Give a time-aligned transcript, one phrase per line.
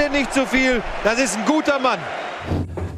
[0.00, 0.82] redet nicht zu viel.
[1.04, 1.98] Das ist ein guter Mann.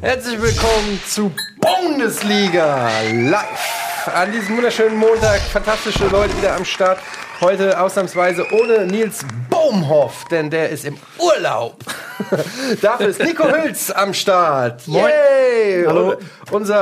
[0.01, 4.07] Herzlich willkommen zu Bundesliga live.
[4.13, 6.99] An diesem wunderschönen Montag fantastische Leute wieder am Start.
[7.41, 11.77] Heute ausnahmsweise ohne Nils Baumhoff, denn der ist im Urlaub.
[12.81, 14.87] Dafür ist Nico Hülz am Start.
[14.87, 15.03] Moin.
[15.03, 15.83] Yay!
[15.85, 16.15] Hallo.
[16.51, 16.75] Unser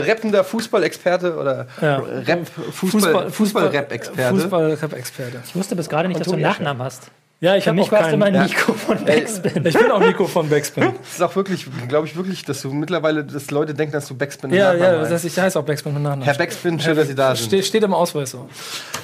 [0.00, 1.98] äh, rappender Fußballexperte oder Ja.
[1.98, 4.34] Rap, Fußball, Fußball-Rap-Experte.
[4.34, 5.42] Fußball-Rap-Experte.
[5.46, 7.10] Ich wusste bis gerade nicht, dass du einen Nachnamen hast.
[7.42, 8.14] Ja, ich Für habe mich auch keinen.
[8.14, 8.44] immer Ja.
[8.44, 9.66] Nico von Backspin.
[9.66, 10.94] Ich bin auch Nico von Backspin.
[11.02, 14.14] Das ist auch wirklich, glaube ich wirklich, dass du mittlerweile, dass Leute denken, dass du
[14.14, 15.24] Backspin ja, Nachnamen ja, das heißt.
[15.24, 16.24] ich heiße auch Backspin mit Nachnamen.
[16.24, 17.46] Herr Backspin, schön, dass Sie da sind.
[17.46, 18.48] Ste steht im Ausweis so.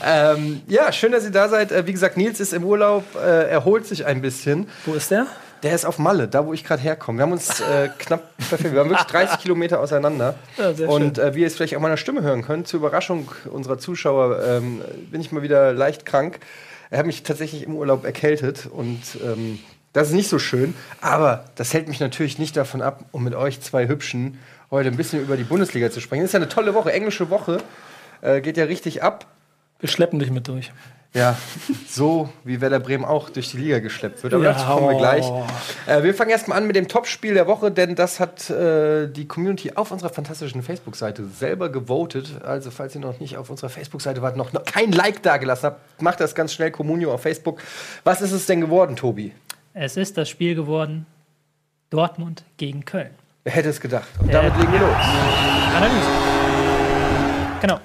[0.06, 1.72] Ähm, ja, schön, dass ihr da seid.
[1.72, 4.68] Äh, wie gesagt, Nils ist im Urlaub, äh, erholt sich ein bisschen.
[4.86, 5.26] Wo ist der?
[5.64, 7.18] Der ist auf Malle, da wo ich gerade herkomme.
[7.18, 10.36] Wir haben uns äh, knapp perfekt, wir haben wirklich 30 Kilometer auseinander.
[10.56, 13.28] Ja, sehr Und äh, wie ihr es vielleicht auch meiner Stimme hören könnt, zur Überraschung
[13.50, 16.38] unserer Zuschauer ähm, bin ich mal wieder leicht krank.
[16.90, 19.58] Er hat mich tatsächlich im Urlaub erkältet und ähm,
[19.92, 20.74] das ist nicht so schön.
[21.00, 24.38] Aber das hält mich natürlich nicht davon ab, um mit euch zwei Hübschen
[24.70, 26.22] heute ein bisschen über die Bundesliga zu sprechen.
[26.22, 27.58] Das ist ja eine tolle Woche, englische Woche.
[28.20, 29.26] Äh, geht ja richtig ab.
[29.80, 30.72] Wir schleppen dich mit durch.
[31.14, 31.36] Ja,
[31.88, 34.34] so wie Werder Bremen auch durch die Liga geschleppt wird.
[34.34, 35.24] Aber Ja, dazu kommen wir gleich.
[35.86, 39.26] Äh, wir fangen erstmal an mit dem Topspiel der Woche, denn das hat äh, die
[39.26, 42.42] Community auf unserer fantastischen Facebook-Seite selber gewotet.
[42.44, 45.64] Also, falls ihr noch nicht auf unserer Facebook-Seite wart, noch, noch kein Like da gelassen
[45.66, 46.70] habt, macht das ganz schnell.
[46.70, 47.62] Communio auf Facebook.
[48.04, 49.32] Was ist es denn geworden, Tobi?
[49.72, 51.06] Es ist das Spiel geworden
[51.90, 53.10] Dortmund gegen Köln.
[53.44, 54.08] Wer hätte es gedacht?
[54.20, 54.96] Und damit Äh, legen wir los.
[55.74, 56.06] Analyse.
[57.62, 57.80] Genau.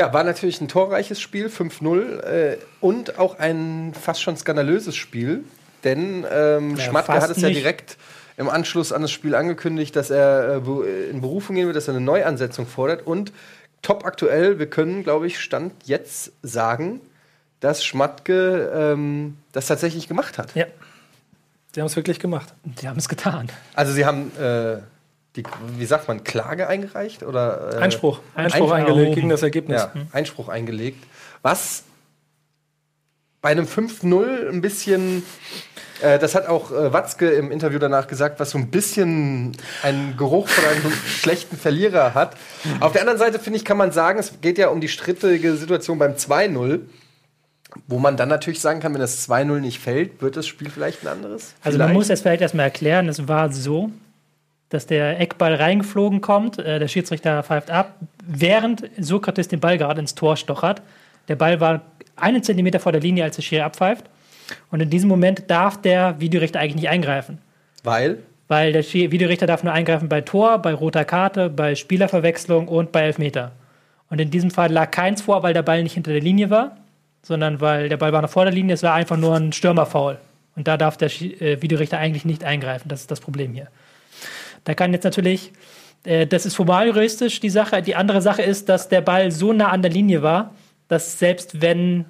[0.00, 2.20] Ja, war natürlich ein torreiches Spiel, 5-0.
[2.22, 5.44] Äh, und auch ein fast schon skandalöses Spiel.
[5.84, 7.60] Denn ähm, Ja, Schmatke hat es ja nicht.
[7.60, 7.98] direkt
[8.38, 11.94] im Anschluss an das Spiel angekündigt, dass er äh, in Berufung gehen wird, dass er
[11.94, 13.06] eine Neuansetzung fordert.
[13.06, 13.32] Und
[13.82, 17.02] top aktuell, wir können, glaube ich, Stand jetzt sagen,
[17.60, 20.54] dass Schmatke ähm, das tatsächlich gemacht hat.
[20.54, 20.64] Ja,
[21.74, 22.54] Sie haben es wirklich gemacht.
[22.80, 23.48] sie haben es getan.
[23.74, 24.78] Also sie haben, äh,
[25.36, 25.44] die,
[25.76, 27.22] wie sagt man, Klage eingereicht?
[27.22, 28.20] Oder, äh, Einspruch.
[28.34, 29.82] Einspruch Einspruch eingelegt gegen das Ergebnis.
[29.82, 31.04] Ja, Einspruch eingelegt.
[31.42, 31.84] Was
[33.40, 35.22] bei einem 5-0 ein bisschen,
[36.02, 40.16] äh, das hat auch äh, Watzke im Interview danach gesagt, was so ein bisschen einen
[40.16, 42.36] Geruch von einem schlechten Verlierer hat.
[42.80, 45.54] Auf der anderen Seite, finde ich, kann man sagen, es geht ja um die strittige
[45.56, 46.80] Situation beim 2-0.
[47.86, 51.04] Wo man dann natürlich sagen kann, wenn das 2-0 nicht fällt, wird das Spiel vielleicht
[51.04, 51.54] ein anderes?
[51.62, 53.92] Also man muss es vielleicht erstmal erklären, es war so,
[54.70, 60.00] dass der Eckball reingeflogen kommt, äh, der Schiedsrichter pfeift ab, während Sokrates den Ball gerade
[60.00, 60.80] ins Tor stochert.
[61.28, 61.82] Der Ball war
[62.16, 64.06] einen Zentimeter vor der Linie, als der Schiri abpfeift.
[64.70, 67.38] Und in diesem Moment darf der Videorichter eigentlich nicht eingreifen.
[67.84, 68.18] Weil?
[68.48, 73.02] Weil der Videorichter darf nur eingreifen bei Tor, bei roter Karte, bei Spielerverwechslung und bei
[73.02, 73.52] Elfmeter.
[74.08, 76.76] Und in diesem Fall lag keins vor, weil der Ball nicht hinter der Linie war,
[77.22, 80.18] sondern weil der Ball war noch vor der Linie, es war einfach nur ein Stürmerfoul.
[80.56, 82.88] Und da darf der äh, Videorichter eigentlich nicht eingreifen.
[82.88, 83.68] Das ist das Problem hier.
[84.70, 85.50] Da kann jetzt natürlich,
[86.04, 87.82] äh, das ist formal juristisch die Sache.
[87.82, 90.54] Die andere Sache ist, dass der Ball so nah an der Linie war,
[90.86, 92.04] dass selbst wenn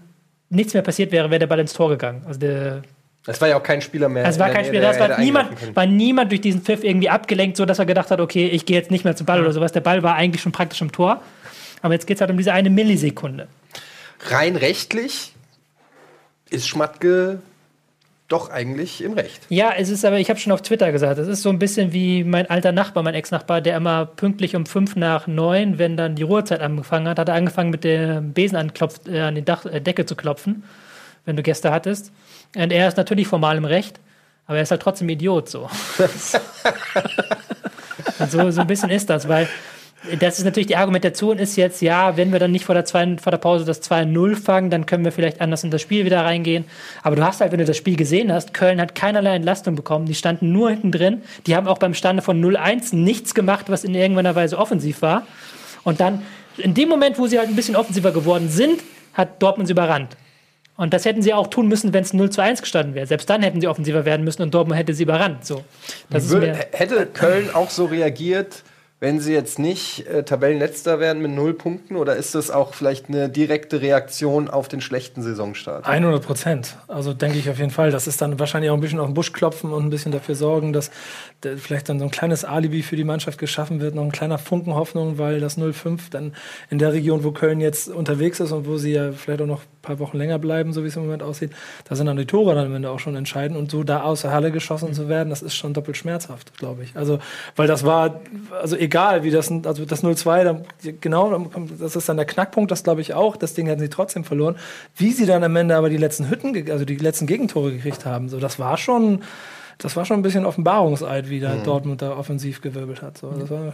[0.51, 2.23] nichts mehr passiert wäre, wäre der Ball ins Tor gegangen.
[2.27, 2.83] Also der,
[3.25, 4.27] Das war ja auch kein Spieler mehr.
[4.27, 7.65] es war kein Spieler, das war niemand, war niemand durch diesen Pfiff irgendwie abgelenkt, so
[7.65, 9.73] dass er gedacht hat, okay, ich gehe jetzt nicht mehr zum Ball oder sowas.
[9.73, 11.23] Der Ball war eigentlich schon praktisch im Tor.
[11.81, 13.49] Aber jetzt geht es halt um diese eine Millisekunde.
[14.29, 15.33] Rein rechtlich
[16.51, 17.41] ist Schmatke
[18.31, 19.43] doch eigentlich im Recht.
[19.49, 21.93] Ja, es ist aber, ich habe schon auf Twitter gesagt, es ist so ein bisschen
[21.93, 26.15] wie mein alter Nachbar, mein Ex-Nachbar, der immer pünktlich um fünf nach neun, wenn dann
[26.15, 29.67] die Ruhezeit angefangen hat, hat er angefangen mit dem Besen anklopft, äh, an die Dach,
[29.67, 30.63] äh, Decke zu klopfen,
[31.25, 32.13] wenn du Gäste hattest.
[32.57, 34.01] Und er ist natürlich formal im Recht,
[34.47, 35.69] aber er ist halt trotzdem Idiot so.
[38.29, 39.49] So, so ein bisschen ist das, weil
[40.19, 43.17] das ist natürlich die Argumentation ist jetzt, ja, wenn wir dann nicht vor der, zwei,
[43.19, 46.25] vor der Pause das 2-0 fangen, dann können wir vielleicht anders in das Spiel wieder
[46.25, 46.65] reingehen.
[47.03, 50.07] Aber du hast halt, wenn du das Spiel gesehen hast, Köln hat keinerlei Entlastung bekommen.
[50.07, 51.23] Die standen nur hinten drin.
[51.47, 55.27] Die haben auch beim Stande von 0-1 nichts gemacht, was in irgendeiner Weise offensiv war.
[55.83, 56.23] Und dann,
[56.57, 58.83] in dem Moment, wo sie halt ein bisschen offensiver geworden sind,
[59.13, 60.17] hat Dortmund sie überrannt.
[60.77, 63.07] Und das hätten sie auch tun müssen, wenn es 0 zu 1 gestanden wäre.
[63.07, 65.45] Selbst dann hätten sie offensiver werden müssen und Dortmund hätte sie überrannt.
[65.45, 65.63] So.
[66.09, 68.63] Das Würde, hätte Köln auch so reagiert,
[69.01, 71.97] wenn sie jetzt nicht äh, Tabellenletzter wären mit null Punkten?
[71.97, 75.87] Oder ist das auch vielleicht eine direkte Reaktion auf den schlechten Saisonstart?
[75.87, 76.77] 100 Prozent.
[76.87, 77.91] Also denke ich auf jeden Fall.
[77.91, 80.35] Das ist dann wahrscheinlich auch ein bisschen auf den Busch klopfen und ein bisschen dafür
[80.35, 80.91] sorgen, dass
[81.41, 84.39] da vielleicht dann so ein kleines Alibi für die Mannschaft geschaffen wird, noch ein kleiner
[84.39, 86.35] Funken Hoffnung, weil das 0-5 dann
[86.69, 89.63] in der Region, wo Köln jetzt unterwegs ist und wo sie ja vielleicht auch noch
[89.83, 91.53] paar Wochen länger bleiben, so wie es im Moment aussieht,
[91.89, 93.59] da sind dann die Tore dann am Ende auch schon entscheidend.
[93.59, 96.83] Und so da aus der Halle geschossen zu werden, das ist schon doppelt schmerzhaft, glaube
[96.83, 96.97] ich.
[96.97, 97.19] Also,
[97.57, 98.21] weil das war,
[98.61, 100.65] also egal wie das, also das 0-2, dann,
[101.01, 103.37] genau, das ist dann der Knackpunkt, das glaube ich auch.
[103.37, 104.57] Das Ding hätten sie trotzdem verloren.
[104.97, 108.29] Wie sie dann am Ende aber die letzten Hütten, also die letzten Gegentore gekriegt haben,
[108.29, 109.23] so, das war schon,
[109.83, 111.65] das war schon ein bisschen Offenbarungseid, wie der mhm.
[111.65, 113.19] Dortmund da offensiv gewirbelt hat.
[113.19, 113.73] So, war,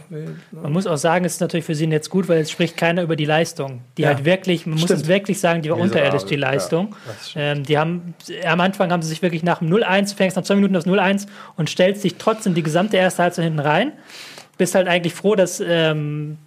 [0.51, 3.03] man muss auch sagen, es ist natürlich für sie jetzt gut, weil es spricht keiner
[3.03, 3.81] über die Leistung.
[3.97, 4.09] Die ja.
[4.09, 4.91] halt wirklich, man Stimmt.
[4.91, 6.95] muss es wirklich sagen, die war unterirdisch, die Leistung.
[7.35, 8.13] Ja, ähm, die haben,
[8.45, 11.27] am Anfang haben sie sich wirklich nach dem 0-1, fängst nach zwei Minuten aufs 0-1
[11.57, 13.91] und stellst dich trotzdem die gesamte erste Halbzeit hinten rein.
[14.57, 16.37] Bist halt eigentlich froh, dass ähm,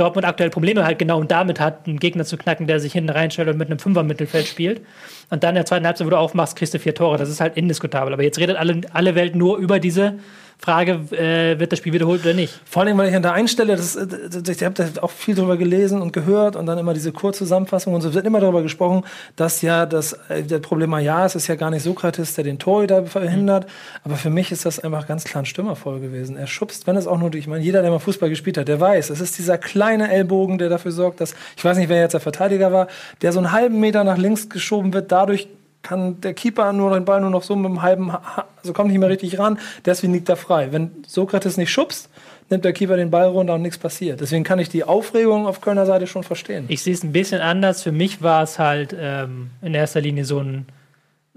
[0.00, 3.10] Dortmund aktuell Probleme halt genau und damit hat, einen Gegner zu knacken, der sich hinten
[3.10, 4.80] reinstellt und mit einem Fünfer-Mittelfeld spielt.
[5.28, 7.18] Und dann in der zweiten Halbzeit, wo du aufmachst, kriegst du vier Tore.
[7.18, 8.12] Das ist halt indiskutabel.
[8.12, 10.14] Aber jetzt redet alle, alle Welt nur über diese
[10.62, 12.60] Frage, äh, wird das Spiel wiederholt oder nicht?
[12.66, 15.34] Vor allem, weil ich an der einen Stelle, das, das, ich habe da auch viel
[15.34, 19.04] drüber gelesen und gehört und dann immer diese Kurzzusammenfassung und so wird immer darüber gesprochen,
[19.36, 22.58] dass ja das äh, der Problem ja, es ist ja gar nicht Sokrates, der den
[22.58, 23.66] Torhüter verhindert,
[24.04, 26.36] aber für mich ist das einfach ganz klar ein Stürmervoll gewesen.
[26.36, 28.80] Er schubst, wenn es auch nur, ich meine, jeder, der mal Fußball gespielt hat, der
[28.80, 32.12] weiß, es ist dieser kleine Ellbogen, der dafür sorgt, dass, ich weiß nicht, wer jetzt
[32.12, 32.88] der Verteidiger war,
[33.22, 35.48] der so einen halben Meter nach links geschoben wird, dadurch
[35.82, 38.90] kann der Keeper nur den Ball nur noch so mit einem halben, ha also kommt
[38.90, 40.68] nicht mehr richtig ran, deswegen liegt er frei.
[40.70, 42.10] Wenn Sokrates nicht schubst,
[42.50, 44.20] nimmt der Keeper den Ball runter und nichts passiert.
[44.20, 46.66] Deswegen kann ich die Aufregung auf Kölner Seite schon verstehen.
[46.68, 47.82] Ich sehe es ein bisschen anders.
[47.82, 50.66] Für mich war es halt ähm, in erster Linie so ein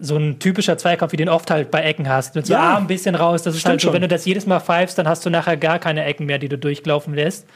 [0.04, 2.36] so ein typischer Zweikampf, wie den oft halt bei Ecken hast.
[2.36, 2.60] Mit so ja.
[2.60, 3.42] Arm ein bisschen raus.
[3.42, 3.94] Das ist halt so, schon.
[3.94, 6.50] wenn du das jedes Mal pfeifst, dann hast du nachher gar keine Ecken mehr, die
[6.50, 7.48] du durchlaufen lässt.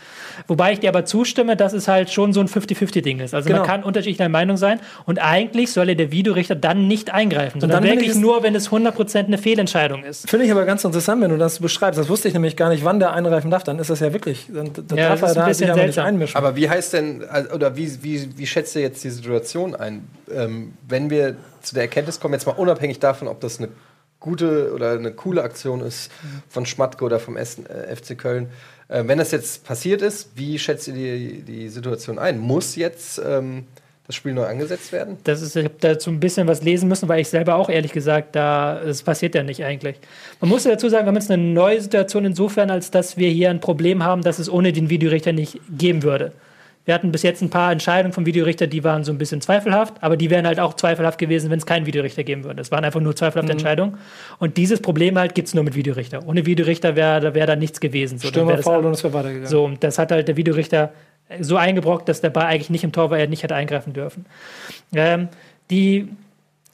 [0.47, 3.33] Wobei ich dir aber zustimme, dass es halt schon so ein 50-50-Ding ist.
[3.33, 3.59] Also genau.
[3.59, 8.15] man kann unterschiedlicher Meinung sein und eigentlich soll der Videorichter dann nicht eingreifen, sondern wirklich
[8.15, 10.29] nur, wenn es 100% eine Fehlentscheidung ist.
[10.29, 11.99] Finde ich aber ganz interessant, wenn du das beschreibst.
[11.99, 13.63] Das wusste ich nämlich gar nicht, wann der eingreifen darf.
[13.63, 16.37] Dann ist das ja wirklich, dann, dann ja, darf er da sich aber nicht einmischen.
[16.37, 17.23] Aber wie heißt denn,
[17.53, 20.07] oder wie, wie, wie schätzt ihr jetzt die Situation ein?
[20.33, 21.35] Ähm, wenn wir
[21.67, 23.69] zu der Erkenntnis kommen, jetzt mal unabhängig davon, ob das eine
[24.19, 26.11] gute oder eine coole Aktion ist
[26.49, 28.49] von Schmatke oder vom äh, FC Köln.
[28.87, 32.39] Äh, wenn das jetzt passiert ist, wie schätzt ihr die, die Situation ein?
[32.39, 33.65] Muss jetzt ähm,
[34.07, 35.17] das Spiel neu angesetzt werden?
[35.23, 37.91] Das ist, ich habe dazu ein bisschen was lesen müssen, weil ich selber auch ehrlich
[37.91, 39.97] gesagt, da es passiert ja nicht eigentlich.
[40.39, 43.49] Man muss dazu sagen, wir haben jetzt eine neue Situation insofern, als dass wir hier
[43.49, 46.31] ein Problem haben, das es ohne den Videorichter nicht geben würde.
[46.87, 49.95] Wir hatten bis jetzt ein paar Entscheidungen vom Videorichter, die waren so ein bisschen zweifelhaft,
[49.99, 52.61] aber die wären halt auch zweifelhaft gewesen, wenn es keinen Videorichter geben würde.
[52.61, 53.57] Es waren einfach nur zweifelhafte mhm.
[53.57, 53.97] Entscheidungen.
[54.39, 56.25] Und dieses Problem halt gibt es nur mit Videorichter.
[56.25, 58.19] Ohne Videorichter wäre wär da nichts gewesen.
[58.19, 59.49] So, Stürmer faul und es wäre weitergegangen.
[59.49, 60.93] So, das hat halt der Videorichter
[61.41, 64.25] so eingebrockt, dass der Ball eigentlich nicht im Tor war, er nicht hätte eingreifen dürfen.
[64.95, 65.27] Ähm,
[65.69, 66.07] die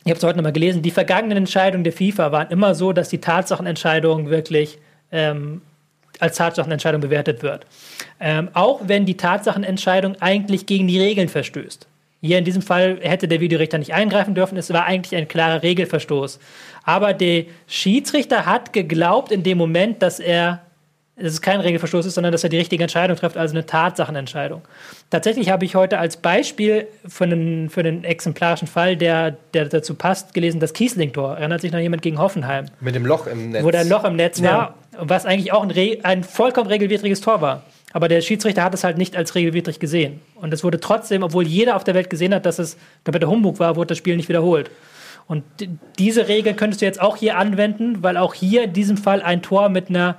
[0.06, 3.10] ich habe es heute nochmal gelesen, die vergangenen Entscheidungen der FIFA waren immer so, dass
[3.10, 4.78] die Tatsachenentscheidung wirklich
[5.12, 5.62] ähm,
[6.20, 7.66] als Tatsachenentscheidung bewertet wird.
[8.20, 11.88] Ähm, auch wenn die Tatsachenentscheidung eigentlich gegen die Regeln verstößt.
[12.22, 14.58] Hier in diesem Fall hätte der Videorichter nicht eingreifen dürfen.
[14.58, 16.40] Es war eigentlich ein klarer Regelverstoß.
[16.86, 20.62] Aber der Schiedsrichter hat geglaubt in dem Moment, dass er
[21.16, 24.64] dass es kein Regelverstoß ist, sondern dass er die richtige Entscheidung trifft, also eine Tatsachenentscheidung.
[25.12, 29.94] Tatsächlich habe ich heute als Beispiel für einen, für einen exemplarischen Fall, der, der dazu
[29.94, 31.38] passt, gelesen, das Kiesling-Tor.
[31.38, 32.66] Erinnert sich noch jemand gegen Hoffenheim?
[32.80, 33.64] Mit dem Loch im Netz.
[33.64, 34.52] Wo der Loch im Netz ja.
[34.52, 35.72] war, was eigentlich auch ein,
[36.04, 37.64] ein vollkommen regelwidriges Tor war.
[37.92, 40.20] Aber der Schiedsrichter hat es halt nicht als regelwidrig gesehen.
[40.34, 43.60] Und es wurde trotzdem, obwohl jeder auf der Welt gesehen hat, dass es kompletter Humbug
[43.60, 44.72] war, wurde das Spiel nicht wiederholt.
[45.28, 45.44] Und
[46.00, 49.44] diese Regel könntest du jetzt auch hier anwenden, weil auch hier in diesem Fall ein
[49.44, 50.18] Tor mit einer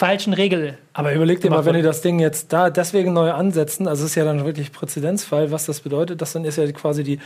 [0.00, 0.78] falschen Regel.
[0.94, 4.12] Aber überleg dir mal, wenn die das Ding jetzt da deswegen neu ansetzen, also es
[4.12, 7.18] ist ja dann wirklich Präzedenzfall, was das bedeutet, das dann ist ja quasi die,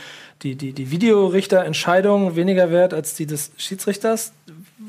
[0.43, 4.33] die, die, die Videorichterentscheidung weniger wert als die des Schiedsrichters.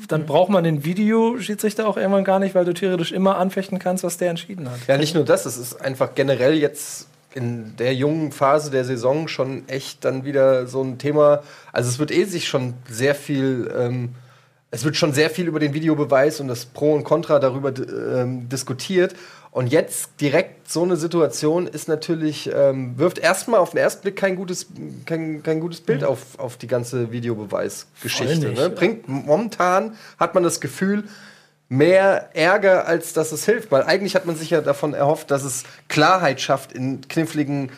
[0.09, 4.03] Dann braucht man den Videoschiedsrichter auch irgendwann gar nicht, weil du theoretisch immer anfechten kannst,
[4.03, 4.79] was der entschieden hat.
[4.87, 9.29] Ja, nicht nur das, es ist einfach generell jetzt in der jungen Phase der Saison
[9.29, 11.41] schon echt dann wieder so ein Thema.
[11.71, 14.09] Also es wird eh sich schon sehr viel ähm,
[14.69, 18.49] es wird schon sehr viel über den Videobeweis und das Pro und Contra darüber ähm,
[18.49, 19.15] diskutiert.
[19.51, 24.17] Und jetzt direkt so eine Situation ist natürlich, ähm, wirft erstmal auf den ersten Blick
[24.17, 24.67] kein gutes,
[25.05, 26.07] kein, kein gutes Bild mhm.
[26.07, 28.51] auf, auf die ganze Videobeweisgeschichte.
[28.51, 28.69] Ne?
[28.69, 31.05] Bringt momentan hat man das Gefühl,
[31.69, 33.71] mehr Ärger, als dass es hilft.
[33.71, 37.71] Weil eigentlich hat man sich ja davon erhofft, dass es Klarheit schafft in kniffligen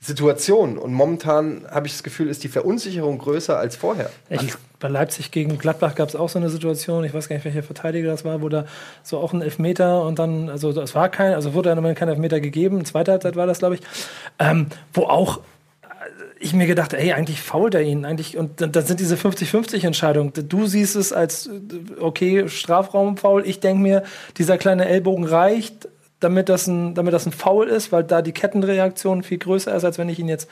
[0.00, 0.78] Situation.
[0.78, 4.10] Und momentan habe ich das Gefühl, ist die Verunsicherung größer als vorher.
[4.30, 7.44] Ich, bei Leipzig gegen Gladbach gab es auch so eine Situation, ich weiß gar nicht,
[7.44, 8.64] welcher Verteidiger das war, wo da
[9.02, 12.40] so auch ein Elfmeter und dann, also es war kein, also wurde dann kein Elfmeter
[12.40, 13.80] gegeben, in zweiter Halbzeit war das, glaube ich,
[14.38, 15.38] ähm, wo auch
[15.82, 15.88] äh,
[16.38, 18.04] ich mir gedacht, ey, eigentlich fault er ihn.
[18.04, 20.32] Eigentlich, und dann sind diese 50-50-Entscheidungen.
[20.48, 21.50] Du siehst es als,
[21.98, 23.44] okay, Strafraumfaul.
[23.44, 24.04] Ich denke mir,
[24.36, 25.88] dieser kleine Ellbogen reicht
[26.20, 29.84] damit das ein, damit das ein Foul ist, weil da die Kettenreaktion viel größer ist,
[29.84, 30.48] als wenn ich ihn jetzt,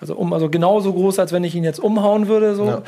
[0.00, 2.54] also um, also genauso groß, als wenn ich ihn jetzt umhauen würde.
[2.54, 2.66] So.
[2.66, 2.82] Ja.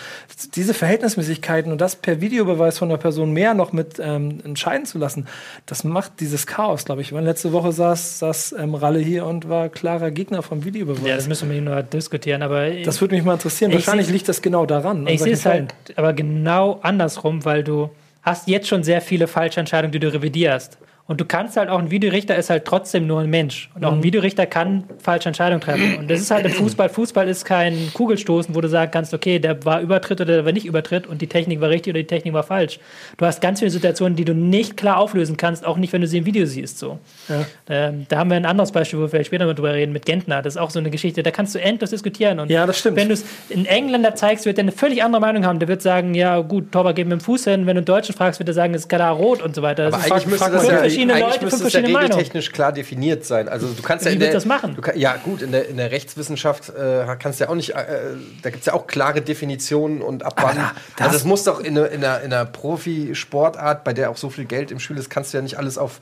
[0.54, 4.96] Diese Verhältnismäßigkeiten und das per Videobeweis von der Person mehr noch mit ähm, entscheiden zu
[4.96, 5.26] lassen,
[5.66, 7.12] das macht dieses Chaos, glaube ich.
[7.12, 11.06] Weil letzte Woche saß, saß ähm, Ralle hier und war klarer Gegner vom Videobeweis.
[11.06, 13.72] Ja, das müssen wir nur diskutieren, aber das würde mich mal interessieren.
[13.72, 15.00] Ich Wahrscheinlich seh- liegt das genau daran.
[15.00, 17.90] an Ich sehe es halt aber genau andersrum, weil du
[18.22, 20.78] hast jetzt schon sehr viele falsche Entscheidungen, die du revidierst.
[21.12, 23.68] Und du kannst halt auch, ein Videorichter ist halt trotzdem nur ein Mensch.
[23.74, 23.86] Und Mhm.
[23.86, 25.96] auch ein Videorichter kann falsche Entscheidungen treffen.
[25.98, 26.88] Und das ist halt im Fußball.
[26.88, 30.52] Fußball ist kein Kugelstoßen, wo du sagen kannst, okay, der war Übertritt oder der war
[30.52, 32.80] nicht Übertritt und die Technik war richtig oder die Technik war falsch.
[33.18, 36.06] Du hast ganz viele Situationen, die du nicht klar auflösen kannst, auch nicht, wenn du
[36.06, 36.78] sie im Video siehst.
[36.78, 36.98] So.
[37.28, 37.44] Ja.
[37.68, 40.06] Ähm, da haben wir ein anderes Beispiel, wo wir vielleicht später mal drüber reden, mit
[40.06, 40.40] Gentner.
[40.40, 42.40] Das ist auch so eine Geschichte, da kannst du endlos diskutieren.
[42.40, 42.96] Und Ja, das stimmt.
[42.96, 45.58] Wenn du es in Engländer zeigst, wird er eine völlig andere Meinung haben.
[45.58, 47.66] Der wird sagen, ja gut, Torwart geht mit dem Fuß hin.
[47.66, 49.84] Wenn du einen Deutschen fragst, wird er sagen, es ist klar rot und so weiter.
[49.84, 50.78] Das Aber ist eigentlich müsste frag das ja,
[51.10, 52.12] verschiedene eigentlich Leute, müsste fünf es ja verschiedene Meinungen.
[52.12, 53.48] regeltechnisch klar definiert sein.
[53.48, 54.80] Also du kannst ja Wie in willst der, das machen?
[54.80, 57.84] Kann, ja gut, in der, in der Rechtswissenschaft äh, kannst du ja auch nicht, äh,
[58.42, 60.58] da gibt es ja auch klare Definitionen und ab wann.
[61.04, 64.30] also es muss doch in, einer- in einer, in einer Profisportart, bei der auch so
[64.30, 66.00] viel Geld im Spiel ist, kannst du ja nicht alles auf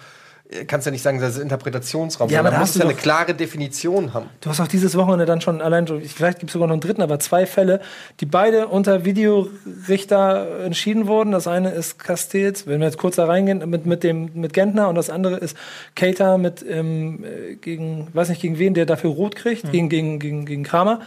[0.67, 2.29] kannst ja nicht sagen, das ist Interpretationsraum.
[2.31, 4.27] Ja, sondern aber da muss hast es ja du eine klare Definition haben.
[4.41, 6.81] Du hast auch dieses Wochenende dann schon allein, schon- vielleicht gibt es sogar noch einen
[6.81, 7.81] dritten, aber zwei Fälle,
[8.21, 11.33] die beide unter Videorichter entschieden wurden.
[11.33, 14.89] Das eine ist Castells, wenn wir jetzt kurz da reingehen, mit, mit, dem, mit Gentner
[14.89, 15.57] und das andere ist
[15.95, 20.19] Keita mit ähm, äh, gegen, weiß nicht gegen wen, der dafür rot kriegt, gegen, gegen,
[20.19, 21.01] gegen, gegen Kramer.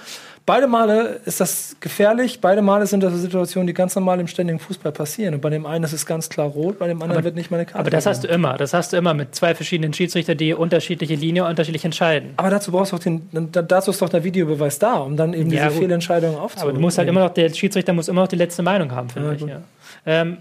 [0.46, 4.60] Beide Male ist das gefährlich, beide Male sind das Situationen, die ganz normal im ständigen
[4.60, 5.36] Fußball passieren.
[5.36, 7.56] Und bei dem einen ist es ganz klar rot, bei dem anderen wird nicht mal
[7.58, 7.80] eine Karte.
[7.80, 8.58] aber das hast du immer.
[8.58, 12.34] Das hast du immer mit zwei verschiedenen Schiedsrichtern, die unterschiedliche Linie unterschiedlich entscheiden.
[12.36, 15.34] Aber dazu brauchst du auch den, da- dazu ist doch der Videobeweis da, um dann
[15.34, 15.84] eben Ja, diese gut.
[15.88, 16.72] Fehlentscheidungen aufzuholen.
[16.72, 19.10] Aber du musst halt immer noch, der Schiedsrichter muss immer noch die letzte Meinung haben,
[19.10, 19.42] finde Ja, ich.
[19.44, 19.62] Ja.
[20.06, 20.38] Ähm,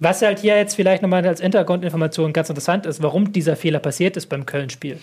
[0.00, 4.16] was halt hier jetzt vielleicht nochmal als Hintergrundinformation ganz interessant ist, warum dieser Fehler passiert
[4.16, 4.98] ist beim Köln-Spiel.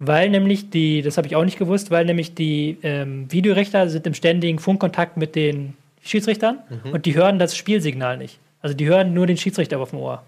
[0.00, 4.06] Weil nämlich die, das habe ich auch nicht gewusst, weil nämlich die ähm, Videorichter sind
[4.06, 5.74] im ständigen Funkkontakt mit den
[6.04, 6.92] Schiedsrichtern Mhm.
[6.92, 8.38] und die hören das Spielsignal nicht.
[8.62, 10.22] Also die hören nur den Schiedsrichter auf dem Ohr.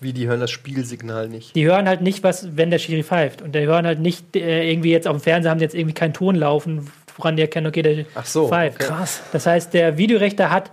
[0.00, 1.54] Wie, die hören das Spielsignal nicht.
[1.54, 3.42] Die hören halt nicht, was, wenn der Schiri pfeift.
[3.42, 5.92] Und die hören halt nicht äh, irgendwie jetzt auf dem Fernseher haben die jetzt irgendwie
[5.94, 8.76] keinen Ton laufen, woran die erkennen, okay, der Ach so, pfeift.
[8.80, 8.86] okay.
[8.92, 9.22] Krass.
[9.32, 10.70] Das heißt, der Videorechter hat,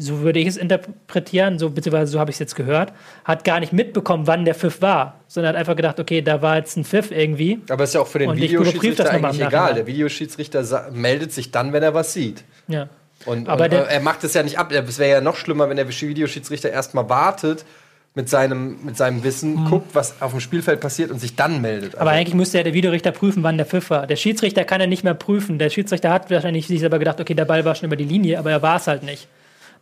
[0.00, 2.92] so würde ich es interpretieren, so beziehungsweise so habe ich es jetzt gehört,
[3.24, 6.56] hat gar nicht mitbekommen, wann der Pfiff war, sondern hat einfach gedacht, okay, da war
[6.56, 7.60] jetzt ein Pfiff irgendwie.
[7.68, 9.74] Aber ist ja auch für den Videoschiedsrichter eigentlich egal.
[9.74, 12.44] Der Videoschiedsrichter meldet sich dann, wenn er was sieht.
[12.68, 12.88] Ja.
[13.26, 14.72] Und, Aber und äh, er macht es ja nicht ab.
[14.72, 17.66] Es wäre ja noch schlimmer, wenn der Videoschiedsrichter erstmal wartet
[18.14, 21.94] mit seinem, mit seinem Wissen, guckt, was auf dem Spielfeld passiert und sich dann meldet.
[21.94, 24.06] Aber Also, eigentlich müsste ja der Videorichter prüfen, wann der Pfiff war.
[24.06, 25.58] Der Schiedsrichter kann ja nicht mehr prüfen.
[25.58, 28.38] Der Schiedsrichter hat wahrscheinlich sich selber gedacht, okay, der Ball war schon über die Linie,
[28.38, 29.28] aber er war es halt nicht.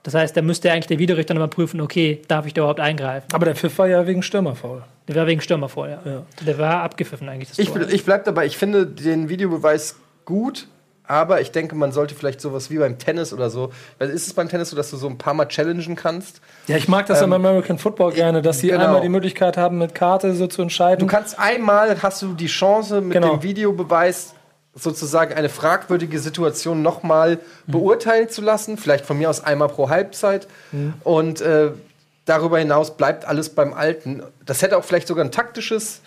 [0.03, 3.27] Das heißt, da müsste eigentlich der Videorichter nochmal prüfen, okay, darf ich da überhaupt eingreifen?
[3.33, 4.83] Aber der Pfiff war ja wegen Stürmerfoul.
[5.09, 6.01] Der war wegen Stürmer vorher.
[6.05, 6.23] Ja.
[6.47, 7.49] Der war abgepfiffen eigentlich.
[7.49, 7.81] Das ich, Tor.
[7.89, 10.69] ich bleib dabei, ich finde den Videobeweis gut,
[11.05, 13.73] aber ich denke, man sollte vielleicht sowas wie beim Tennis oder so.
[13.99, 16.43] Weil ist es beim Tennis so, dass du so ein paar Mal challengen kannst?
[16.67, 18.85] Ja, ich mag das Ähm, am American Football gerne, dass sie genau.
[18.85, 21.01] einmal die Möglichkeit haben, mit Karte so zu entscheiden.
[21.01, 23.37] Du kannst einmal, hast du die Chance, mit Genau.
[23.37, 24.35] dem Videobeweis
[24.79, 28.79] sozusagen eine fragwürdige Situation nochmal beurteilen zu lassen.
[28.79, 30.47] Vielleicht von mir aus einmal pro Halbzeit.
[31.05, 31.71] Und äh,
[32.25, 34.23] darüber hinaus bleibt alles beim Alten.
[34.45, 36.01] Das hätte auch vielleicht sogar ein taktisches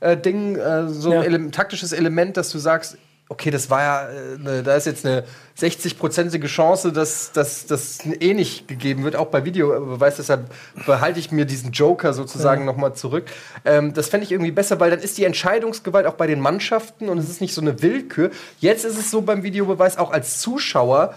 [0.00, 1.20] äh, Ding, äh, so Ja.
[1.20, 2.96] ein Ele taktisches Element, dass du sagst,
[3.34, 5.24] okay, das war ja, äh, ne, da ist jetzt eine
[5.58, 10.16] 60-prozentige Chance, dass das eh nicht gegeben wird, auch bei Videobeweis.
[10.16, 10.50] Deshalb
[10.86, 12.66] behalte ich mir diesen Joker sozusagen Ja.
[12.66, 13.26] noch mal zurück.
[13.64, 17.08] Ähm, das fände ich irgendwie besser, weil dann ist die Entscheidungsgewalt auch bei den Mannschaften
[17.08, 18.30] und es ist nicht so eine Willkür.
[18.60, 21.14] Jetzt ist es so beim Videobeweis auch als Zuschauer,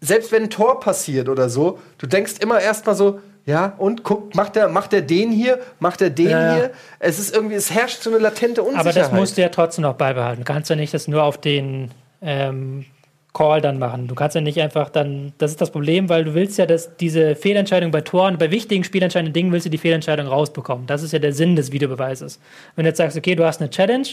[0.00, 4.34] selbst wenn ein Tor passiert oder so, du denkst immer erstmal so, ja, und guck,
[4.34, 6.54] macht der, macht der den hier, macht der den ja.
[6.54, 6.70] hier?
[7.00, 8.86] Es ist irgendwie, es herrscht so eine latente Unsicherheit.
[8.86, 10.44] Aber das musst du ja trotzdem noch beibehalten.
[10.44, 12.84] Du kannst ja nicht das nur auf den ähm,
[13.32, 14.06] Call dann machen.
[14.06, 16.96] Du kannst ja nicht einfach dann, das ist das Problem, weil du willst ja, dass
[16.96, 20.86] diese Fehlentscheidung bei Toren, bei wichtigen spielentscheidenden Dingen willst du die Fehlentscheidung rausbekommen.
[20.86, 22.38] Das ist ja der Sinn des Videobeweises.
[22.76, 24.06] Wenn du jetzt sagst, okay, du hast eine Challenge,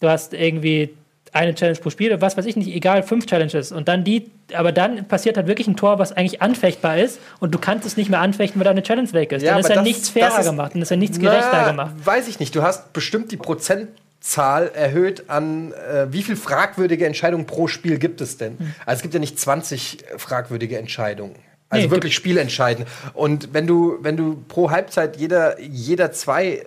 [0.00, 0.94] du hast irgendwie
[1.34, 4.30] eine Challenge pro Spiel, oder was weiß ich nicht, egal, fünf Challenges und dann die,
[4.54, 7.96] aber dann passiert halt wirklich ein Tor, was eigentlich anfechtbar ist und du kannst es
[7.96, 9.42] nicht mehr anfechten, weil deine Challenge weg ist.
[9.42, 11.70] Ja, dann ist ja das- nichts fairer ist- gemacht, dann ist ja nichts Na, gerechter
[11.70, 11.94] gemacht.
[12.04, 12.54] Weiß ich nicht.
[12.54, 18.20] Du hast bestimmt die Prozentzahl erhöht an, äh, wie viel fragwürdige Entscheidungen pro Spiel gibt
[18.20, 18.56] es denn?
[18.86, 21.34] Also es gibt ja nicht 20 fragwürdige Entscheidungen.
[21.70, 22.88] Also Nee, wirklich spielentscheidend.
[23.12, 26.64] Und wenn du, wenn du pro Halbzeit jeder, jeder zwei,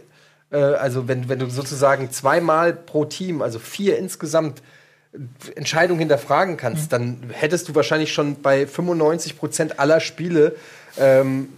[0.51, 4.61] äh, also wenn, wenn du sozusagen zweimal pro Team, also vier insgesamt
[5.55, 10.55] Entscheidungen hinterfragen kannst, dann hättest du wahrscheinlich schon bei 95 Prozent aller Spiele
[10.97, 11.49] ähm,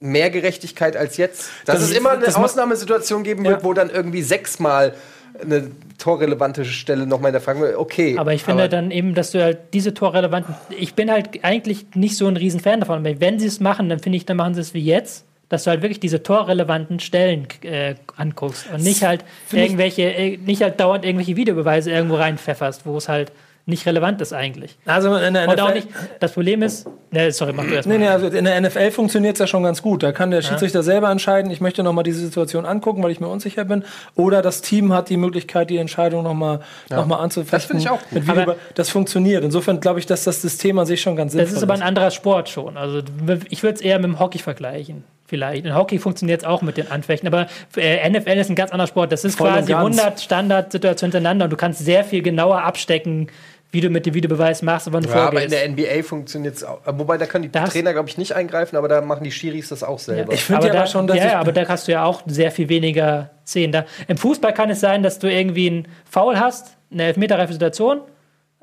[0.00, 1.50] mehr Gerechtigkeit als jetzt.
[1.64, 3.64] Dass Das es ist- immer eine das Ausnahmesituation geben wird, Ja.
[3.64, 4.94] wo dann irgendwie sechsmal
[5.42, 8.16] eine torrelevante Stelle nochmal in der Frage okay.
[8.16, 10.54] Aber ich finde dann eben, dass du halt diese torrelevanten.
[10.70, 12.98] Ich bin halt eigentlich nicht so ein Riesenfan davon.
[13.04, 15.64] Aber wenn sie es machen, dann finde ich, dann machen sie es wie jetzt, dass
[15.64, 20.62] du halt wirklich diese torrelevanten Stellen äh, anguckst und nicht halt Find irgendwelche, äh, nicht
[20.62, 23.32] halt dauernd irgendwelche Videobeweise irgendwo reinpfefferst, wo es halt
[23.64, 24.78] nicht relevant ist eigentlich.
[24.86, 25.88] Also in der Und auch NFL nicht,
[26.20, 28.00] das Problem ist, ne, sorry, mach du erst Nee, mal.
[28.00, 30.02] nee, also in der NFL funktioniert es ja schon ganz gut.
[30.02, 33.20] Da kann der Schiedsrichter selber entscheiden, ich möchte noch mal diese Situation angucken, weil ich
[33.20, 33.84] mir unsicher bin.
[34.14, 37.58] Oder das Team hat die Möglichkeit, die Entscheidung noch mal, noch mal anzufechten.
[37.58, 38.38] Das finde ich auch gut.
[38.38, 39.44] Aber- das funktioniert.
[39.44, 41.82] Insofern glaube ich, dass das System an sich schon ganz sinnvoll Das ist aber ein
[41.82, 42.78] anderer Sport schon.
[42.78, 43.02] Also
[43.50, 45.04] ich würde es eher mit dem Hockey vergleichen.
[45.28, 45.66] Vielleicht.
[45.66, 48.88] In Hockey funktioniert es auch mit den Anfechten, aber äh, NFL ist ein ganz anderer
[48.88, 49.12] Sport.
[49.12, 49.98] Das ist Voll quasi ganz.
[50.00, 53.28] 100 Standardsituationen hintereinander und du kannst sehr viel genauer abstecken,
[53.70, 55.52] wie du mit dem Videobeweis machst, wann du ja, aber in vorgehst.
[55.78, 56.80] der NBA funktioniert es auch.
[56.86, 59.68] Wobei, da können die Das- Trainer, glaube ich, nicht eingreifen, aber da machen die Schiris
[59.68, 60.32] das auch selber.
[60.32, 61.92] Ich finde aber ja da, aber schon, dass ja, ich- ja, aber da hast du
[61.92, 63.72] ja auch sehr viel weniger Szenen.
[63.72, 68.00] Da, Im Fußball kann es sein, dass du irgendwie einen Foul hast, eine elfmeterreife Situation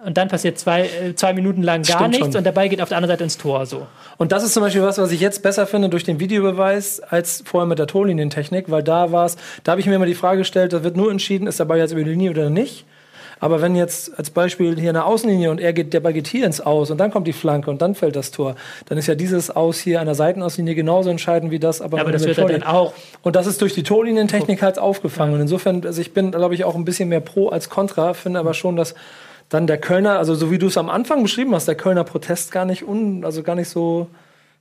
[0.03, 2.35] und dann passiert zwei, äh, zwei Minuten lang gar Stimmt nichts schon.
[2.37, 3.87] und dabei geht auf der anderen Seite ins Tor so.
[4.17, 7.43] Und das ist zum Beispiel was, was ich jetzt besser finde durch den Videobeweis als
[7.45, 10.39] vorher mit der Torlinientechnik, weil da war es, da habe ich mir immer die Frage
[10.39, 12.85] gestellt, da wird nur entschieden, ist der Ball jetzt über die Linie oder nicht.
[13.39, 16.45] Aber wenn jetzt als Beispiel hier eine Außenlinie und er geht, der Ball geht hier
[16.45, 18.55] ins Aus und dann kommt die Flanke und dann fällt das Tor,
[18.87, 21.81] dann ist ja dieses Aus hier an der Seitenauslinie genauso entscheidend wie das.
[21.81, 24.61] Aber, Ja, aber mit das der wird dann auch Und das ist durch die Torlinientechnik
[24.61, 25.33] halt aufgefangen.
[25.35, 28.39] Und insofern, also ich bin, glaube ich, auch ein bisschen mehr pro als contra, finde
[28.39, 28.95] aber schon, dass
[29.49, 32.51] dann der Kölner, also so wie du es am Anfang beschrieben hast, der Kölner Protest
[32.51, 34.07] gar nicht un, also gar nicht so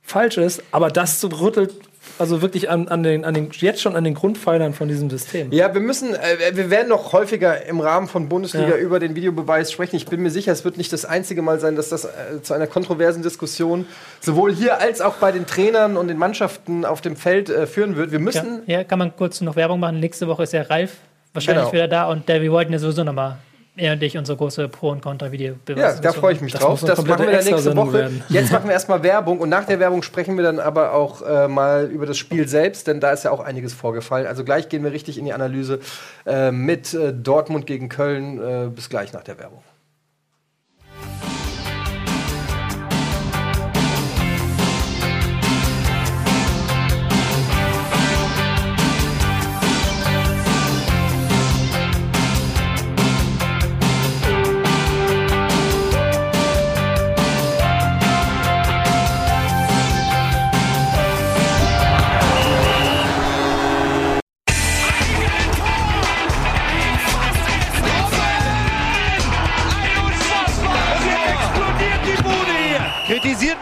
[0.03, 1.73] falsch ist, aber das so rüttelt
[2.19, 5.51] also wirklich an, an, den, an den, jetzt schon an den Grundpfeilern von diesem System.
[5.51, 8.75] Ja, wir müssen, äh, wir werden noch häufiger im Rahmen von Bundesliga Ja.
[8.77, 9.95] über den Videobeweis sprechen.
[9.95, 12.53] Ich bin mir sicher, es wird nicht das einzige Mal sein, dass das äh, zu
[12.53, 13.87] einer kontroversen Diskussion
[14.21, 17.95] sowohl hier als auch bei den Trainern und den Mannschaften auf dem Feld äh, führen
[17.95, 18.11] wird.
[18.11, 19.99] Wir Ja, müssen, ja, kann man kurz noch Werbung machen.
[19.99, 20.91] Nächste Woche ist ja Ralf
[21.33, 21.73] wahrscheinlich Genau.
[21.73, 23.37] wieder da und der, wir wollten ja sowieso nochmal,
[23.77, 26.81] er und ich, unsere große Pro- und Contra-Video ja, da freue ich mich Das drauf.
[26.81, 27.93] Das machen wir dann nächste Woche.
[27.93, 28.23] werden.
[28.29, 31.47] Jetzt machen wir erstmal Werbung und nach der Werbung sprechen wir dann aber auch äh,
[31.47, 34.27] mal über das Spiel selbst, denn da ist ja auch einiges vorgefallen.
[34.27, 35.79] Also gleich gehen wir richtig in die Analyse
[36.25, 38.41] äh, mit äh, Dortmund gegen Köln.
[38.41, 39.61] Äh, bis gleich nach der Werbung.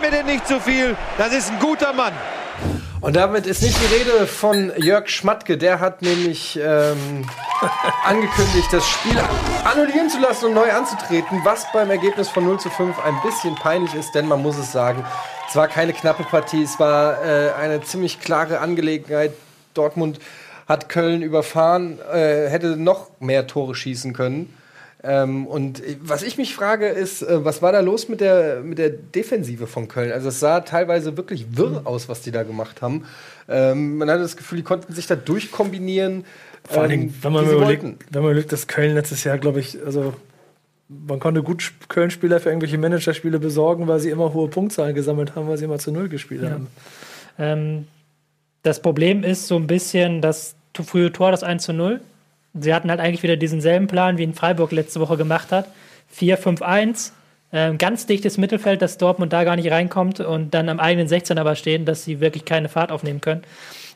[0.04, 0.98] Mir denn nicht zu viel.
[1.18, 2.12] Das ist ein guter Mann.
[3.00, 5.58] Und damit ist nicht die Rede von Jörg Schmatke.
[5.58, 7.26] Der hat nämlich ähm,
[8.04, 9.18] angekündigt, das Spiel
[9.64, 13.56] annullieren zu lassen und neu anzutreten, was beim Ergebnis von 0 zu 5 ein bisschen
[13.56, 15.06] peinlich ist, denn man muss es sagen,
[15.48, 19.32] es war keine knappe Partie, es war äh, eine ziemlich klare Angelegenheit.
[19.74, 20.20] Dortmund
[20.68, 24.54] hat Köln überfahren, äh, hätte noch mehr Tore schießen können.
[25.06, 28.62] Ähm, und äh, was ich mich frage, ist, äh, was war da los mit der,
[28.62, 30.12] mit der Defensive von Köln?
[30.14, 33.06] Also es sah teilweise wirklich wirr aus, was die da gemacht haben.
[33.50, 36.24] Ähm, man hatte das Gefühl, die konnten sich da durchkombinieren.
[36.70, 38.00] Vor allen ähm, wenn man überlegt, wollten.
[38.12, 40.14] wenn man überlegt, dass Köln letztes Jahr, glaube ich, also
[40.88, 45.36] man konnte gut Sp- Köln-Spieler für irgendwelche Managerspiele besorgen, weil sie immer hohe Punktzahlen gesammelt
[45.36, 46.68] haben, weil sie immer zu Null gespielt haben.
[47.38, 47.88] Ähm,
[48.62, 52.00] das Problem ist so ein bisschen das to- frühe Tor, das 1 zu 0.
[52.54, 55.68] Sie hatten halt eigentlich wieder diesen selben Plan, wie ihn Freiburg letzte Woche gemacht hat.
[56.16, 57.12] 4-5-1.
[57.52, 61.38] Ähm, ganz dichtes Mittelfeld, dass Dortmund da gar nicht reinkommt und dann am eigenen 16
[61.38, 63.44] aber stehen, dass sie wirklich keine Fahrt aufnehmen können.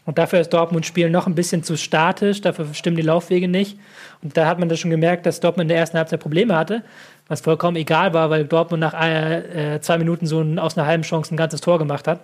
[0.06, 3.78] Und dafür ist Dortmunds Spiel noch ein bisschen zu statisch, dafür stimmen die Laufwege nicht.
[4.24, 6.84] Und da hat man das schon gemerkt, dass Dortmund in der ersten Halbzeit Probleme hatte,
[7.28, 10.88] was vollkommen egal war, weil Dortmund nach äh, äh, zwei Minuten so ein, aus einer
[10.88, 12.22] halben Chance ein ganzes Tor gemacht hat.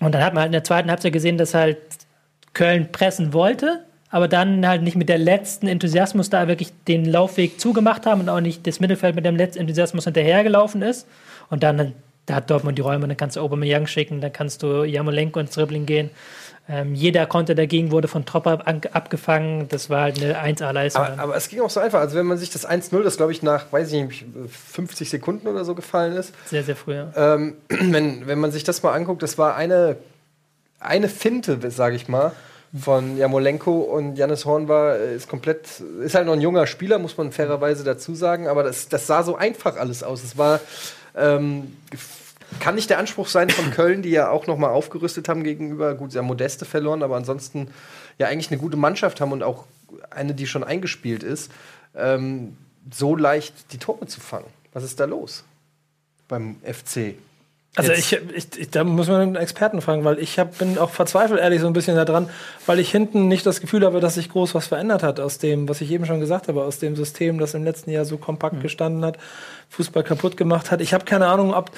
[0.00, 1.78] Und dann hat man halt in der zweiten Halbzeit gesehen, dass halt
[2.54, 7.60] Köln pressen wollte, aber dann halt nicht mit der letzten Enthusiasmus da wirklich den Laufweg
[7.60, 11.08] zugemacht haben und auch nicht das Mittelfeld mit dem letzten Enthusiasmus hinterhergelaufen ist.
[11.50, 11.94] Und dann
[12.26, 15.50] da hat Dortmund die Räume, dann kannst du Aubameyang schicken, dann kannst du Jamolenko ins
[15.50, 16.10] Dribbling gehen.
[16.68, 19.68] Ähm, jeder Konter dagegen wurde von Tropper an- abgefangen.
[19.68, 21.02] Das war halt eine 1A-Leistung.
[21.04, 21.98] Aber, aber es ging auch so einfach.
[21.98, 24.24] Also wenn man sich das 1-0, das glaube ich nach, weiß ich nicht,
[24.70, 26.94] 50 Sekunden oder so gefallen ist, sehr, sehr früh.
[26.94, 27.10] ja.
[27.16, 29.96] ähm, wenn, wenn man sich das mal anguckt, das war eine,
[30.78, 32.30] eine Finte, sage ich mal,
[32.78, 36.98] von Jamolenko und Janis Horn war äh, ist komplett, ist halt noch ein junger Spieler,
[36.98, 40.24] muss man fairerweise dazu sagen, aber das, das sah so einfach alles aus.
[40.24, 40.60] Es war
[41.14, 41.76] ähm,
[42.60, 45.94] kann nicht der Anspruch sein von Köln, die ja auch noch mal aufgerüstet haben gegenüber,
[45.94, 47.68] gut, sehr Modeste verloren, aber ansonsten
[48.18, 49.64] ja eigentlich eine gute Mannschaft haben und auch
[50.10, 51.50] eine, die schon eingespielt ist,
[51.96, 52.56] ähm,
[52.90, 54.46] so leicht die Tore zu fangen.
[54.72, 55.44] Was ist da los
[56.28, 57.14] beim FC?
[57.76, 60.90] Also ich, ich, ich, da muss man einen Experten fragen, weil ich hab, bin auch
[60.90, 62.30] verzweifelt ehrlich so ein bisschen daran,
[62.66, 65.68] weil ich hinten nicht das Gefühl habe, dass sich groß was verändert hat aus dem,
[65.68, 68.60] was ich eben schon gesagt habe, aus dem System, das im letzten Jahr so kompakt
[68.60, 69.18] gestanden hat,
[69.76, 70.80] Fußball kaputt gemacht hat.
[70.80, 71.70] Ich habe keine Ahnung, ob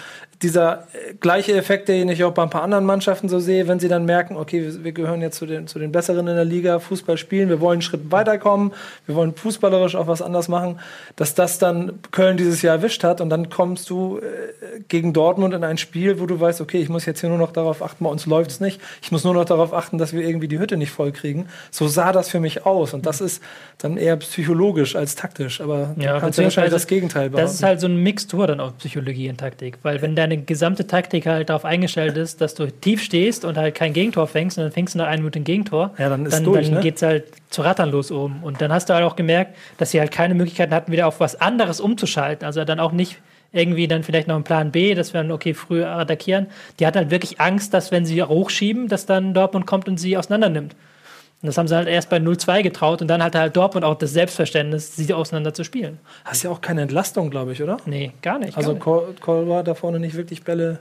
[0.42, 3.80] dieser äh, gleiche Effekt, den ich auch bei ein paar anderen Mannschaften so sehe, wenn
[3.80, 6.44] sie dann merken, okay, wir, wir gehören jetzt zu den, zu den Besseren in der
[6.44, 8.72] Liga, Fußball spielen, wir wollen einen Schritt weiterkommen,
[9.06, 10.78] wir wollen fußballerisch auch was anders machen,
[11.16, 15.54] dass das dann Köln dieses Jahr erwischt hat und dann kommst du äh, gegen Dortmund
[15.54, 18.04] in ein Spiel, wo du weißt, okay, ich muss jetzt hier nur noch darauf achten,
[18.04, 18.78] bei uns läuft's nicht.
[19.02, 21.46] Ich muss nur noch darauf achten, dass wir irgendwie die Hütte nicht voll kriegen.
[21.70, 22.92] So sah das für mich aus.
[22.92, 23.42] Und das ist
[23.78, 25.61] dann eher psychologisch als taktisch.
[25.62, 27.66] Aber du Ja, kannst ja wahrscheinlich das Gegenteil Das ist behaupten.
[27.66, 29.79] halt so ein Mixtur dann aus Psychologie und Taktik.
[29.83, 33.75] Weil wenn deine gesamte Taktik halt darauf eingestellt ist, dass du tief stehst und halt
[33.75, 36.35] kein Gegentor fängst und dann fängst du nach einer Minute ein Gegentor, Ja, dann ist
[36.35, 36.81] dann, durch, dann ne?
[36.81, 38.42] geht's halt zu rattern los oben.
[38.42, 41.20] Und dann hast du halt auch gemerkt, dass sie halt keine Möglichkeiten hatten, wieder auf
[41.20, 42.44] was anderes umzuschalten.
[42.44, 43.18] Also dann auch nicht
[43.53, 46.46] irgendwie dann vielleicht noch einen Plan B, dass wir dann, okay, früh attackieren.
[46.79, 50.16] Die hat halt wirklich Angst, dass wenn sie hochschieben, dass dann Dortmund kommt und sie
[50.16, 50.77] auseinander nimmt.
[51.42, 53.96] Und das haben sie halt erst bei 0-2 getraut und dann hatte halt Dortmund auch
[53.96, 55.99] das Selbstverständnis, sie auseinander zu spielen.
[56.25, 57.77] Hast ja auch keine Entlastung, glaube ich, oder?
[57.85, 58.57] Nee, gar nicht.
[58.57, 59.14] Also Kol
[59.49, 60.79] war da vorne nicht wirklich Bälle.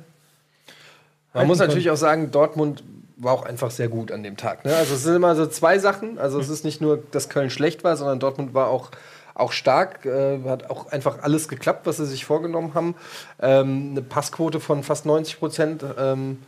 [1.34, 2.84] Man muss halten natürlich auch sagen, Dortmund
[3.18, 4.64] war auch einfach sehr gut an dem Tag.
[4.64, 4.74] Ne?
[4.76, 6.18] Also es sind immer so zwei Sachen.
[6.18, 8.92] Also es ist nicht nur, dass Köln schlecht war, sondern Dortmund war auch,
[9.34, 10.06] auch stark.
[10.06, 12.96] Äh, hat auch einfach alles geklappt, was sie sich vorgenommen haben.
[13.42, 15.84] Ähm, eine Passquote von fast 90 Prozent.
[15.98, 16.40] Ähm,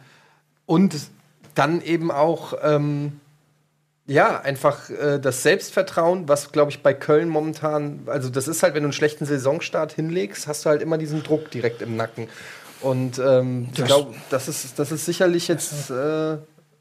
[0.65, 0.95] und
[1.55, 3.19] dann eben auch ähm,
[4.07, 8.73] ja, einfach äh, das Selbstvertrauen, was, glaube ich, bei Köln momentan, also das ist halt,
[8.73, 12.27] wenn du einen schlechten Saisonstart hinlegst, hast du halt immer diesen Druck direkt im Nacken.
[12.81, 16.37] Und ähm, ich glaube, das ist, das ist sicherlich jetzt äh,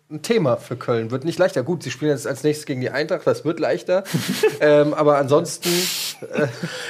[0.08, 1.10] ein Thema für Köln.
[1.10, 1.62] Wird nicht leichter.
[1.64, 4.04] Gut, sie spielen jetzt als nächstes gegen die Eintracht, das wird leichter.
[4.60, 5.70] ähm, aber ansonsten,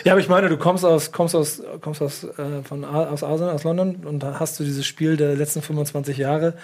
[0.04, 3.54] Ja, aber ich meine, du kommst aus, kommst aus, kommst aus, äh, von aus Arsenal,
[3.54, 6.54] aus London und da hast du dieses Spiel der letzten 25 Jahre.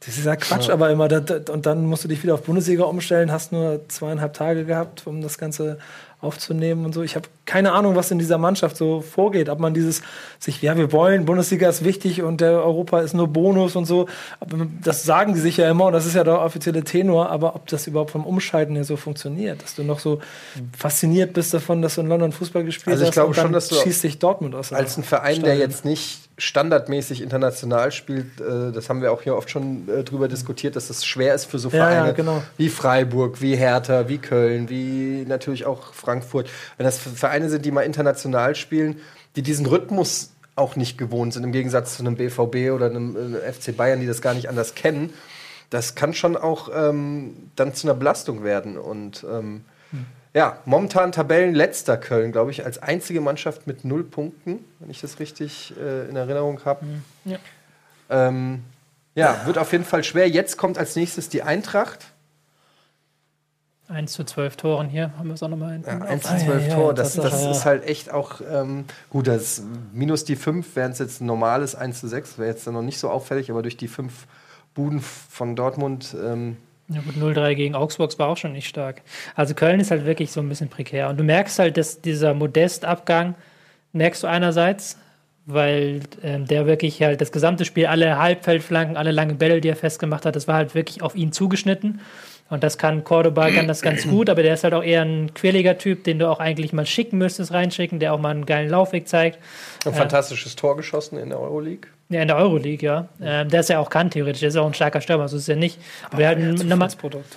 [0.00, 2.42] Das ist ja Quatsch, aber immer, da, da, und dann musst du dich wieder auf
[2.42, 5.78] Bundesliga umstellen, hast nur zweieinhalb Tage gehabt, um das Ganze
[6.20, 7.02] aufzunehmen und so.
[7.02, 9.48] Ich habe keine Ahnung, was in dieser Mannschaft so vorgeht.
[9.48, 10.02] Ob man dieses
[10.38, 14.08] sich, ja, wir wollen, Bundesliga ist wichtig und der Europa ist nur Bonus und so.
[14.82, 17.66] Das sagen die sich ja immer und das ist ja der offizielle Tenor, aber ob
[17.66, 20.20] das überhaupt vom Umschalten her so funktioniert, dass du noch so
[20.76, 23.52] fasziniert bist davon, dass du in London Fußball gespielt Also ich hast und dann schon,
[23.52, 24.70] dass du schießt dich Dortmund aus.
[24.70, 25.60] der als ein Verein, der Stadion.
[25.60, 30.26] jetzt nicht standardmäßig international spielt, äh, das haben wir auch hier oft schon äh, drüber
[30.26, 32.42] diskutiert, dass es schwer ist für so Ja, ja, Vereine genau.
[32.56, 36.48] wie Freiburg, wie Hertha, wie Köln, wie natürlich auch Frankfurt.
[36.76, 36.98] Wenn das
[37.34, 39.00] Vereine sind, die mal international spielen,
[39.34, 43.52] die diesen Rhythmus auch nicht gewohnt sind, im Gegensatz zu einem BVB oder einem äh,
[43.52, 45.12] FC Bayern, die das gar nicht anders kennen,
[45.70, 48.78] das kann schon auch ähm, dann zu einer Belastung werden.
[48.78, 49.64] Und ähm,
[50.32, 55.18] ja, momentan Tabellenletzter Köln, glaube ich, als einzige Mannschaft mit null Punkten, wenn ich das
[55.18, 56.86] richtig äh, in Erinnerung habe.
[57.24, 57.38] Ja.
[58.10, 58.62] Ähm,
[59.16, 60.28] ja, wird auf jeden Fall schwer.
[60.28, 62.06] Jetzt kommt als nächstes die Eintracht.
[63.88, 65.80] 1 zu 12 Toren hier, haben wir es auch nochmal.
[65.86, 66.02] Ja, auf.
[66.02, 67.50] 1 Ah, zu ja, 12 ja, Tor, das, Tatsache, das ja.
[67.50, 69.26] ist halt echt auch ähm, gut.
[69.26, 72.74] Das minus die 5 wären es jetzt ein normales 1 zu 6, wäre jetzt dann
[72.74, 74.26] noch nicht so auffällig, aber durch die 5
[74.74, 76.16] Buden von Dortmund.
[76.20, 76.56] Ähm,
[76.88, 79.02] Ja gut, 0-3 gegen Augsburg war auch schon nicht stark.
[79.36, 81.08] Also Köln ist halt wirklich so ein bisschen prekär.
[81.08, 83.34] Und du merkst halt, dass dieser Modestabgang,
[83.92, 84.98] merkst du einerseits,
[85.46, 89.76] weil ähm, der wirklich halt das gesamte Spiel, alle Halbfeldflanken, alle lange Bälle, die er
[89.76, 92.00] festgemacht hat, das war halt wirklich auf ihn zugeschnitten.
[92.50, 95.32] Und das kann Cordoba kann das ganz gut, aber der ist halt auch eher ein
[95.34, 98.68] quirliger Typ, den du auch eigentlich mal schicken müsstest, reinschicken, der auch mal einen geilen
[98.68, 99.38] Laufweg zeigt.
[99.86, 101.88] ein fantastisches Tor geschossen in der Euroleague.
[102.10, 103.08] Ja, in der Euroleague, ja.
[103.20, 105.42] Ähm, der ist ja auch kann theoretisch, der ist auch ein starker Stürmer, so ist
[105.44, 105.78] es ja nicht.
[106.08, 106.88] Aber der hat Ja, ein- zu nochmal.
[106.98, 107.34] Produkt.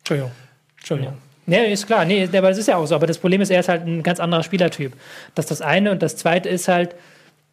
[0.00, 0.30] Entschuldigung.
[0.76, 1.14] Entschuldigung.
[1.46, 2.94] Nee, ist klar, nee, aber das ist ja auch so.
[2.94, 4.92] Aber das Problem ist, er ist halt ein ganz anderer Spielertyp.
[5.34, 5.90] Das ist das eine.
[5.90, 6.94] Und das zweite ist halt,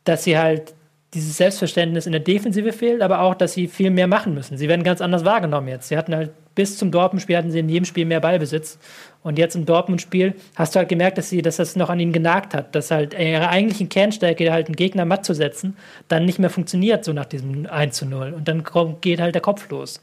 [0.03, 0.73] dass sie halt
[1.13, 4.57] dieses Selbstverständnis in der Defensive fehlt, aber auch, dass sie viel mehr machen müssen.
[4.57, 5.89] Sie werden ganz anders wahrgenommen jetzt.
[5.89, 8.77] Sie hatten halt bis zum Dortmund-Spiel hatten sie in jedem Spiel mehr Ballbesitz.
[9.23, 12.13] Und jetzt im Dortmund-Spiel hast du halt gemerkt, dass sie, dass das noch an ihnen
[12.13, 16.39] genagt hat, dass halt ihre eigentlichen Kernstärke, halt einen Gegner matt zu setzen, dann nicht
[16.39, 18.33] mehr funktioniert, so nach diesem 1 zu 0.
[18.33, 18.63] Und dann
[19.01, 20.01] geht halt der Kopf los.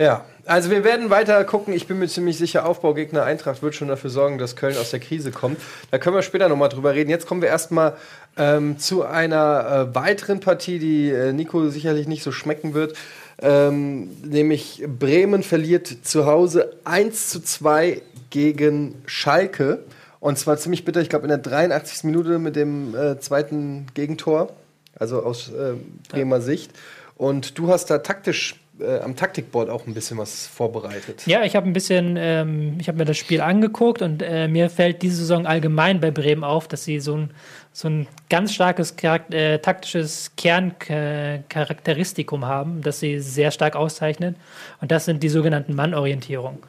[0.00, 1.74] Ja, also wir werden weiter gucken.
[1.74, 4.98] Ich bin mir ziemlich sicher, Aufbaugegner Eintracht wird schon dafür sorgen, dass Köln aus der
[4.98, 5.60] Krise kommt.
[5.90, 7.10] Da können wir später nochmal drüber reden.
[7.10, 7.98] Jetzt kommen wir erstmal
[8.38, 12.96] ähm, zu einer äh, weiteren Partie, die äh, Nico sicherlich nicht so schmecken wird.
[13.42, 19.84] Ähm, nämlich Bremen verliert zu Hause 1 zu 2 gegen Schalke.
[20.20, 22.04] Und zwar ziemlich bitter, ich glaube in der 83.
[22.04, 24.50] Minute mit dem äh, zweiten Gegentor.
[24.98, 25.74] also aus äh,
[26.10, 26.72] Bremer Sicht.
[27.16, 31.26] Und du hast da taktisch äh, am Taktikboard auch ein bisschen was vorbereitet.
[31.26, 34.70] Ja, ich habe ein bisschen, ähm, ich habe mir das Spiel angeguckt und äh, mir
[34.70, 37.30] fällt diese Saison allgemein bei Bremen auf, dass sie so ein,
[37.72, 44.36] so ein ganz starkes äh, taktisches Kerncharakteristikum haben, das sie sehr stark auszeichnet.
[44.80, 46.60] Und das sind die sogenannten Mannorientierungen.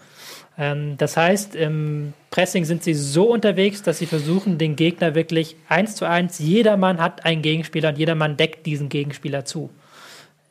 [0.58, 5.56] Ähm, das heißt, im Pressing sind sie so unterwegs, dass sie versuchen, den Gegner wirklich
[5.70, 9.70] eins zu eins, jeder Mann hat einen Gegenspieler und jeder Mann deckt diesen Gegenspieler zu.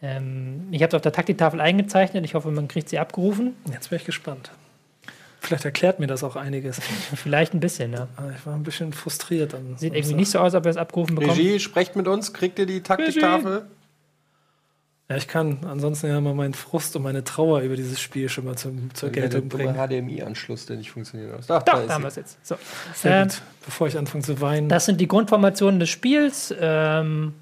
[0.02, 2.24] Ähm, ich habe es auf der Taktiktafel eingezeichnet.
[2.24, 3.54] Ich hoffe, man kriegt sie abgerufen.
[3.72, 4.50] Jetzt bin ich gespannt.
[5.40, 6.78] Vielleicht erklärt mir das auch einiges.
[7.14, 8.08] Vielleicht ein bisschen, ja.
[8.16, 9.54] Aber Ich war ein bisschen frustriert.
[9.54, 10.16] Am Sieht irgendwie Samstag.
[10.16, 11.32] nicht so aus, ob wir es abgerufen bekommen.
[11.36, 13.64] Regie, sprecht mit uns, kriegt ihr die Taktiktafel?
[15.08, 18.44] Ja, ich kann ansonsten ja mal meinen Frust und meine Trauer über dieses Spiel schon
[18.44, 19.74] mal zum, zur Geltung bringen.
[19.74, 21.34] HDMI-Anschluss, der nicht funktioniert.
[21.48, 22.38] Ach, Doch, da haben wir es jetzt.
[22.46, 22.54] So.
[22.94, 23.42] Sehr Ähm, gut.
[23.64, 24.68] Bevor ich anfange zu weinen.
[24.68, 26.54] Das sind die Grundformationen des Spiels.
[26.60, 27.34] Ähm,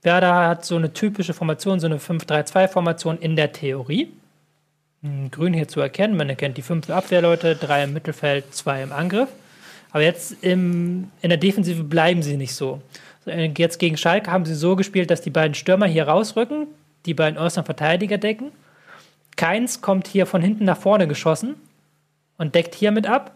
[0.00, 4.10] Werder hat so eine typische Formation, so eine 5-3-2-Formation in der Theorie.
[5.02, 6.16] Hm, Grün hier zu erkennen.
[6.16, 9.28] Man erkennt die fünf Abwehrleute, drei im Mittelfeld, zwei im Angriff.
[9.90, 12.80] Aber jetzt im, in der Defensive bleiben sie nicht so.
[13.26, 16.66] Äh, Jetzt gegen Schalke haben sie so gespielt, dass die beiden Stürmer hier rausrücken,
[17.04, 18.52] die beiden äußeren Verteidiger decken.
[19.36, 21.56] Keins kommt hier von hinten nach vorne geschossen
[22.38, 23.32] und deckt hier mit ab.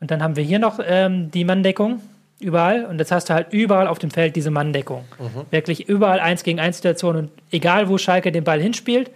[0.00, 2.00] Und dann haben wir hier noch ähm, die Manndeckung
[2.38, 2.84] überall.
[2.84, 5.04] Und jetzt hast du halt überall auf dem Feld diese Manndeckung.
[5.50, 7.24] Wirklich überall eins gegen eins Situationen.
[7.26, 9.10] Und egal, wo Schalke den Ball hinspielt,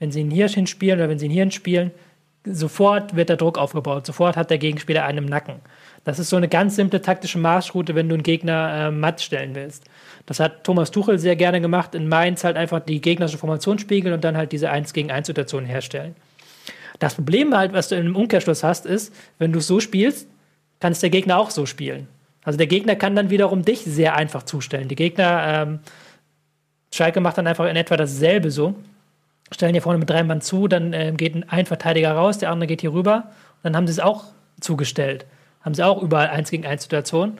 [0.00, 1.92] wenn sie ihn hier hinspielen oder wenn sie ihn hier hinspielen,
[2.44, 4.06] sofort wird der Druck aufgebaut.
[4.06, 5.56] Sofort hat der Gegenspieler einen im Nacken.
[6.04, 9.54] Das ist so eine ganz simple taktische Marschroute, wenn du einen Gegner äh, matt stellen
[9.54, 9.84] willst.
[10.26, 11.94] Das hat Thomas Tuchel sehr gerne gemacht.
[11.94, 15.26] In Mainz halt einfach die gegnerische Formation spiegeln und dann halt diese 1 gegen 1
[15.26, 16.16] Situation herstellen.
[16.98, 20.28] Das Problem halt, was du im Umkehrschluss hast, ist, wenn du es so spielst,
[20.80, 22.08] kann es der Gegner auch so spielen.
[22.42, 24.88] Also der Gegner kann dann wiederum dich sehr einfach zustellen.
[24.88, 25.80] Die Gegner, ähm,
[26.92, 28.74] Schalke macht dann einfach in etwa dasselbe so.
[29.50, 32.66] Stellen hier vorne mit drei Mann zu, dann ähm, geht ein Verteidiger raus, der andere
[32.66, 33.30] geht hier rüber.
[33.62, 34.24] Dann haben sie es auch
[34.60, 35.26] zugestellt.
[35.62, 37.38] Haben sie auch überall 1 gegen 1 Situationen.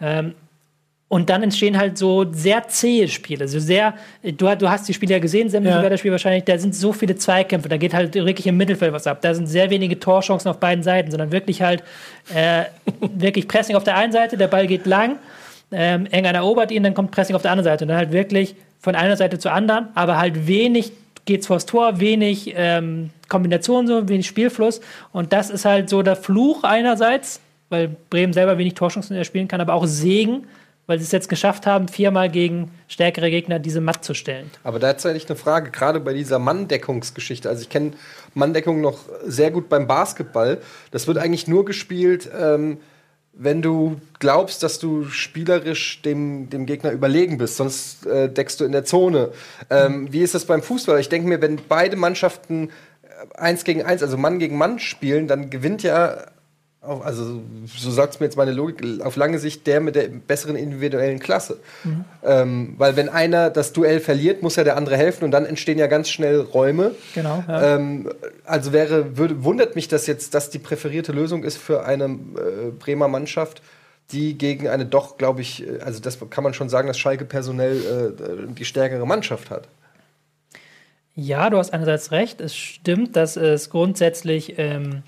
[0.00, 0.34] Ähm,
[1.12, 3.46] und dann entstehen halt so sehr zähe Spiele.
[3.46, 5.98] So sehr, du, du hast die Spiele ja gesehen, Sam, Ja.
[5.98, 9.18] Spiel wahrscheinlich, da sind so viele Zweikämpfe, da geht halt wirklich im Mittelfeld was ab.
[9.20, 11.82] Da sind sehr wenige Torchancen auf beiden Seiten, sondern wirklich halt
[12.34, 12.64] äh,
[13.00, 15.18] wirklich Pressing auf der einen Seite, der Ball geht lang,
[15.70, 17.84] ähm, Enger erobert ihn, dann kommt Pressing auf der anderen Seite.
[17.84, 20.92] Und dann halt wirklich von einer Seite zur anderen, aber halt wenig
[21.24, 24.80] geht's vors Tor, wenig ähm, Kombination, so wenig Spielfluss.
[25.12, 29.60] Und das ist halt so der Fluch einerseits, weil Bremen selber wenig Torchancen erspielen kann,
[29.60, 30.46] aber auch Segen,
[30.86, 34.50] weil sie es jetzt geschafft haben, viermal gegen stärkere Gegner diese matt zu stellen.
[34.64, 37.48] Aber da hätte ich eine Frage, gerade bei dieser Manndeckungsgeschichte.
[37.48, 37.92] Also ich kenne
[38.34, 40.58] Manndeckung noch sehr gut beim Basketball.
[40.90, 42.78] Das wird eigentlich nur gespielt, ähm,
[43.32, 47.56] wenn du glaubst, dass du spielerisch dem, dem Gegner überlegen bist.
[47.56, 49.32] Sonst äh, deckst du in der Zone.
[49.70, 51.00] Ähm, wie ist das beim Fußball?
[51.00, 52.68] Ich denke mir, wenn beide Mannschaften
[53.02, 56.26] äh, eins gegen eins, also Mann gegen Mann spielen, dann gewinnt ja
[56.82, 60.08] auch, also so sagt es mir jetzt meine Logik, auf lange Sicht der mit der
[60.08, 61.60] besseren individuellen Klasse.
[62.24, 65.78] Ähm, weil wenn einer das Duell verliert, muss ja der andere helfen und dann entstehen
[65.78, 66.92] ja ganz schnell Räume.
[67.14, 67.44] Genau.
[67.46, 67.76] Ja.
[67.76, 68.10] Ähm,
[68.44, 72.70] also wäre, würde, wundert mich das jetzt, dass die präferierte Lösung ist für eine äh,
[72.76, 73.62] Bremer Mannschaft,
[74.10, 77.24] die gegen eine doch, glaube ich, äh, also das kann man schon sagen, dass Schalke
[77.24, 79.68] personell äh, die stärkere Mannschaft hat.
[81.14, 82.40] Ja, du hast einerseits recht.
[82.40, 85.02] Es stimmt, dass es grundsätzlich ähm,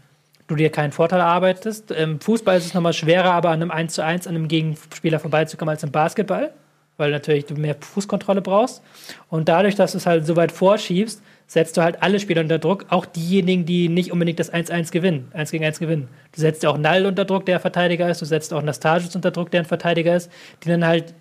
[0.47, 1.91] du dir keinen Vorteil erarbeitest.
[1.91, 5.19] Im Fußball ist es nochmal schwerer, aber an einem 1 zu 1 an einem Gegenspieler
[5.19, 6.53] vorbeizukommen als im Basketball,
[6.97, 8.83] weil natürlich du mehr Fußkontrolle brauchst.
[9.29, 12.59] Und dadurch, dass du es halt so weit vorschiebst, setzt du halt alle Spieler unter
[12.59, 16.09] Druck, auch diejenigen, die nicht unbedingt das 1-1 gewinnen, 1 gegen 1 gewinnen.
[16.33, 19.31] Du setzt ja auch Nall unter Druck, der Verteidiger ist, du setzt auch Nastasic unter
[19.31, 20.31] Druck, der ein Verteidiger ist,
[20.63, 21.15] die dann halt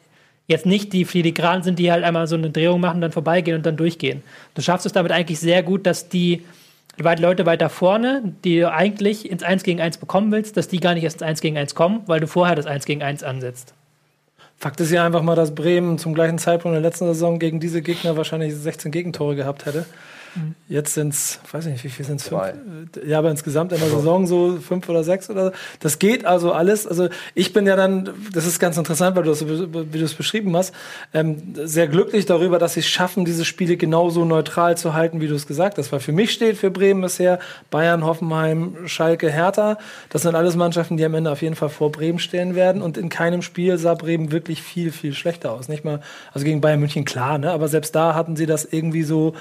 [0.47, 3.65] jetzt nicht die filigran sind, die halt einmal so eine Drehung machen, dann vorbeigehen und
[3.65, 4.23] dann durchgehen.
[4.55, 6.43] Du schaffst es damit eigentlich sehr gut, dass die,
[7.01, 10.79] beiden Leute weiter vorne, die du eigentlich ins 1 gegen 1 bekommen willst, dass die
[10.79, 13.23] gar nicht erst ins 1 gegen 1 kommen, weil du vorher das 1 gegen 1
[13.23, 13.73] ansetzt.
[14.57, 17.59] Fakt ist ja einfach mal, dass Bremen zum gleichen Zeitpunkt in der letzten Saison gegen
[17.59, 19.85] diese Gegner wahrscheinlich 16 Gegentore gehabt hätte.
[20.67, 22.27] Jetzt sind es, weiß ich nicht, wie viel sind es?
[22.27, 22.55] Zwei.
[23.05, 25.51] Ja, aber insgesamt in der Saison so fünf oder sechs oder so.
[25.79, 26.87] Das geht also alles.
[26.87, 30.15] Also ich bin ja dann, das ist ganz interessant, weil du das, wie du es
[30.15, 30.73] beschrieben hast,
[31.13, 35.27] ähm, sehr glücklich darüber, dass sie es schaffen, diese Spiele genauso neutral zu halten, wie
[35.27, 35.91] du es gesagt hast.
[35.91, 39.77] Weil für mich steht für Bremen bisher Bayern, Hoffenheim, Schalke, Hertha.
[40.09, 42.81] Das sind alles Mannschaften, die am Ende auf jeden Fall vor Bremen stehen werden.
[42.81, 45.67] Und in keinem Spiel sah Bremen wirklich viel, viel schlechter aus.
[45.67, 46.01] Nicht mal,
[46.33, 47.51] also gegen Bayern München klar, ne?
[47.51, 49.35] Aber selbst da hatten sie das irgendwie so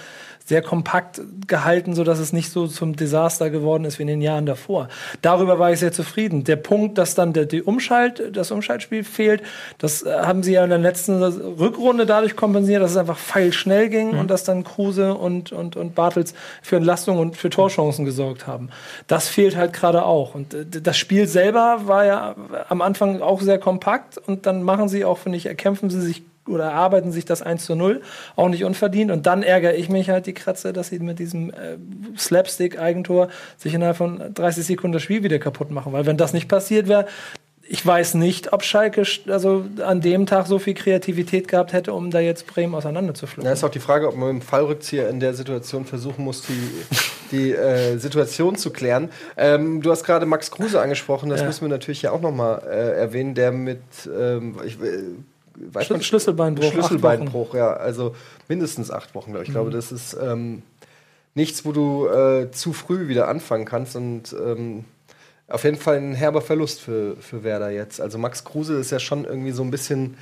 [0.45, 4.23] sehr kompakt gehalten, so dass es nicht so zum Desaster geworden ist wie in den
[4.23, 4.89] Jahren davor.
[5.21, 6.45] Darüber war ich sehr zufrieden.
[6.45, 9.43] Der Punkt, dass dann der, die Umschalt, das Umschaltspiel fehlt,
[9.79, 13.89] das äh, haben sie ja in der letzten Rückrunde dadurch kompensiert, dass es einfach feilschnell
[13.89, 14.19] ging Mhm.
[14.19, 18.71] und dass dann Kruse und, und, und Bartels für Entlastung und für Torchancen gesorgt haben.
[19.07, 20.35] Das fehlt halt gerade auch.
[20.35, 22.35] Und äh, das Spiel selber war ja
[22.69, 26.23] am Anfang auch sehr kompakt und dann machen sie auch, finde ich, erkämpfen sie sich
[26.49, 28.01] oder erarbeiten sich das 1 zu 0,
[28.37, 29.11] auch nicht unverdient.
[29.11, 31.77] Und dann ärgere ich mich halt die Kratze, dass sie mit diesem äh,
[32.19, 35.93] Slapstick-Eigentor sich innerhalb von 30 Sekunden das Spiel wieder kaputt machen.
[35.93, 37.07] Weil wenn das nicht passiert wäre,
[37.69, 41.93] ich weiß nicht, ob Schalke sch- also an dem Tag so viel Kreativität gehabt hätte,
[41.95, 43.47] um da jetzt Bremen auseinanderzufliegen.
[43.47, 46.43] Ja, ist auch die Frage, ob man mit dem Fallrückzieher in der Situation versuchen muss,
[46.43, 46.71] die,
[47.31, 49.11] die äh, Situation zu klären.
[49.37, 51.47] Ähm, du hast gerade Max Kruse angesprochen, das Ja.
[51.47, 53.81] müssen wir natürlich ja auch noch mal äh, erwähnen, der mit
[54.13, 54.77] ähm, ich,
[55.57, 58.15] äh, weiß Schlü- man, Schlüsselbeinbruch, Schlüsselbeinbruch, ja, also
[58.49, 59.49] mindestens acht Wochen, glaube ich.
[59.49, 60.63] Ich glaube, das ist ähm,
[61.35, 64.85] nichts, wo du äh, zu früh wieder anfangen kannst und ähm,
[65.49, 68.01] auf jeden Fall ein herber Verlust für, für Werder jetzt.
[68.01, 70.17] Also Max Kruse ist ja schon irgendwie so ein bisschen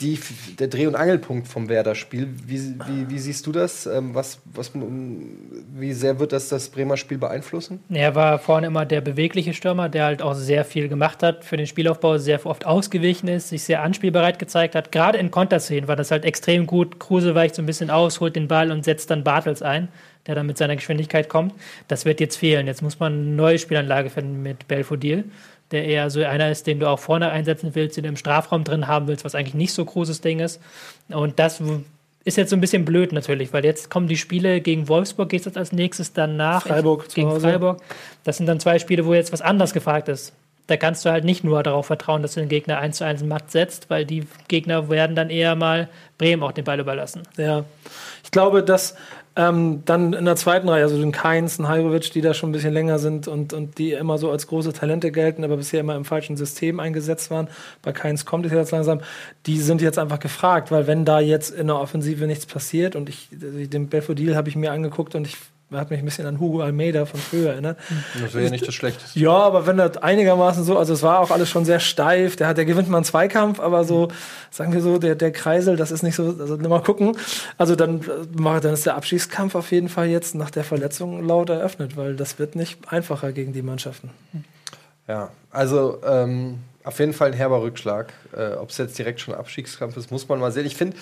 [0.00, 0.18] die,
[0.58, 2.28] der Dreh- und Angelpunkt vom Werder-Spiel.
[2.44, 3.86] Wie, wie, wie siehst du das?
[3.86, 7.78] Ähm, was, was, wie sehr wird das das Bremer Spiel beeinflussen?
[7.88, 11.56] Er war vorne immer der bewegliche Stürmer, der halt auch sehr viel gemacht hat für
[11.56, 14.90] den Spielaufbau, sehr oft ausgewichen ist, sich sehr anspielbereit gezeigt hat.
[14.90, 16.98] Gerade in Konterszenen war das halt extrem gut.
[16.98, 19.88] Kruse weicht so ein bisschen aus, holt den Ball und setzt dann Bartels ein,
[20.26, 21.54] der dann mit seiner Geschwindigkeit kommt.
[21.86, 22.66] Das wird jetzt fehlen.
[22.66, 25.24] Jetzt muss man eine neue Spielanlage finden mit Belfodil,
[25.70, 28.64] der eher so einer ist, den du auch vorne einsetzen willst, den du im Strafraum
[28.64, 30.60] drin haben willst, was eigentlich nicht so großes Ding ist.
[31.08, 31.62] Und das
[32.24, 35.40] ist jetzt so ein bisschen blöd natürlich, weil jetzt kommen die Spiele gegen Wolfsburg, geht
[35.40, 36.66] es jetzt als nächstes danach.
[36.66, 37.38] Freiburg gegen.
[37.38, 37.80] Freiburg.
[38.24, 40.32] Das sind dann zwei Spiele, wo jetzt was anderes gefragt ist.
[40.66, 43.22] Da kannst du halt nicht nur darauf vertrauen, dass du den Gegner 1 zu 1
[43.24, 47.22] matt setzt, weil die Gegner werden dann eher mal Bremen auch den Ball überlassen.
[47.36, 47.64] Ja,
[48.22, 48.96] ich glaube, dass
[49.36, 52.52] ähm, dann in der zweiten Reihe, also den Keins, den Hajrovic, die da schon ein
[52.52, 55.96] bisschen länger sind und, und die immer so als große Talente gelten, aber bisher immer
[55.96, 57.48] im falschen System eingesetzt waren.
[57.82, 59.00] Bei Keins kommt es jetzt langsam.
[59.46, 63.08] Die sind jetzt einfach gefragt, weil wenn da jetzt in der Offensive nichts passiert und
[63.08, 65.36] ich, den Belfodil habe ich mir angeguckt und ich
[65.72, 67.78] habe mich ein bisschen an Hugo Almeida von früher erinnert.
[68.20, 69.18] Das wäre ja nicht das Schlechteste.
[69.18, 72.48] Ja, aber wenn das einigermaßen so, also es war auch alles schon sehr steif, der
[72.48, 74.08] hat, der gewinnt mal einen Zweikampf, aber so,
[74.50, 77.16] sagen wir so, der, der Kreisel, das ist nicht so, also mal gucken.
[77.58, 81.48] Also dann, äh, dann ist der Abschießkampf auf jeden Fall jetzt nach der Verletzung laut
[81.50, 84.10] eröffnet, weil das wird nicht einfacher gegen die Mannschaften.
[85.08, 88.12] Ja, also ähm, auf jeden Fall ein herber Rückschlag.
[88.36, 90.66] Äh, Ob es jetzt direkt schon Abstiegskampf ist, muss man mal sehen.
[90.66, 90.96] Ich finde,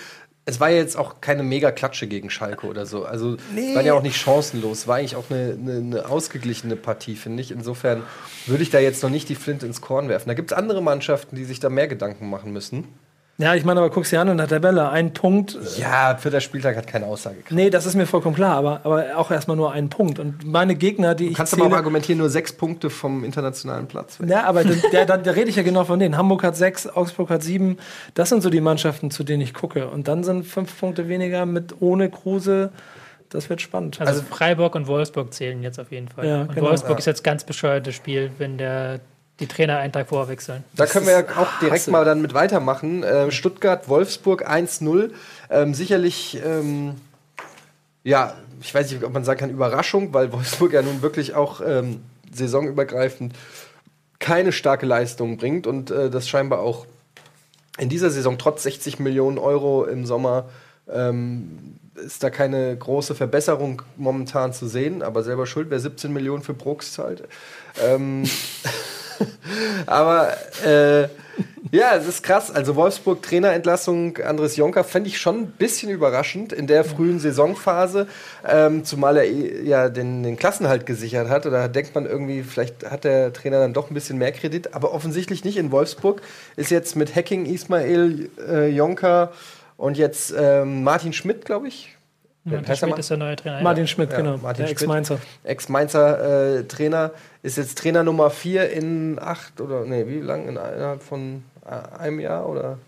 [0.45, 3.05] es war jetzt auch keine mega Klatsche gegen Schalke oder so.
[3.05, 3.75] Also Nee.
[3.77, 4.89] war ja auch nicht chancenlos.
[4.89, 7.53] War eigentlich auch eine, eine, eine ausgeglichene Partie, finde ich.
[7.53, 8.03] Insofern
[8.47, 10.29] würde ich da jetzt noch nicht die Flinte ins Korn werfen.
[10.29, 12.89] Da gibt es andere Mannschaften, die sich da mehr Gedanken machen müssen.
[13.39, 15.59] Ja, ich meine, aber guck's dir an in der Tabelle, ein Punkt.
[15.79, 17.51] Ja, für der Spieltag hat keine Aussagekraft.
[17.51, 20.19] Nee, das ist mir vollkommen klar, aber, aber auch erstmal nur ein Punkt.
[20.19, 23.25] Und meine Gegner, die Du ich kannst aber auch zähle, argumentieren, nur sechs Punkte vom
[23.25, 24.21] internationalen Platz.
[24.21, 24.29] weg.
[24.29, 26.17] Ja, aber da, der, da, da rede ich ja genau von denen.
[26.17, 27.79] Hamburg hat sechs, Augsburg hat sieben.
[28.15, 29.89] Das sind so die Mannschaften, zu denen ich gucke.
[29.89, 32.71] Und dann sind fünf Punkte weniger mit ohne Kruse.
[33.31, 33.99] Das wird spannend.
[34.01, 36.27] Also, Freiburg und Wolfsburg zählen jetzt auf jeden Fall.
[36.29, 36.69] Ja, und genau.
[36.69, 36.99] Wolfsburg Ja.
[36.99, 39.01] ist jetzt ganz bescheuertes Spiel, wenn der,
[39.41, 40.65] die Trainer einen Tag vorher wechseln.
[40.75, 41.91] Da können wir ja auch direkt Hasse.
[41.91, 43.03] mal dann mit weitermachen.
[43.03, 45.11] Äh, Stuttgart, Wolfsburg 1-0.
[45.51, 46.95] Ähm, sicherlich, ähm,
[48.05, 51.61] ja, ich weiß nicht, ob man sagen kann, Überraschung, weil Wolfsburg ja nun wirklich auch
[51.67, 53.35] ähm, saisonübergreifend
[54.19, 56.87] keine starke Leistung bringt und äh, das scheinbar auch
[57.79, 60.49] in dieser Saison trotz 60 Millionen Euro im Sommer
[60.89, 66.43] ähm, ist da keine große Verbesserung momentan zu sehen, aber selber schuld, wer 17 Millionen
[66.43, 67.25] für Brooks zahlt.
[67.83, 68.25] Ähm,
[69.87, 71.09] aber äh,
[71.71, 72.51] ja, es ist krass.
[72.51, 78.09] Also Wolfsburg Trainerentlassung Andres Jonker fände ich schon ein bisschen überraschend in der frühen Saisonphase,
[78.47, 81.47] ähm, zumal er ja den, den Klassenhalt gesichert hat.
[81.47, 84.93] Oder denkt man irgendwie, vielleicht hat der Trainer dann doch ein bisschen mehr Kredit, aber
[84.93, 86.21] offensichtlich nicht in Wolfsburg.
[86.57, 89.33] Ist jetzt mit Hacking Ismail äh, Jonker
[89.79, 91.97] und jetzt ähm, Martin Schmidt, glaube ich.
[92.45, 93.63] Martin Schmidt ist der neue Trainer.
[93.63, 94.37] Martin Schmidt, Ja, genau.
[94.39, 94.81] Martin der Schmidt.
[94.83, 95.19] Ex-Mainzer.
[95.45, 100.43] Ex-Mainzer äh, Trainer, ist jetzt Trainer Nummer 4 in acht oder nee, wie lang?
[100.43, 102.79] In, innerhalb von äh, einem Jahr oder?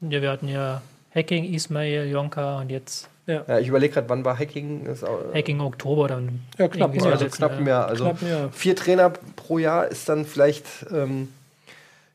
[0.00, 0.22] ja.
[0.22, 0.82] wir hatten ja
[1.14, 4.86] Hacking, Ismail, Jonka und jetzt Ja, ich überlege gerade, wann war Hacking?
[4.86, 6.06] Ist auch, äh, Hacking Oktober.
[6.06, 7.86] Dann Ja, knapp, also letzten knapp Jahr.
[7.88, 8.52] Also Knapp ein Jahr.
[8.52, 11.28] vier Trainer pro Jahr ist dann vielleicht, ähm,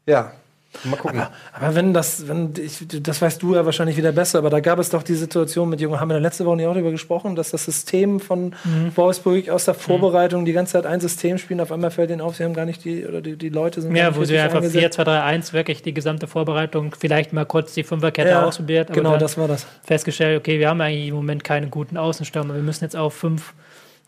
[0.06, 0.32] ja,
[0.86, 1.20] Mal gucken.
[1.20, 4.62] Aber, aber wenn das, wenn ich, das weißt du ja wahrscheinlich wieder besser, aber da
[4.62, 7.36] gab es doch die Situation mit Jungen, haben wir letzte Woche nicht auch darüber gesprochen,
[7.36, 8.92] dass das System von Mhm.
[8.96, 12.36] Wolfsburg aus der Vorbereitung die ganze Zeit ein System spielen, auf einmal fällt ihnen auf,
[12.38, 14.80] sie haben gar nicht die, oder die, die Leute sind Ja, wo sie einfach eingesetzt.
[14.80, 18.90] 4, 2, 3, 1 wirklich die gesamte Vorbereitung, vielleicht mal kurz die Fünferkette ja, ausprobiert,
[18.92, 19.66] aber Genau, das war das.
[19.84, 23.54] festgestellt, okay, wir haben eigentlich im Moment keine guten Außenstürmer, wir müssen jetzt auf 5.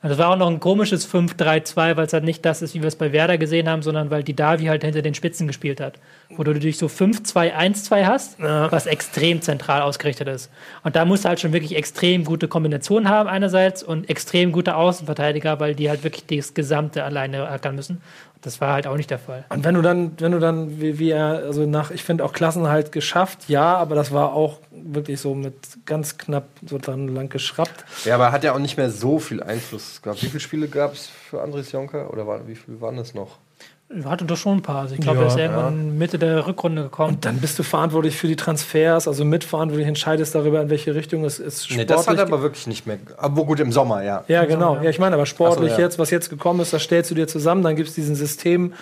[0.01, 2.81] Also das war auch noch ein komisches 5-3-2, weil es halt nicht das ist, wie
[2.81, 5.79] wir es bei Werder gesehen haben, sondern weil die Davi halt hinter den Spitzen gespielt
[5.79, 5.93] hat.
[6.37, 8.71] Wo du dich so 5-2-1-2 hast, Ja.
[8.71, 10.49] was extrem zentral ausgerichtet ist.
[10.83, 14.75] Und da musst du halt schon wirklich extrem gute Kombinationen haben einerseits und extrem gute
[14.75, 18.01] Außenverteidiger, weil die halt wirklich das Gesamte alleine ackern müssen.
[18.35, 19.45] Und das war halt auch nicht der Fall.
[19.49, 22.33] Und wenn du dann, wenn du dann, wie, wie er, also nach, ich finde auch
[22.33, 25.53] Klassen halt geschafft, ja, aber das war auch wirklich so mit
[25.85, 27.85] ganz knapp so dran lang geschraubt.
[28.05, 30.21] Ja, aber hat ja auch nicht mehr so viel Einfluss gehabt.
[30.23, 32.11] Wie viele Spiele gab es für Andres Jonker?
[32.11, 33.37] Oder war, wie viele waren das noch?
[34.05, 34.81] Hatte doch schon ein paar.
[34.81, 37.15] Also ich glaube, Ja, er ist irgendwann Mitte der Rückrunde gekommen.
[37.15, 41.25] Und dann bist du verantwortlich für die Transfers, also mitverantwortlich entscheidest darüber, in welche Richtung
[41.25, 41.69] es ist.
[41.69, 42.97] Nee, das hat er aber wirklich nicht mehr.
[43.17, 44.23] Aber gut, im Sommer, ja.
[44.27, 44.77] Ja, genau.
[44.81, 45.83] Ja, ich meine, aber sportlich so, ja.
[45.83, 48.73] jetzt, was jetzt gekommen ist, das stellst du dir zusammen, dann gibt es diesen System,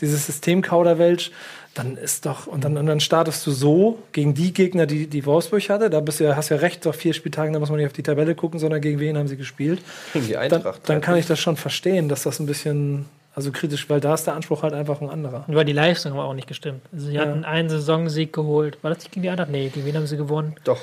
[0.00, 1.32] dieses System-Kauderwelsch,
[1.74, 5.24] dann ist doch, und dann, und dann startest du so gegen die Gegner, die, die
[5.24, 7.78] Wolfsburg hatte, da bist du ja, hast ja recht, nach vier Spieltagen, da muss man
[7.78, 9.80] nicht auf die Tabelle gucken, sondern gegen wen haben sie gespielt.
[10.12, 10.80] Gegen die Dann, Eintracht.
[10.86, 13.06] dann kann ich das schon verstehen, dass das ein bisschen,
[13.40, 15.44] also kritisch, weil da ist der Anspruch halt einfach ein anderer.
[15.48, 16.82] Nur die Leistung aber auch nicht gestimmt.
[16.92, 18.78] Also sie hatten einen Saisonsieg geholt.
[18.82, 19.50] War das nicht gegen die Eintracht?
[19.50, 20.54] Nee, gegen wen haben sie gewonnen?
[20.64, 20.78] Doch.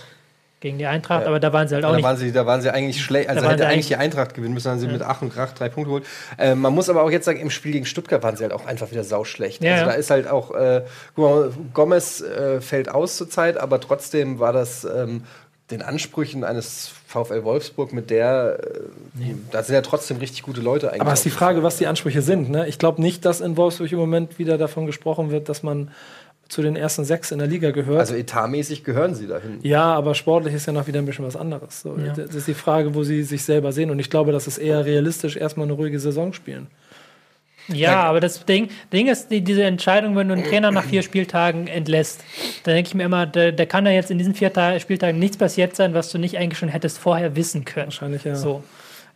[0.60, 1.28] Gegen die Eintracht, Ja.
[1.28, 2.04] aber da waren sie halt auch Da nicht.
[2.04, 3.30] waren, sie, da waren sie eigentlich schlecht.
[3.30, 5.32] Also Da waren hätte sie eigentlich die Eintracht gewinnen müssen, haben sie mit Ach und
[5.32, 6.06] Krach drei Punkte geholt.
[6.40, 8.66] Äh, man muss aber auch jetzt sagen, im Spiel gegen Stuttgart waren sie halt auch
[8.66, 9.64] einfach wieder sauschlecht.
[9.64, 9.92] Ja, also ja.
[9.92, 10.84] da ist halt auch, äh,
[11.16, 15.26] guck mal, Gomez äh, fällt aus zurzeit, aber trotzdem war das ähm,
[15.70, 20.90] den Ansprüchen eines VfL Wolfsburg mit der, äh, da sind ja trotzdem richtig gute Leute
[20.90, 21.02] eigentlich.
[21.02, 21.30] Aber es ist die.
[21.30, 22.50] Frage, was die Ansprüche sind.
[22.50, 22.68] Ne?
[22.68, 25.92] Ich glaube nicht, dass in Wolfsburg im Moment wieder davon gesprochen wird, dass man
[26.50, 28.00] zu den ersten sechs in der Liga gehört.
[28.00, 29.60] Also etatmäßig gehören sie dahin.
[29.64, 31.82] ja, aber sportlich ist ja noch wieder ein bisschen was anderes.
[31.82, 32.14] So, Ja.
[32.14, 33.90] Das ist die Frage, wo sie sich selber sehen.
[33.90, 36.68] Und ich glaube, das ist eher realistisch, erstmal eine ruhige Saison spielen.
[37.68, 41.02] Ja, aber das Ding, Ding ist, die, diese Entscheidung, wenn du einen Trainer nach vier
[41.02, 42.24] Spieltagen entlässt,
[42.64, 45.20] dann denke ich mir immer, da, da kann ja jetzt in diesen vier Ta Spieltagen
[45.20, 47.88] nichts passiert sein, was du nicht eigentlich schon hättest vorher wissen können.
[47.88, 48.36] Wahrscheinlich, ja.
[48.36, 48.64] So.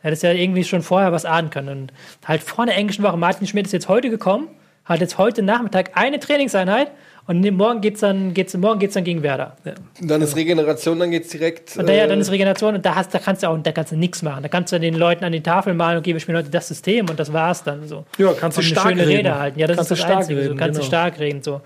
[0.02, 1.84] Hättest ja irgendwie schon vorher was ahnen können.
[1.84, 1.93] Und
[2.26, 4.47] halt vor der englischen Woche, Martin Schmidt ist jetzt heute gekommen,
[4.84, 6.91] hat jetzt heute Nachmittag eine Trainingseinheit
[7.32, 9.55] und ne- morgen geht's dann, geht's, morgen geht's dann gegen Werder.
[10.01, 11.77] Dann ist Regeneration, dann geht's direkt.
[11.77, 13.71] Und da, ja, äh, dann ist Regeneration und da, hast, da kannst du auch da
[13.71, 14.43] kannst du nichts machen.
[14.43, 17.09] Da kannst du den Leuten an die Tafel malen, okay, wir spielen heute das System
[17.09, 18.03] und das war's dann so.
[18.17, 19.17] Ja, kannst du Und eine stark schöne reden.
[19.27, 19.59] Rede halten.
[19.59, 20.39] Ja, das Kannst ist du das stark Einzige.
[20.41, 20.82] reden, du kannst genau.
[20.82, 21.41] du stark reden.
[21.41, 21.61] So.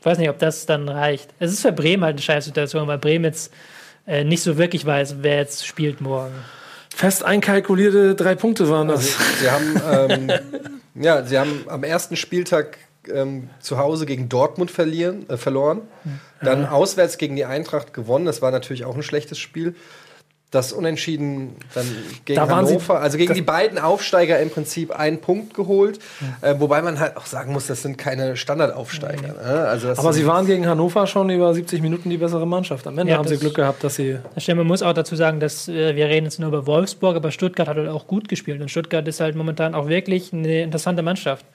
[0.00, 1.28] Ich weiß nicht, ob das dann reicht.
[1.38, 3.52] Es ist für Bremen halt eine Scheißsituation, weil Bremen jetzt
[4.06, 6.32] äh, nicht so wirklich weiß, wer jetzt spielt morgen.
[6.88, 9.14] Fest einkalkulierte drei Punkte waren das.
[9.40, 10.32] Sie haben, ähm,
[10.94, 12.78] ja, sie haben am ersten Spieltag
[13.12, 15.82] ähm, zu Hause gegen Dortmund verlieren, äh, verloren.
[16.42, 18.24] Dann auswärts gegen die Eintracht gewonnen.
[18.26, 19.74] Das war natürlich auch ein schlechtes Spiel.
[20.50, 21.86] Das Unentschieden dann
[22.26, 25.98] gegen Da sie- Hannover, also gegen die beiden Aufsteiger im Prinzip einen Punkt geholt.
[26.42, 29.28] Äh, wobei man halt auch sagen muss, das sind keine Standardaufsteiger.
[29.28, 29.66] Ne?
[29.66, 32.86] Also Aber sie waren gegen Hannover schon über 70 Minuten die bessere Mannschaft.
[32.86, 34.18] Am Ende Ja, haben sie Glück gehabt, dass sie.
[34.34, 37.16] Das stimmt, man muss auch dazu sagen, dass äh, wir reden jetzt nur über Wolfsburg,
[37.16, 38.60] aber Stuttgart hat halt auch gut gespielt.
[38.60, 41.46] Und Stuttgart ist halt momentan auch wirklich eine interessante Mannschaft.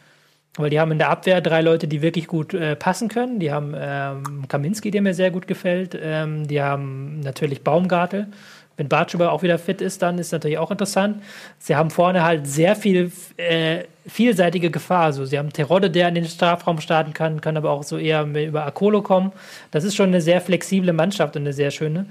[0.58, 3.40] Weil die haben in der Abwehr drei Leute, die wirklich gut äh, passen können.
[3.40, 5.98] Die haben ähm, Kaminski, der mir sehr gut gefällt.
[6.02, 8.28] Ähm, die haben natürlich Baumgartel.
[8.76, 11.24] Wenn Bartschuber auch wieder fit ist, dann ist natürlich auch interessant.
[11.58, 15.06] Sie haben vorne halt sehr viel äh, vielseitige Gefahr.
[15.06, 18.24] Also sie haben Terodde, der in den Strafraum starten kann, kann aber auch so eher
[18.24, 19.32] über Akolo kommen.
[19.72, 22.06] Das ist schon eine sehr flexible Mannschaft und eine sehr schöne.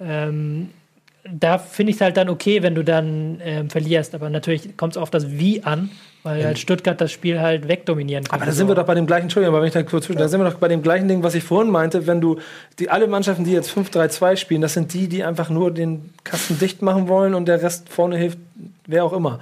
[0.00, 0.70] Ähm,
[1.28, 4.14] da finde ich es halt dann okay, wenn du dann ähm, verlierst.
[4.14, 5.90] Aber natürlich kommt es auf das Wie an,
[6.22, 8.38] weil halt Stuttgart das Spiel halt wegdominieren kann.
[8.38, 10.18] Aber da sind wir doch bei dem gleichen, Entschuldigung, aber wenn ich da kurz zwischen,
[10.18, 12.38] da sind wir doch bei dem gleichen Ding, was ich vorhin meinte, wenn du
[12.78, 16.58] die alle Mannschaften, die jetzt 5-3-2 spielen, das sind die, die einfach nur den Kasten
[16.58, 18.38] dicht machen wollen und der Rest vorne hilft,
[18.86, 19.40] wer auch immer.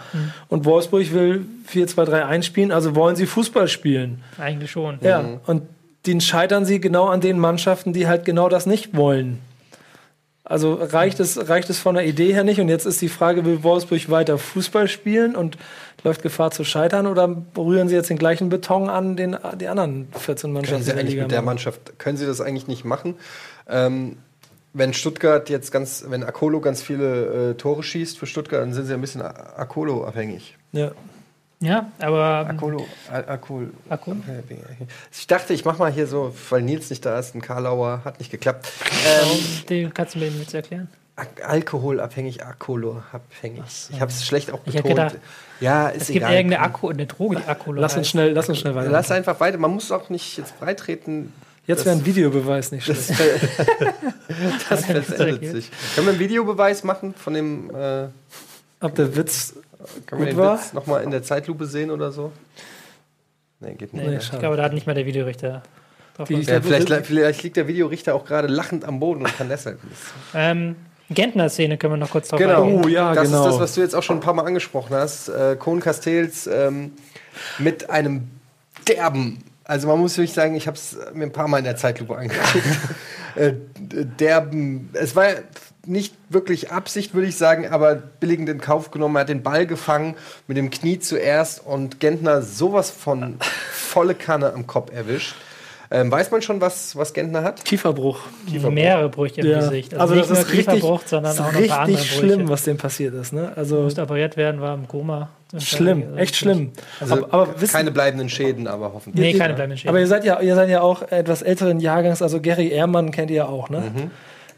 [0.49, 4.23] Und Wolfsburg will 4-2-3-1 spielen, also wollen sie Fußball spielen.
[4.39, 4.99] Eigentlich schon.
[5.03, 5.23] Ja.
[5.47, 5.63] Und
[6.07, 9.39] den scheitern sie genau an den Mannschaften, die halt genau das nicht wollen.
[10.51, 12.61] Also reicht es, reicht es von der Idee her nicht?
[12.61, 15.57] Und jetzt ist die Frage, will Wolfsburg weiter Fußball spielen und
[16.03, 20.09] läuft Gefahr zu scheitern oder berühren sie jetzt den gleichen Beton an, den die anderen
[20.11, 21.43] 14 können Mannschaften sie in der Liga mit der?
[21.43, 23.15] Mannschaft, können sie das eigentlich nicht machen.
[23.69, 24.17] Ähm,
[24.73, 28.87] wenn Stuttgart jetzt ganz, wenn Akolo ganz viele äh, Tore schießt für Stuttgart, dann sind
[28.87, 30.59] sie ein bisschen Akolo abhängig.
[30.73, 30.91] Ja.
[31.63, 33.71] Ja, aber Akolo, Akol.
[33.91, 34.15] Akku?
[35.13, 38.19] Ich dachte, ich mach mal hier so, weil Nils nicht da ist, ein Karlauer, hat
[38.19, 38.71] nicht geklappt.
[39.07, 39.39] Ähm,
[39.69, 40.89] Den kannst du mir jetzt erklären.
[41.17, 43.61] Ak- Alkoholabhängig, alkoholabhängig.
[43.91, 44.89] Ich habe es schlecht auch Ich betont.
[44.97, 45.17] gedacht,
[45.61, 46.33] ja, ist Es gibt egal.
[46.35, 48.89] irgendeine Akku, eine Droge, die Akku Lass uns schnell, lass uns schnell weiter.
[48.91, 49.59] Lass einfach weiter.
[49.59, 51.31] Man muss auch nicht jetzt breitreten.
[51.67, 53.11] Jetzt wäre ein Videobeweis nicht schlecht.
[54.71, 55.71] Das verändert sich.
[55.95, 57.69] Können wir einen Videobeweis machen von dem.
[57.75, 58.07] Äh,
[58.81, 59.55] Ob der Witz
[60.07, 60.59] können wir Gut den war?
[60.59, 62.33] Witz nochmal in der Zeitlupe sehen oder so?
[63.61, 64.07] Nee, geht nicht.
[64.07, 65.63] Nee, ich glaube, da hat nicht mal der Videorichter
[66.17, 66.41] drauf Die-.
[66.43, 69.97] Ja, vielleicht, vielleicht liegt der Videorichter auch gerade lachend am Boden und kann deshalb nicht.
[70.35, 70.77] ähm,
[71.11, 72.63] Gentner-Szene können wir noch kurz drauf Genau.
[72.63, 72.85] eingehen.
[72.85, 73.45] Oh, ja, das genau.
[73.45, 75.29] ist das, was du jetzt auch schon ein paar Mal angesprochen hast.
[75.29, 76.93] Äh, Kohn Castells ähm,
[77.59, 78.31] mit einem
[78.87, 81.77] derben, also man muss wirklich sagen, ich habe es mir ein paar Mal in der
[81.77, 82.65] Zeitlupe angeguckt.
[83.35, 83.53] äh,
[84.19, 85.27] derben, es war
[85.87, 89.17] nicht wirklich Absicht, würde ich sagen, aber billigend in Kauf genommen.
[89.17, 90.15] Er hat den Ball gefangen
[90.47, 93.37] mit dem Knie zuerst und Gentner sowas von
[93.73, 95.35] volle Kanne am Kopf erwischt.
[95.93, 97.65] Ähm, weiß man schon, was, was Gentner hat?
[97.65, 98.21] Kieferbruch.
[98.71, 99.59] Mehrere Brüche im Ja.
[99.59, 99.93] Gesicht.
[99.95, 102.21] Also, nicht das nur ist richtig, Kieferbruch, sondern ist auch noch ein paar andere richtig
[102.21, 102.33] Brüche.
[102.33, 103.33] schlimm, was dem passiert ist.
[103.33, 103.53] Ne?
[103.57, 105.31] Also musste operiert werden, war im Koma.
[105.59, 106.71] schlimm, echt schlimm.
[107.01, 109.33] Also aber, aber keine bleibenden Schäden, aber hoffentlich.
[109.35, 109.89] Nee, keine bleibenden Schäden.
[109.89, 112.23] aber ihr seid ja, ihr seid ja auch etwas älteren Jahrgangs.
[112.23, 113.81] Also Gary Ehrmann kennt ihr ja auch, ne?
[113.81, 114.11] Mhm.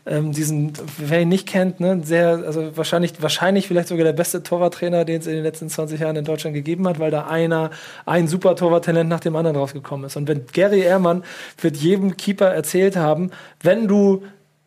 [0.05, 4.43] Ähm, diesen, wer ihn nicht kennt, ne, sehr, also wahrscheinlich, wahrscheinlich vielleicht sogar der beste
[4.43, 7.71] Torwarttrainer, den es in den letzten 20 Jahren in Deutschland gegeben hat, weil da einer,
[8.05, 10.17] ein super Torwarttalent nach dem anderen rausgekommen ist.
[10.17, 11.23] Und wenn Gary Ehrmann
[11.61, 13.31] wird jedem Keeper erzählt haben,
[13.61, 14.25] wenn du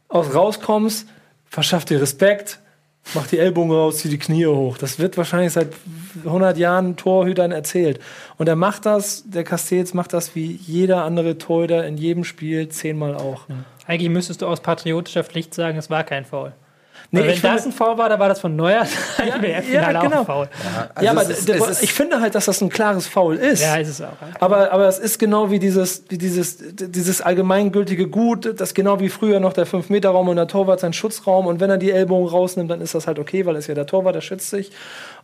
[0.07, 1.05] aus rauskommst,
[1.45, 2.59] verschaff dir Respekt,
[3.13, 4.77] mach die Ellbogen raus, zieh die Knie hoch.
[4.77, 5.69] Das wird wahrscheinlich seit
[6.25, 7.99] 100 Jahren Torhütern erzählt.
[8.37, 12.69] Und er macht das, der Castells macht das wie jeder andere Torhüter in jedem Spiel
[12.69, 13.43] zehnmal auch.
[13.87, 16.53] Eigentlich müsstest du aus patriotischer Pflicht sagen, es war kein Foul.
[17.21, 18.85] Nee, wenn finde- das ein Foul war, dann war das von Neuer
[19.19, 19.61] ja, ja,
[19.91, 20.21] ja, genau.
[20.21, 20.49] auch Foul.
[20.93, 23.07] Also ja, aber es ist- der- es ist- ich finde halt, dass das ein klares
[23.07, 23.61] Foul ist.
[23.61, 24.13] Ja, ist es auch.
[24.39, 29.09] Aber, aber es ist genau wie dieses, wie dieses, dieses allgemeingültige Gut, das genau wie
[29.09, 31.47] früher noch der 5-Meter-Raum und der Torwart sein Schutzraum.
[31.47, 33.75] Und wenn er die Ellbogen rausnimmt, dann ist das halt okay, weil er ist ja
[33.75, 34.71] der Torwart, der schützt sich.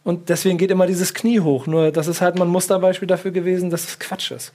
[0.04, 1.68] Und deswegen geht immer dieses Knie hoch.
[1.68, 4.52] Nur das ist halt mal ein Musterbeispiel dafür gewesen, dass es Quatsch ist.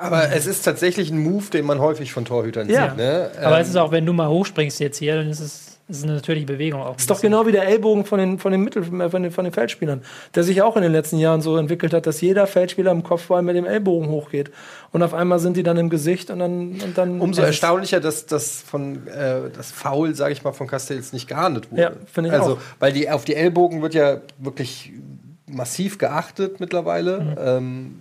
[0.00, 2.88] Aber es ist tatsächlich ein Move, den man häufig von Torhütern Ja.
[2.90, 2.98] sieht.
[2.98, 3.30] Ne?
[3.42, 5.98] Aber Ähm, es ist auch, wenn du mal hochspringst jetzt hier, dann ist es, ist
[5.98, 6.94] es eine natürliche Bewegung auch.
[6.94, 9.32] Das ist doch genau wie der Ellbogen von den, von den Mittel, äh, von den,
[9.32, 10.02] von den Feldspielern,
[10.34, 13.42] der sich auch in den letzten Jahren so entwickelt hat, dass jeder Feldspieler im Kopfball
[13.42, 14.50] mit dem Ellbogen hochgeht.
[14.92, 16.80] Und auf einmal sind die dann im Gesicht und dann.
[16.80, 21.12] Und dann Umso erstaunlicher, dass das von äh, das Foul, sage ich mal, von Castells
[21.12, 21.82] nicht geahndet wurde.
[21.82, 22.58] Ja, finde ich also, auch.
[22.78, 24.92] weil die auf die Ellbogen wird ja wirklich
[25.46, 27.36] massiv geachtet mittlerweile.
[27.38, 28.00] Ähm,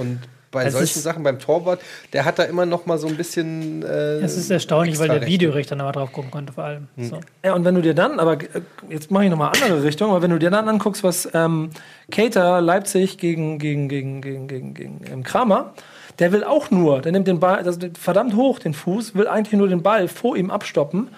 [0.00, 0.18] und
[0.50, 1.80] bei Es solchen Sachen beim Torwart,
[2.12, 3.82] der hat da immer noch mal so ein bisschen.
[3.82, 5.26] Äh, Es ist erstaunlich, weil der.
[5.26, 6.88] Videorichter nochmal drauf gucken konnte, vor allem.
[6.96, 7.20] So.
[7.44, 10.22] Ja, und wenn du dir dann, aber äh, jetzt mache ich nochmal andere Richtung, aber
[10.22, 11.70] wenn du dir dann anguckst, was ähm,
[12.10, 15.74] Cater Leipzig gegen, gegen, gegen, gegen, gegen, gegen ähm, Kramer,
[16.18, 19.56] der will auch nur, der nimmt den Ball das, verdammt hoch, den Fuß, will eigentlich
[19.58, 21.08] nur den Ball vor ihm abstoppen.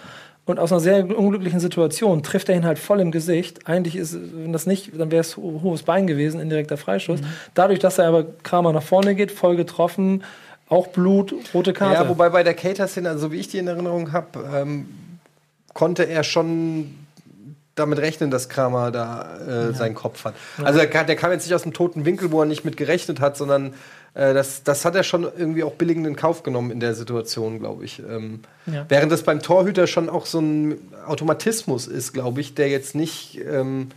[0.51, 3.67] Und aus einer sehr unglücklichen Situation trifft er ihn halt voll im Gesicht.
[3.69, 7.21] Eigentlich ist, wenn das nicht, dann wäre es ho- hohes Bein gewesen, indirekter Freischuss.
[7.55, 10.23] Dadurch, dass er aber Kramer nach vorne geht, voll getroffen,
[10.69, 11.95] auch Blut, rote Karte.
[12.03, 14.87] Ja, wobei bei der Cater-Szene, also wie ich die in Erinnerung habe, ähm,
[15.73, 16.95] konnte er schon
[17.77, 19.39] damit rechnen, dass Kramer da
[19.71, 20.35] äh, seinen Kopf hat.
[20.63, 22.77] Also er kam, der kam jetzt nicht aus dem toten Winkel, wo er nicht mit
[22.77, 23.73] gerechnet hat, sondern
[24.15, 27.59] äh, das, das hat er schon irgendwie auch billigend in Kauf genommen in der Situation,
[27.59, 28.01] glaube ich.
[28.01, 28.87] Ähm, Ja.
[28.89, 33.41] Während das beim Torhüter schon auch so ein Automatismus ist, glaube ich, der jetzt nicht.
[33.47, 33.89] Ähm,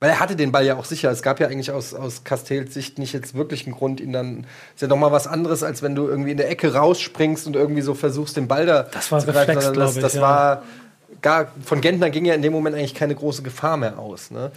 [0.00, 1.10] weil er hatte den Ball ja auch sicher.
[1.10, 4.46] Es gab ja eigentlich aus, aus Castells Sicht nicht jetzt wirklich einen Grund, ihn dann.
[4.74, 7.54] Ist ja noch mal was anderes, als wenn du irgendwie in der Ecke rausspringst und
[7.54, 10.22] irgendwie so versuchst, den Ball da Das war zu greifen, Reflex, das, ich, das ja.
[10.22, 10.62] war
[11.20, 11.52] gar.
[11.62, 14.30] Von Gentner ging ja in dem Moment eigentlich keine große Gefahr mehr aus.
[14.30, 14.50] Ne?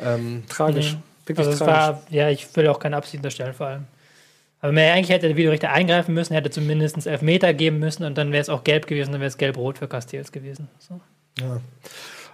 [0.00, 0.92] Ähm, tragisch.
[0.92, 0.98] Nee.
[1.26, 1.76] Wirklich Also tragisch.
[1.76, 3.84] war, ja, ich will auch keine Absicht unterstellen, vor allem.
[4.60, 8.32] Aber mehr, eigentlich hätte der Videorichter eingreifen müssen, hätte zumindest Elfmeter geben müssen und dann
[8.32, 10.68] wäre es auch gelb gewesen, dann wäre es gelb-rot für Castells gewesen.
[10.78, 11.00] So.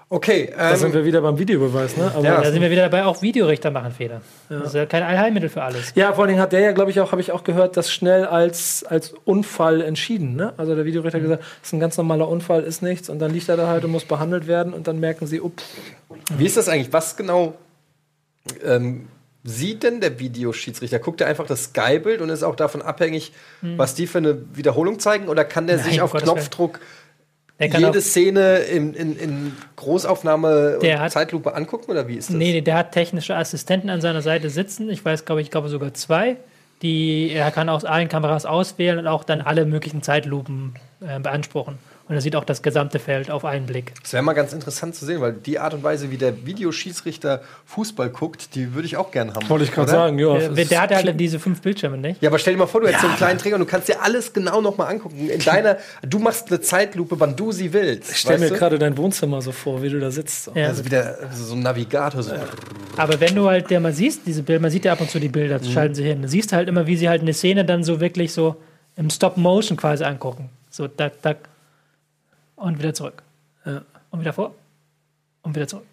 [0.09, 0.53] okay.
[0.57, 2.13] Da sind Ähm, wir wieder beim Videobeweis, ne?
[2.15, 2.41] Aber Ja.
[2.41, 4.21] Da sind wir wieder dabei, auch Videorichter machen Fehler.
[4.49, 5.93] Das ist ja kein Allheilmittel für alles.
[5.97, 7.91] Ja, vor allen Dingen hat der ja, glaube ich, auch, habe ich auch gehört, das
[7.91, 10.37] schnell als, als Unfall entschieden.
[10.37, 10.53] Ne?
[10.57, 13.09] Also der Videorichter hat gesagt, das ist ein ganz normaler Unfall, ist nichts.
[13.11, 14.73] Und dann liegt er da halt und muss behandelt werden.
[14.73, 15.65] Und dann merken sie, ups,
[16.39, 16.93] Wie ist das eigentlich?
[16.93, 17.55] Was genau
[18.65, 19.09] ähm,
[19.45, 20.99] sieht denn der Videoschiedsrichter?
[20.99, 24.99] Guckt er einfach das Sky-Bild und ist auch davon abhängig, was die für eine Wiederholung
[25.01, 25.29] zeigen?
[25.29, 26.81] Oder kann der Nein, sich auf Gottes Knopfdruck
[27.61, 31.91] jede Szene in, in, in Großaufnahme Der und hat- Zeitlupe angucken?
[31.91, 32.37] Oder wie ist das?
[32.37, 34.91] nee, der hat technische Assistenten an seiner Seite sitzen.
[34.91, 36.37] Ich weiß, glaube ich, glaube sogar zwei.
[36.83, 41.79] Die, er kann aus allen Kameras auswählen und auch dann alle möglichen Zeitlupen äh, beanspruchen.
[42.13, 43.95] Und er sieht auch das gesamte Feld auf einen Blick.
[44.03, 47.41] Das wäre mal ganz interessant zu sehen, weil die Art und Weise, wie der Videoschiedsrichter
[47.65, 49.49] Fußball guckt, die würde ich auch gern haben.
[49.49, 50.37] Wollte ich gerade sagen, ja.
[50.37, 52.21] Äh, es der hat ist- halt diese fünf Bildschirme, nicht?
[52.23, 53.89] Ja, aber stell dir mal vor, du hättest so einen kleinen Träger und du kannst
[53.89, 55.31] dir alles genau nochmal angucken.
[55.31, 58.11] In deiner, du machst eine Zeitlupe, wann du sie willst.
[58.13, 60.45] Ich stell mir gerade dein Wohnzimmer so vor, wie du da sitzt.
[60.45, 60.53] So.
[60.55, 60.67] Ja.
[60.67, 62.23] Also wieder so ein Navigator.
[62.23, 62.33] So.
[62.99, 65.19] Aber wenn du halt der mal siehst, diese Bilder, man sieht ja ab und zu
[65.19, 65.63] die Bilder, Mhm.
[65.63, 66.21] das schalten sie hin.
[66.21, 68.57] Du siehst halt immer, wie sie halt eine Szene dann so wirklich so
[68.97, 70.51] im Stop-Motion quasi angucken.
[70.69, 71.39] So, tak, tak.
[72.63, 73.23] Und wieder zurück.
[73.65, 73.83] Ja.
[74.11, 74.55] Und wieder vor.
[75.43, 75.85] Und wieder zurück.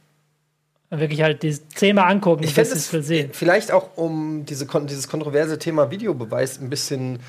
[0.92, 3.30] Und wirklich halt die zehnmal angucken, Ich bis es will sehen.
[3.34, 7.20] vielleicht auch, um diese, kon- dieses kontroverse Thema Videobeweis ein bisschen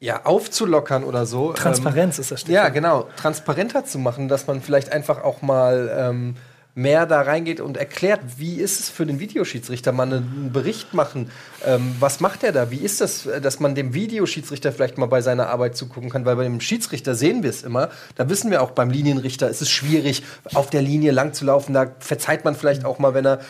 [0.00, 1.52] ja, aufzulockern oder so.
[1.52, 2.64] Transparenz ist das Ähm, Stichwort.
[2.64, 3.08] ja, genau.
[3.16, 6.36] Transparenter zu machen, dass man vielleicht einfach auch mal ähm,
[6.74, 11.30] mehr da reingeht und erklärt, wie ist es für den Videoschiedsrichter, mal einen Bericht machen.
[11.66, 12.70] Ähm, was macht er da?
[12.70, 16.24] Wie ist das, dass man dem Videoschiedsrichter vielleicht mal bei seiner Arbeit zugucken kann?
[16.24, 17.90] Weil bei dem Schiedsrichter sehen wir es immer.
[18.16, 20.22] Da wissen wir auch beim Linienrichter, ist es schwierig,
[20.54, 21.74] auf der Linie lang zu laufen.
[21.74, 23.40] Da verzeiht man vielleicht auch mal, wenn er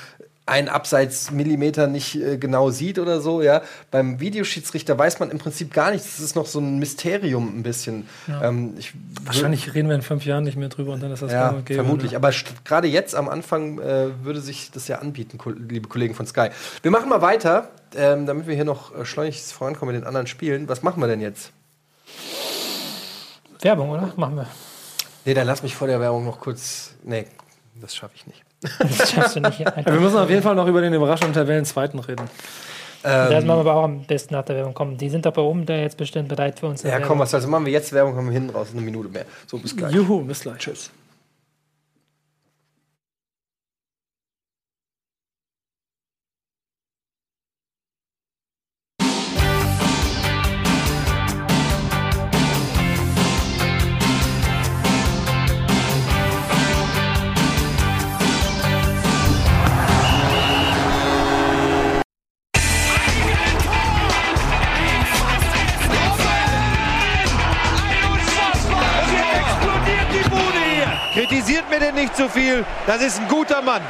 [0.50, 3.62] einen Abseits Millimeter nicht äh, genau sieht oder so, ja.
[3.90, 6.16] Beim Videoschiedsrichter weiß man im Prinzip gar nichts.
[6.16, 8.06] Das ist noch so ein Mysterium ein bisschen.
[8.42, 8.92] Ähm, ich
[9.24, 11.74] Wahrscheinlich reden wir in fünf Jahren nicht mehr drüber und dann ist das ja, gäbe,
[11.82, 12.10] vermutlich.
[12.12, 12.16] ne?
[12.18, 12.30] Aber
[12.64, 16.48] gerade jetzt am Anfang äh, würde sich das ja anbieten, ko- liebe Kollegen von Sky.
[16.82, 20.26] Wir machen mal weiter, ähm, damit wir hier noch äh, schleunigst vorankommen mit den anderen
[20.26, 20.68] Spielen.
[20.68, 21.52] Was machen wir denn jetzt?
[23.60, 24.12] Werbung, oder?
[24.16, 24.46] Machen wir.
[25.24, 26.92] Nee, dann lass mich vor der Werbung noch kurz.
[27.04, 27.26] Nee,
[27.80, 28.42] das schaffe ich nicht.
[28.60, 29.58] Das schaffst du nicht.
[29.86, 32.26] Wir müssen auf jeden Fall noch über den überraschenden Tabellenzweiten reden.
[33.02, 34.98] Das Ähm, machen wir aber auch am besten nach der Werbung kommen.
[34.98, 36.82] Die sind doch bei oben da jetzt bestimmt bereit für uns.
[36.82, 39.24] ja, komm, was also machen wir jetzt Werbung, haben wir hinten raus, eine Minute mehr.
[39.46, 39.94] So, bis gleich.
[39.94, 40.58] Juhu, bis gleich.
[40.58, 40.90] Tschüss.
[72.90, 73.82] Das ist ein guter Mann.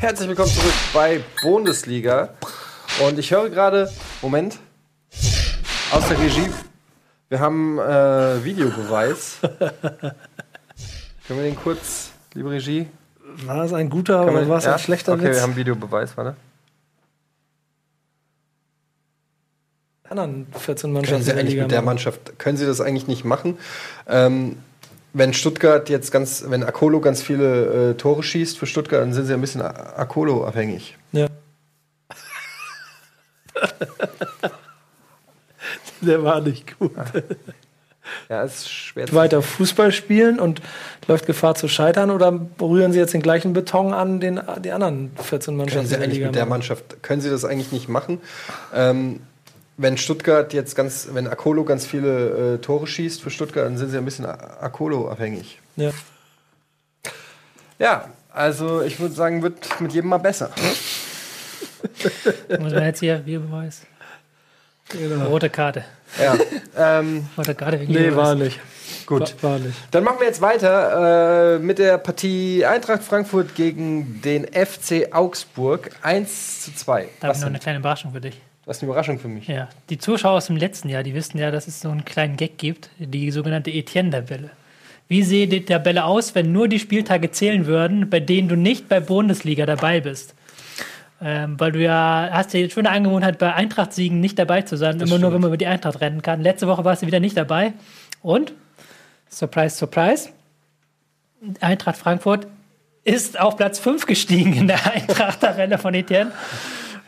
[0.00, 2.30] Herzlich willkommen zurück bei Bundesliga.
[3.00, 4.58] Und ich höre gerade, Moment,
[5.92, 6.50] aus der Regie,
[7.28, 9.36] wir haben äh, Videobeweis.
[9.40, 10.16] Können
[11.28, 12.88] wir den kurz, liebe Regie?
[13.46, 14.72] War es ein guter Können oder war es ja?
[14.72, 15.36] ein schlechter Okay, Witz?
[15.36, 16.34] wir haben Videobeweis, warte.
[20.08, 21.82] anderen 14 Können Mannschaften Sie in der mit der.
[21.82, 23.58] Mannschaft, können Sie das eigentlich nicht machen?
[24.08, 24.56] Ähm,
[25.12, 29.26] wenn Stuttgart jetzt ganz, wenn Akolo ganz viele äh, Tore schießt für Stuttgart, dann sind
[29.26, 30.96] Sie ein bisschen A- Akolo abhängig.
[31.12, 31.26] Ja.
[36.00, 36.92] Der war nicht gut.
[38.28, 40.60] Ja, ist schwer Weiter Fußball spielen und
[41.06, 45.12] läuft Gefahr zu scheitern oder berühren Sie jetzt den gleichen Beton an, den die anderen
[45.16, 46.46] 14 Können Mannschaften Sie in der eigentlich mit der?
[46.46, 48.20] Mannschaft, können Sie das eigentlich nicht machen?
[48.74, 49.20] Ähm,
[49.82, 53.90] wenn Stuttgart jetzt ganz, wenn Akolo ganz viele äh, Tore schießt für Stuttgart, dann sind
[53.90, 55.60] Sie ein bisschen A- Akolo abhängig.
[55.76, 55.90] Ja.
[57.78, 60.50] Ja, also ich würde sagen, wird mit jedem mal besser.
[62.60, 63.82] Muss man jetzt hier Videobeweis.
[64.88, 65.26] Genau.
[65.28, 65.84] Rote Karte.
[66.20, 66.36] Ja,
[67.00, 68.60] ähm, Rote Karte wegen Nee, war nicht.
[69.06, 69.34] gut.
[69.42, 69.76] War, war nicht.
[69.90, 75.90] Dann machen wir jetzt weiter äh, mit der Partie Eintracht Frankfurt gegen den FC Augsburg.
[76.02, 77.08] 1 zu 2.
[77.20, 78.40] Da habe ich noch eine kleine Überraschung für dich.
[78.64, 79.48] Was ist eine Überraschung für mich?
[79.48, 82.36] Ja, die Zuschauer aus dem letzten Jahr, die wissen ja, dass es so einen kleinen
[82.36, 84.50] Gag gibt, die sogenannte Etienne-Tabelle.
[85.08, 88.88] Wie sähe die Tabelle aus, wenn nur die Spieltage zählen würden, bei denen du nicht
[88.88, 90.34] bei Bundesliga dabei bist?
[91.20, 94.76] Ähm, weil du ja hast ja jetzt schon eine Angewohnheit, bei Eintracht-Siegen nicht dabei zu
[94.76, 95.34] sein, immer nur, stimmt.
[95.34, 96.40] wenn man über die Eintracht rennen kann.
[96.40, 97.72] Letzte Woche warst du wieder nicht dabei.
[98.22, 98.52] Und,
[99.28, 100.30] surprise, surprise,
[101.60, 102.46] Eintracht Frankfurt
[103.04, 106.32] ist auf Platz 5 gestiegen in der Eintracht-Tabelle von Etienne.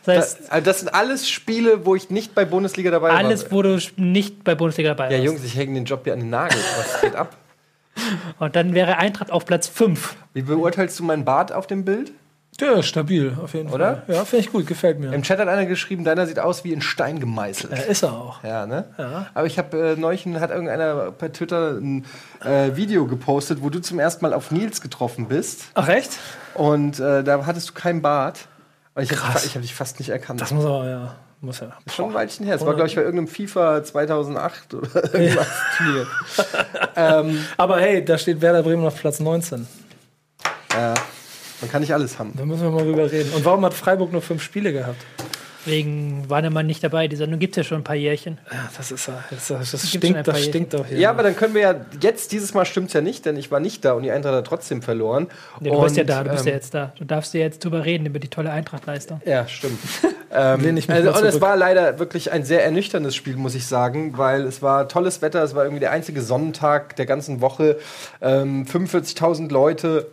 [0.06, 3.16] Das heißt, Das, also das sind alles Spiele, wo ich nicht bei Bundesliga dabei war.
[3.16, 5.24] alles, wo du nicht bei Bundesliga dabei Ja, warst.
[5.24, 6.58] Jungs, ich hänge den Job hier an den Nagel.
[6.76, 7.36] Was geht ab?
[8.38, 10.16] Und dann wäre Eintracht auf Platz 5.
[10.32, 12.12] Wie beurteilst du meinen Bart auf dem Bild?
[12.60, 14.04] Ja, stabil, auf jeden Oder?
[14.06, 14.14] Fall.
[14.14, 15.12] Ja, finde ich gut, gefällt mir.
[15.12, 17.72] Im Chat hat einer geschrieben, deiner sieht aus wie in Stein gemeißelt.
[17.72, 18.44] Ja, ist er auch.
[18.44, 18.84] Ja, ne?
[18.96, 19.26] Ja.
[19.34, 22.04] Aber ich habe äh, neulich hat irgendeiner bei Twitter ein
[22.44, 25.64] äh, Video gepostet, wo du zum ersten Mal auf Nils getroffen bist.
[25.74, 26.12] Ach, echt?
[26.54, 28.46] Und äh, da hattest du keinen Bart.
[28.96, 30.40] Ich habe hab dich fast nicht erkannt.
[30.40, 31.16] Das muss aber, ja.
[31.40, 31.76] Muss ja.
[31.92, 32.54] schon ein Weilchen her.
[32.54, 36.06] Es war, glaube ich, bei irgendeinem FIFA 2008 oder irgendwas Turnier.
[36.96, 39.66] ähm, Aber hey, da steht Werder Bremen auf Platz 19.
[40.72, 40.94] ja,
[41.60, 42.32] man kann nicht alles haben.
[42.36, 43.32] Da müssen wir mal drüber reden.
[43.34, 45.04] Und warum hat Freiburg nur fünf Spiele gehabt?
[45.66, 47.08] Wegen Wannemann nicht dabei.
[47.08, 48.38] Die Sendung gibt es ja schon ein paar Jährchen.
[48.50, 50.98] Ja, das ist ja- das, das, das stinkt, ein paar das stinkt doch hier.
[50.98, 53.60] Ja, aber dann können wir ja jetzt, dieses Mal stimmt's ja nicht, denn ich war
[53.60, 55.28] nicht da und die Eintracht hat trotzdem verloren.
[55.60, 56.92] Nee, du bist ja Und, da, du bist ähm, ja jetzt da.
[56.98, 59.20] Du darfst ja jetzt drüber reden, über die tolle Eintracht-Leistung.
[59.24, 59.78] Ja, stimmt.
[60.32, 64.16] ähm, also, mal und es war leider wirklich ein sehr ernüchterndes Spiel, muss ich sagen,
[64.18, 67.78] weil es war tolles Wetter, es war irgendwie der einzige Sonnentag der ganzen Woche,
[68.20, 70.06] ähm, 45.000 Leute.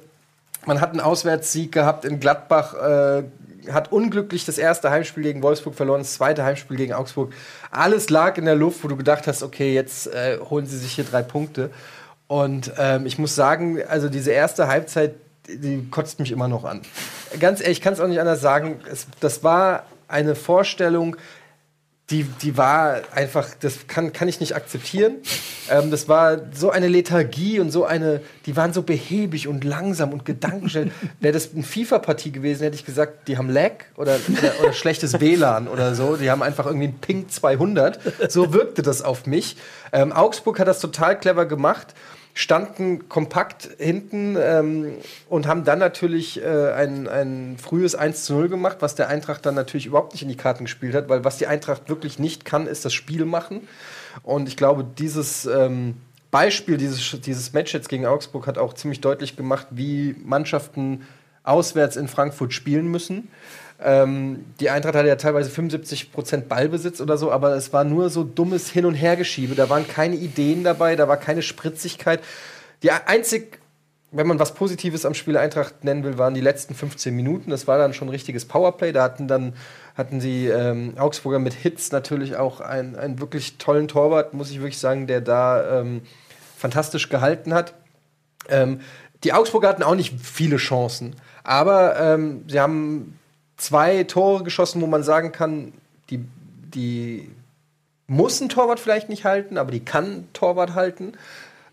[0.66, 3.24] Man hat einen Auswärtssieg gehabt in Gladbach, äh,
[3.70, 7.34] hat unglücklich das erste Heimspiel gegen Wolfsburg verloren, das zweite Heimspiel gegen Augsburg.
[7.70, 10.94] Alles lag in der Luft, wo du gedacht hast, okay, jetzt äh, holen sie sich
[10.94, 11.70] hier drei Punkte.
[12.28, 15.16] Und ähm, ich muss sagen, also diese erste Halbzeit,
[15.48, 16.82] die kotzt mich immer noch an.
[17.40, 18.80] Ganz ehrlich, ich kann es auch nicht anders sagen.
[18.90, 21.18] Es, das war eine Vorstellung,
[22.12, 25.16] die, die war einfach, das kann, kann ich nicht akzeptieren.
[25.70, 30.12] Ähm, das war so eine Lethargie und so eine, die waren so behäbig und langsam
[30.12, 30.92] und gedankenschnell.
[31.20, 35.20] Wäre das eine FIFA-Partie gewesen, hätte ich gesagt, die haben Lag oder, oder, oder schlechtes
[35.20, 36.18] WLAN oder so.
[36.18, 38.00] Die haben einfach irgendwie einen Ping 200.
[38.30, 39.56] So wirkte das auf mich.
[39.94, 41.96] Ähm, Augsburg hat das total clever gemacht
[42.42, 44.94] standen kompakt hinten ähm,
[45.30, 49.46] und haben dann natürlich äh, ein, ein frühes 1 zu 0 gemacht, was der Eintracht
[49.46, 52.44] dann natürlich überhaupt nicht in die Karten gespielt hat, weil was die Eintracht wirklich nicht
[52.44, 53.68] kann, ist das Spiel machen.
[54.24, 55.98] Und ich glaube, dieses ähm,
[56.32, 61.06] Beispiel, dieses, dieses Match jetzt gegen Augsburg hat auch ziemlich deutlich gemacht, wie Mannschaften
[61.44, 63.30] auswärts in Frankfurt spielen müssen.
[63.84, 68.24] Ähm, die Eintracht hatte ja teilweise 75% Ballbesitz oder so, aber es war nur so
[68.24, 69.56] dummes Hin- und Hergeschiebe.
[69.56, 72.22] Da waren keine Ideen dabei, da war keine Spritzigkeit.
[72.84, 73.60] Die einzig,
[74.12, 77.50] wenn man was Positives am Spiel Eintracht nennen will, waren die letzten 15 Minuten.
[77.50, 78.92] Das war dann schon ein richtiges Powerplay.
[78.92, 79.54] Da hatten dann
[79.96, 84.58] hatten sie ähm, Augsburger mit Hits natürlich auch einen, einen wirklich tollen Torwart, muss ich
[84.58, 86.02] wirklich sagen, der da ähm,
[86.58, 87.74] fantastisch gehalten hat.
[88.50, 88.82] Ähm,
[89.24, 93.20] die Augsburger hatten auch nicht viele Chancen, aber ähm, sie haben
[93.62, 95.74] zwei Tore geschossen, wo man sagen kann,
[96.10, 96.26] die,
[96.74, 97.30] die
[98.08, 101.14] muss ein Torwart vielleicht nicht halten, aber die kann ein Torwart halten.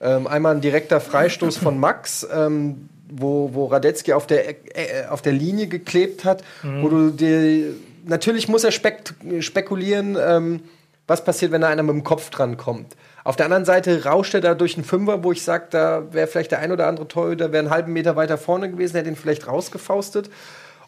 [0.00, 5.22] Ähm, einmal ein direkter Freistoß von Max, ähm, wo, wo Radetzky auf der, äh, auf
[5.22, 7.74] der Linie geklebt hat, wo du dir.
[8.04, 10.60] Natürlich muss er spek spekulieren, ähm,
[11.06, 12.94] was passiert, wenn da einer mit dem Kopf dran kommt.
[13.24, 16.26] Auf der anderen Seite rauscht er da durch einen Fünfer, wo ich sage, da wäre
[16.26, 19.16] vielleicht der ein oder andere Torhüter, wäre einen halben Meter weiter vorne gewesen, hätte ihn
[19.16, 20.30] vielleicht rausgefaustet.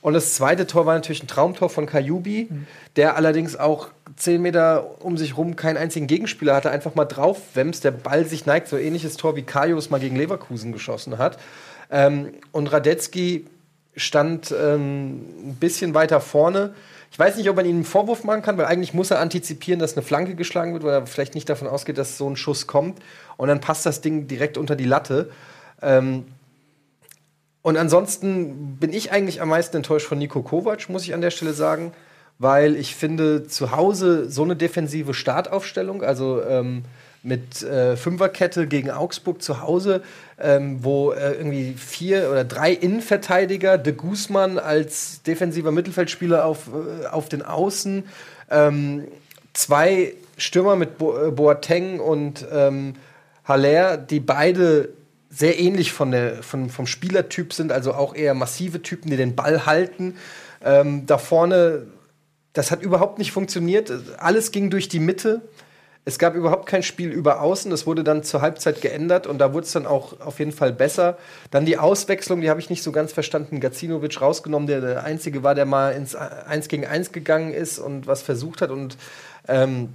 [0.03, 2.49] Und das zweite Tor war natürlich ein Traumtor von Kajubi,
[2.97, 7.39] der allerdings auch zehn Meter um sich rum keinen einzigen Gegenspieler hatte, einfach mal drauf
[7.55, 11.39] wemst, der Ball sich neigt, so ähnliches Tor wie Kajus mal gegen Leverkusen geschossen hat.
[11.91, 13.47] Ähm, und Radetzky
[13.97, 15.21] stand ähm,
[15.51, 16.75] ein bisschen weiter vorne.
[17.13, 19.81] Ich weiß nicht, ob man ihm einen Vorwurf machen kann, weil eigentlich muss er antizipieren,
[19.81, 22.67] dass eine Flanke geschlagen wird, weil er vielleicht nicht davon ausgeht, dass so ein Schuss
[22.67, 23.01] kommt.
[23.37, 25.31] Und dann passt das Ding direkt unter die Latte.
[25.83, 26.25] Ähm,
[27.63, 31.31] und ansonsten bin ich eigentlich am meisten enttäuscht von Nico Kovac, muss ich an der
[31.31, 31.93] Stelle sagen,
[32.39, 36.85] weil ich finde, zu Hause so eine defensive Startaufstellung, also ähm,
[37.23, 40.03] mit äh, Fünferkette gegen Augsburg zu Hause,
[40.41, 47.07] ähm, wo äh, irgendwie vier oder drei Innenverteidiger, de Guzman als defensiver Mittelfeldspieler auf, äh,
[47.09, 48.05] auf den Außen,
[48.51, 49.05] ähm,
[49.53, 52.95] zwei Stürmer mit Bo äh, Boateng und ähm,
[53.45, 54.89] Haller, die beide
[55.31, 59.37] sehr ähnlich von der, von, vom Spielertyp sind, also auch eher massive Typen, die den
[59.37, 60.17] Ball halten.
[60.63, 61.87] Ähm, da vorne,
[62.53, 63.93] das hat überhaupt nicht funktioniert.
[64.19, 65.41] Alles ging durch die Mitte.
[66.05, 67.71] Es gab überhaupt kein Spiel über Außen.
[67.71, 70.73] Das wurde dann zur Halbzeit geändert und da wurde es dann auch auf jeden Fall
[70.73, 71.17] besser.
[71.53, 73.61] Dann die Auswechslung, die habe ich nicht so ganz verstanden.
[73.61, 78.09] Gacinovic rausgenommen, der der Einzige war, der mal ins 1 gegen 1 gegangen ist und
[78.09, 78.71] was versucht hat.
[78.71, 78.97] Und
[79.47, 79.91] ähm,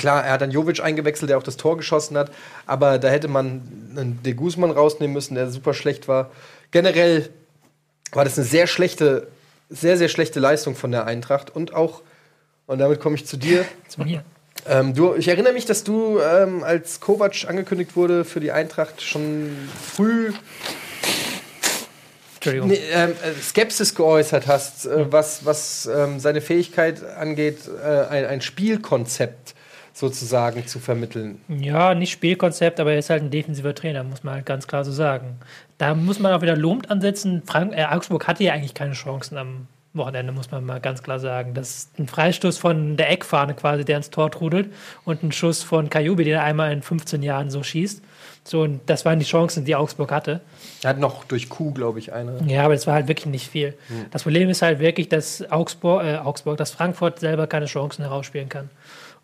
[0.00, 2.32] klar, er hat dann Jovic eingewechselt, der auch das Tor geschossen hat.
[2.66, 6.30] Aber da hätte man einen De Guzman rausnehmen müssen, der super schlecht war.
[6.72, 7.28] Generell
[8.12, 9.28] war das eine sehr schlechte,
[9.68, 11.54] sehr, sehr schlechte Leistung von der Eintracht.
[11.54, 12.02] Und auch,
[12.66, 13.64] und damit komme ich zu dir.
[13.88, 14.24] Zu mir.
[14.66, 19.00] Ähm, du, ich erinnere mich, dass du, ähm, als Kovac angekündigt wurde für die Eintracht,
[19.00, 19.56] schon
[19.94, 20.32] früh
[22.36, 22.68] Entschuldigung.
[22.68, 28.26] ne, ähm, äh, Skepsis geäußert hast, äh, was, was ähm, seine Fähigkeit angeht, äh, ein,
[28.26, 29.54] ein Spielkonzept
[29.92, 31.40] sozusagen zu vermitteln.
[31.48, 34.84] Ja, nicht Spielkonzept, aber er ist halt ein defensiver Trainer, muss man halt ganz klar
[34.84, 35.36] so sagen.
[35.78, 37.42] Da muss man auch wieder lobend ansetzen.
[37.46, 41.18] Frank äh, Augsburg hatte ja eigentlich keine Chancen am Wochenende, muss man mal ganz klar
[41.18, 41.54] sagen.
[41.54, 44.72] Das ist ein Freistoß von der Eckfahne quasi, der ins Tor trudelt
[45.04, 48.02] und ein Schuss von Kajubi, der einmal in 15 Jahren so schießt.
[48.44, 50.40] So, und das waren die Chancen, die Augsburg hatte.
[50.82, 52.38] Er hat noch durch Kuh, glaube ich, eine.
[52.46, 53.74] Ja, aber das war halt wirklich nicht viel.
[54.10, 58.48] Das Problem ist halt wirklich, dass Augsburg, äh, Augsburg, dass Frankfurt selber keine Chancen herausspielen
[58.48, 58.70] kann.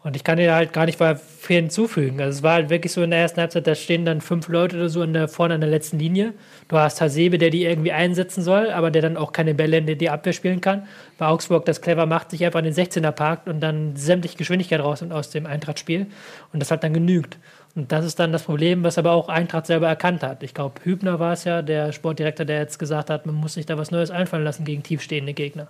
[0.06, 2.20] Und ich kann dir halt gar nicht viel hinzufügen.
[2.20, 4.76] Also es war halt wirklich so in der ersten Halbzeit, da stehen dann fünf Leute
[4.76, 6.32] oder so in der, vorne an der letzten Linie.
[6.68, 9.98] Du hast Hasebe, der die irgendwie einsetzen soll, aber der dann auch keine Bälle in
[9.98, 10.86] die Abwehr spielen kann.
[11.18, 14.80] Bei Augsburg das clever macht, sich einfach an den 16er parkt und dann sämtliche Geschwindigkeit
[14.80, 16.06] raus und aus dem Eintracht-Spiel.
[16.52, 17.36] Und das hat dann genügt.
[17.76, 20.42] Und das ist dann das Problem, was aber auch Eintracht selber erkannt hat.
[20.42, 23.66] Ich glaube, Hübner war es ja, der Sportdirektor, der jetzt gesagt hat, man muss sich
[23.66, 25.68] da was Neues einfallen lassen gegen tiefstehende Gegner.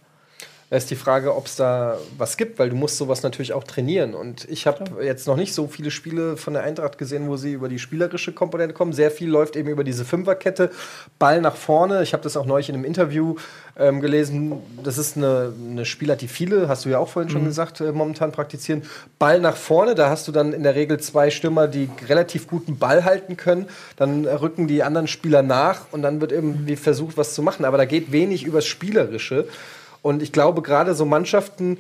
[0.68, 3.62] Da ist die Frage, ob es da was gibt, weil du musst sowas natürlich auch
[3.62, 4.14] trainieren.
[4.14, 7.52] Und ich habe jetzt noch nicht so viele Spiele von der Eintracht gesehen, wo sie
[7.52, 8.92] über die spielerische Komponente kommen.
[8.92, 10.72] Sehr viel läuft eben über diese Fünferkette,
[11.20, 12.02] Ball nach vorne.
[12.02, 13.36] Ich habe das auch neulich in einem Interview
[13.78, 14.54] ähm, gelesen.
[14.82, 17.92] Das ist eine, eine Spielart, die viele, hast du ja auch vorhin schon gesagt, äh,
[17.92, 18.82] momentan praktizieren.
[19.20, 22.76] Ball nach vorne, da hast du dann in der Regel zwei Stürmer, die relativ guten
[22.76, 23.66] Ball halten können.
[23.94, 27.64] Dann rücken die anderen Spieler nach und dann wird irgendwie versucht, was zu machen.
[27.64, 29.46] Aber da geht wenig übers Spielerische.
[30.07, 31.78] Und ich glaube, gerade so Mannschaften,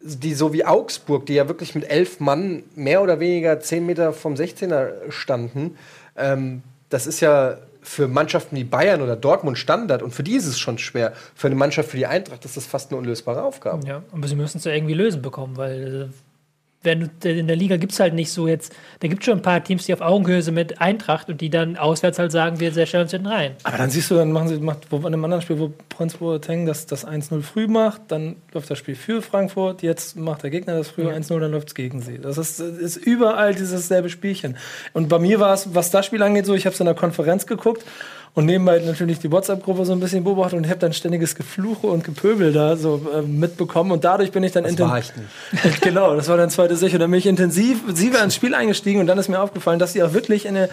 [0.00, 4.12] die so wie Augsburg, die ja wirklich mit elf Mann mehr oder weniger zehn Meter
[4.12, 5.76] vom 16er standen,
[6.16, 10.46] ähm, das ist ja für Mannschaften wie Bayern oder Dortmund Standard und für die ist
[10.46, 11.14] es schon schwer.
[11.34, 13.84] Für eine Mannschaft, für die Eintracht ist das fast eine unlösbare Aufgabe.
[13.88, 16.23] Ja, aber sie müssen es ja irgendwie lösen bekommen, weil äh,
[16.84, 19.38] wenn du, in der Liga gibt es halt nicht so jetzt, da gibt es schon
[19.38, 22.60] ein paar Teams, die auf Augenhöhe sind mit Eintracht und die dann auswärts halt sagen,
[22.60, 23.52] wir stellen uns hinten rein.
[23.64, 26.14] Aber dann siehst du, dann machen sie, macht, wo, in einem anderen Spiel, wo Prinz
[26.14, 30.50] Boateng das, das 1-0 früh macht, dann läuft das Spiel für Frankfurt, jetzt macht der
[30.50, 32.18] Gegner das früh 1-0, dann läuft es gegen sie.
[32.18, 34.56] Das ist, ist überall dieses selbe Spielchen.
[34.92, 36.94] Und bei mir war es, was das Spiel angeht, so, ich habe es in der
[36.94, 37.84] Konferenz geguckt
[38.34, 41.86] und nebenbei natürlich die WhatsApp-Gruppe so ein bisschen beobachtet und ich habe dann ständiges Gefluche
[41.86, 45.14] und Gepöbel da so äh, mitbekommen und dadurch bin ich dann war nicht.
[45.80, 49.06] genau, das war dann zweite Sicht und dann bin ich intensiv ins Spiel eingestiegen und
[49.06, 50.68] dann ist mir aufgefallen, dass sie auch wirklich in der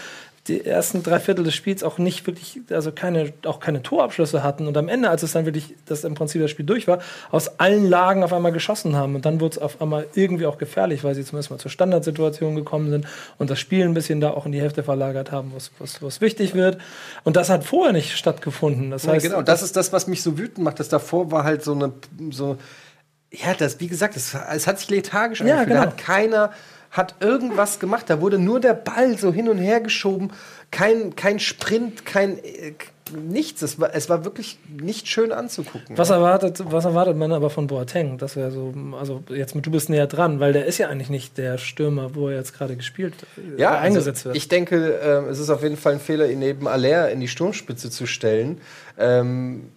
[0.48, 4.66] die ersten drei Viertel des Spiels auch nicht wirklich, also keine, auch keine Torabschlüsse hatten
[4.68, 6.98] und am Ende, als es dann wirklich, das im Prinzip das Spiel durch war,
[7.30, 10.58] aus allen Lagen auf einmal geschossen haben und dann wurde es auf einmal irgendwie auch
[10.58, 13.06] gefährlich, weil sie zumindest mal zur Standardsituation gekommen sind
[13.38, 16.22] und das Spiel ein bisschen da auch in die Hälfte verlagert haben, was, was, was
[16.22, 16.80] wichtig wird
[17.24, 18.89] und das hat vorher nicht stattgefunden.
[18.89, 20.80] Das heißt, ja, genau, das ist das, was mich so wütend macht.
[20.80, 21.94] Das davor war halt so eine,
[22.32, 22.58] so,
[23.32, 25.68] ja, das, wie gesagt, es, es hat sich lethargisch Ja, angefühlt.
[25.70, 25.82] genau.
[25.82, 26.52] Da hat keiner
[26.92, 28.10] hat irgendwas gemacht.
[28.10, 30.32] Da wurde nur der Ball so hin und her geschoben.
[30.72, 32.74] Kein, kein Sprint, kein äh,
[33.16, 33.62] nichts.
[33.62, 35.98] Es war, es war wirklich nicht schön anzugucken.
[35.98, 38.18] Was erwartet, was erwartet man aber von Boateng?
[38.18, 41.10] Das wäre so, also jetzt mit du bist näher dran, weil der ist ja eigentlich
[41.10, 44.38] nicht der Stürmer, wo er jetzt gerade gespielt, äh, ja, eingesetzt also wird.
[44.38, 47.28] Ich denke, ähm, es ist auf jeden Fall ein Fehler, ihn neben Aller in die
[47.28, 48.60] Sturmspitze zu stellen.
[48.98, 49.70] Ähm,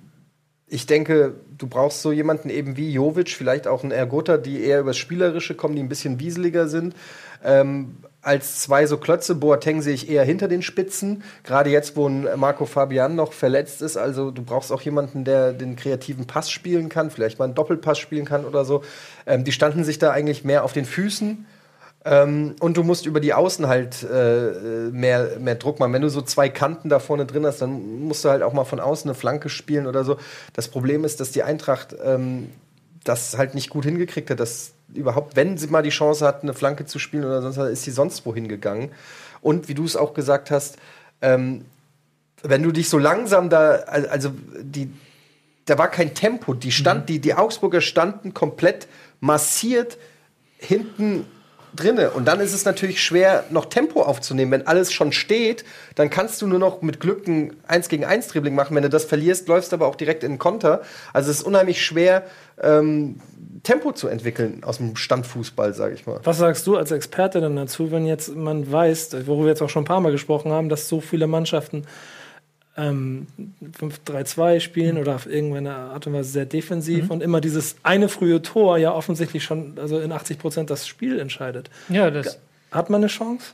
[0.74, 4.80] ich denke, du brauchst so jemanden eben wie Jovic, vielleicht auch einen Ergota, die eher
[4.80, 6.96] übers Spielerische kommen, die ein bisschen wieseliger sind.
[7.44, 11.22] Ähm, als zwei so Klötze, Boateng sehe ich eher hinter den Spitzen.
[11.44, 13.96] Gerade jetzt, wo ein Marco Fabian noch verletzt ist.
[13.96, 17.98] Also du brauchst auch jemanden, der den kreativen Pass spielen kann, vielleicht mal einen Doppelpass
[17.98, 18.82] spielen kann oder so.
[19.26, 21.46] Ähm, die standen sich da eigentlich mehr auf den Füßen.
[22.06, 25.92] Ähm, und du musst über die Außen halt äh, mehr, mehr Druck machen.
[25.94, 28.64] Wenn du so zwei Kanten da vorne drin hast, dann musst du halt auch mal
[28.64, 30.18] von außen eine Flanke spielen oder so.
[30.52, 32.50] Das Problem ist, dass die Eintracht ähm,
[33.04, 36.52] das halt nicht gut hingekriegt hat, dass überhaupt, wenn sie mal die Chance hat, eine
[36.52, 38.90] Flanke zu spielen oder sonst was, ist sie sonst wohin gegangen.
[39.40, 40.76] Und wie du es auch gesagt hast,
[41.22, 41.64] ähm,
[42.42, 44.30] wenn du dich so langsam da, al- also
[44.60, 44.90] die,
[45.64, 46.52] da war kein Tempo.
[46.52, 48.88] Die stand, die, die Augsburger standen komplett
[49.20, 49.96] massiert
[50.58, 51.24] hinten
[51.76, 52.10] drinne.
[52.10, 54.52] Und dann ist es natürlich schwer, noch Tempo aufzunehmen.
[54.52, 55.64] Wenn alles schon steht,
[55.94, 58.74] dann kannst du nur noch mit Glück ein 1 gegen 1 Dribbling machen.
[58.74, 60.82] Wenn du das verlierst, läufst du aber auch direkt in den Konter.
[61.12, 62.24] Also es ist unheimlich schwer,
[62.62, 63.20] ähm,
[63.62, 66.20] Tempo zu entwickeln aus dem Standfußball, sage ich mal.
[66.22, 69.70] Was sagst du als Experte denn dazu, wenn jetzt man weiß, worüber wir jetzt auch
[69.70, 71.84] schon ein paar Mal gesprochen haben, dass so viele Mannschaften
[72.76, 73.26] ähm,
[73.78, 78.42] 5-3-2 spielen oder auf irgendeine Art und Weise sehr defensiv und immer dieses eine frühe
[78.42, 81.70] Tor ja offensichtlich schon also in 80 Prozent das Spiel entscheidet.
[81.88, 82.38] Ja, das,
[82.72, 83.52] Hat man eine Chance?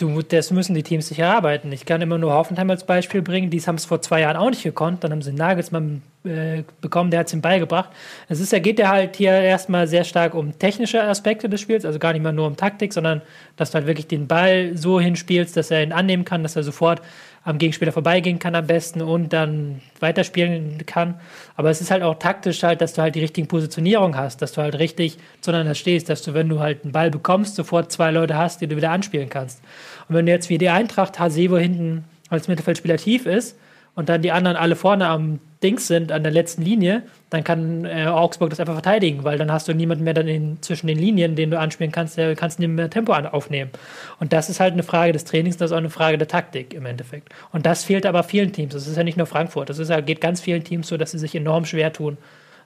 [0.00, 1.72] du, das müssen die Teams sich erarbeiten.
[1.72, 3.50] Ich kann immer nur Hoffenheim als Beispiel bringen.
[3.50, 5.04] Die haben es vor zwei Jahren auch nicht gekonnt.
[5.04, 7.90] Dann haben sie Nagelsmann äh, bekommen, der hat es ihm beigebracht.
[8.28, 11.84] Es ist, ja- geht ja halt hier erstmal sehr stark um technische Aspekte des Spiels,
[11.84, 13.22] also gar nicht mal nur um Taktik, sondern
[13.56, 16.62] dass du halt wirklich den Ball so hinspielst, dass er ihn annehmen kann, dass er
[16.62, 17.02] sofort
[17.42, 21.18] am Gegenspieler vorbeigehen kann am besten und dann weiterspielen kann.
[21.56, 24.52] Aber es ist halt auch taktisch halt, dass du halt die richtigen Positionierungen hast, dass
[24.52, 28.10] du halt richtig zueinander stehst, dass du, wenn du halt einen Ball bekommst, sofort zwei
[28.10, 29.62] Leute hast, die du wieder anspielen kannst.
[30.08, 33.56] Und wenn du jetzt wie die Eintracht Hasebo hinten als Mittelfeldspieler tief ist
[33.94, 37.84] und dann die anderen alle vorne am Dings sind, an der letzten Linie, dann kann
[37.84, 40.98] äh, Augsburg das einfach verteidigen, weil dann hast du niemanden mehr dann in, zwischen den
[40.98, 43.70] Linien, den du anspielen kannst, der kannst nicht mehr Tempo an, aufnehmen.
[44.18, 46.72] Und das ist halt eine Frage des Trainings, das ist auch eine Frage der Taktik
[46.72, 47.28] im Endeffekt.
[47.52, 48.72] Und das fehlt aber vielen Teams.
[48.72, 49.68] Das ist ja nicht nur Frankfurt.
[49.68, 52.16] Das ist geht ganz vielen Teams so, dass sie sich enorm schwer tun,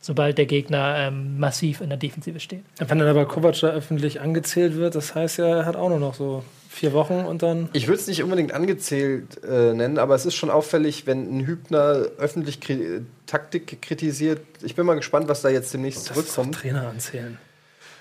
[0.00, 2.62] sobald der Gegner ähm, massiv in der Defensive steht.
[2.78, 5.98] Wenn dann aber Kovac da öffentlich angezählt wird, das heißt ja, er hat auch nur
[5.98, 6.44] noch so
[6.74, 7.68] vier Wochen und dann.
[7.72, 11.46] Ich würde es nicht unbedingt angezählt äh, nennen, aber es ist schon auffällig, wenn ein
[11.46, 14.40] Hübner öffentlich kri Taktik kritisiert.
[14.62, 16.56] Ich bin mal gespannt, was da jetzt demnächst Das ist zurückkommt.
[16.56, 17.38] Trainer anzählen.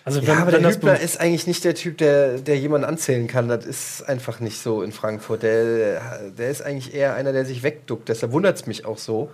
[0.06, 3.48] Also Ja, aber der Hübner ist eigentlich nicht der Typ, der, der jemanden anzählen kann.
[3.48, 5.44] Das ist einfach nicht so in Frankfurt.
[5.44, 8.10] Der, der ist eigentlich eher einer, der sich wegduckt.
[8.10, 9.32] Deshalb wundert es mich auch so.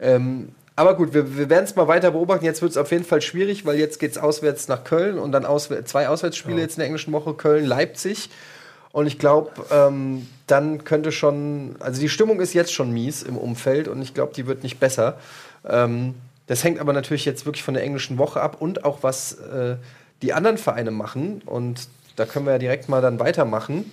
[0.00, 2.44] Ähm, aber gut, wir, wir werden es mal weiter beobachten.
[2.44, 5.32] Jetzt wird es auf jeden Fall schwierig, weil jetzt geht es auswärts nach Köln und
[5.32, 7.34] dann auswär zwei Auswärtsspiele jetzt in der englischen Woche.
[7.34, 8.30] Köln, Leipzig.
[8.92, 13.36] Und ich glaube, ähm, dann könnte schon, also die Stimmung ist jetzt schon mies im
[13.36, 15.18] Umfeld und ich glaube, die wird nicht besser.
[15.68, 16.14] Ähm,
[16.46, 19.76] das hängt aber natürlich jetzt wirklich von der englischen Woche ab und auch was äh,
[20.22, 21.42] die anderen Vereine machen.
[21.44, 23.90] Und da können wir ja direkt mal dann weitermachen.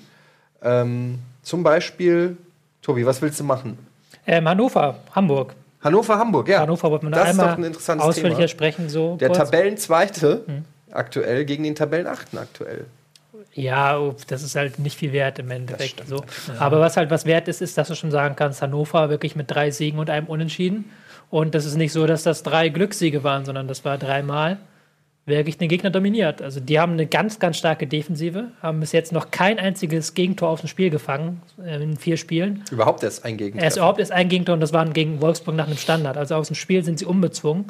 [0.64, 2.38] Ähm, zum Beispiel,
[2.82, 3.78] Tobi, was willst du machen?
[4.26, 5.54] Ähm, Hannover, Hamburg.
[5.84, 6.62] Hannover, Hamburg, ja.
[6.62, 8.48] Hannover wollte man da das ist einmal doch ein interessantes ausführlicher Thema.
[8.48, 8.90] sprechen.
[8.90, 9.38] So Der kurz.
[9.38, 10.44] Tabellenzweite
[10.92, 12.86] aktuell gegen den Tabellenachten aktuell.
[13.58, 13.98] Ja,
[14.28, 16.06] das ist halt nicht viel wert im Endeffekt.
[16.08, 16.24] So.
[16.60, 19.50] Aber was halt was wert ist, ist, dass du schon sagen kannst, Hannover wirklich mit
[19.50, 20.92] drei Siegen und einem Unentschieden.
[21.30, 24.58] Und das ist nicht so, dass das drei Glückssiege waren, sondern das war dreimal
[25.26, 26.42] wirklich den Gegner dominiert.
[26.44, 30.50] Also die haben eine ganz, ganz starke Defensive, haben bis jetzt noch kein einziges Gegentor
[30.50, 32.64] aus dem Spiel gefangen äh, in vier Spielen.
[32.70, 33.64] Überhaupt erst ein Gegentor.
[33.64, 36.16] Erst überhaupt erst ein Gegentor und das waren gegen Wolfsburg nach einem Standard.
[36.18, 37.66] Also aus dem Spiel sind sie unbezwungen.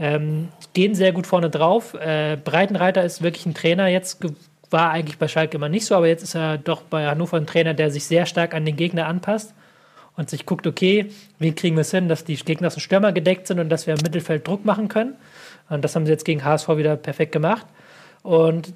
[0.00, 1.94] Ähm, gehen sehr gut vorne drauf.
[1.94, 3.86] Äh, Breitenreiter ist wirklich ein Trainer.
[3.88, 4.32] Jetzt ge-
[4.70, 7.46] war eigentlich bei Schalke immer nicht so, aber jetzt ist er doch bei Hannover ein
[7.46, 9.54] Trainer, der sich sehr stark an den Gegner anpasst
[10.16, 13.12] und sich guckt, okay, wie kriegen wir es hin, dass die Gegner aus dem Stürmer
[13.12, 15.14] gedeckt sind und dass wir im Mittelfeld Druck machen können.
[15.70, 17.66] Und das haben sie jetzt gegen HSV wieder perfekt gemacht.
[18.22, 18.72] Und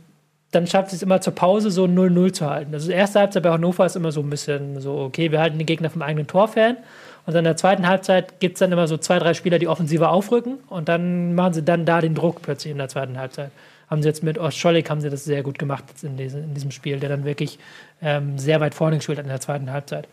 [0.53, 2.74] dann schafft sie es immer zur Pause so 0-0 zu halten.
[2.74, 5.59] Also die erste Halbzeit bei Hannover ist immer so ein bisschen so, okay, wir halten
[5.59, 6.76] den Gegner vom eigenen Tor fern.
[7.24, 9.68] Und dann in der zweiten Halbzeit gibt es dann immer so zwei, drei Spieler, die
[9.68, 10.59] offensiver aufrücken.
[10.68, 13.51] Und dann machen sie dann da den Druck plötzlich in der zweiten Halbzeit.
[13.93, 16.55] Haben sie jetzt mit Ostschollig haben sie das sehr gut gemacht jetzt in, diese, in
[16.55, 17.59] diesem Spiel, der dann wirklich
[18.01, 20.09] ähm, sehr weit vorne gespielt hat in der zweiten Halbzeit.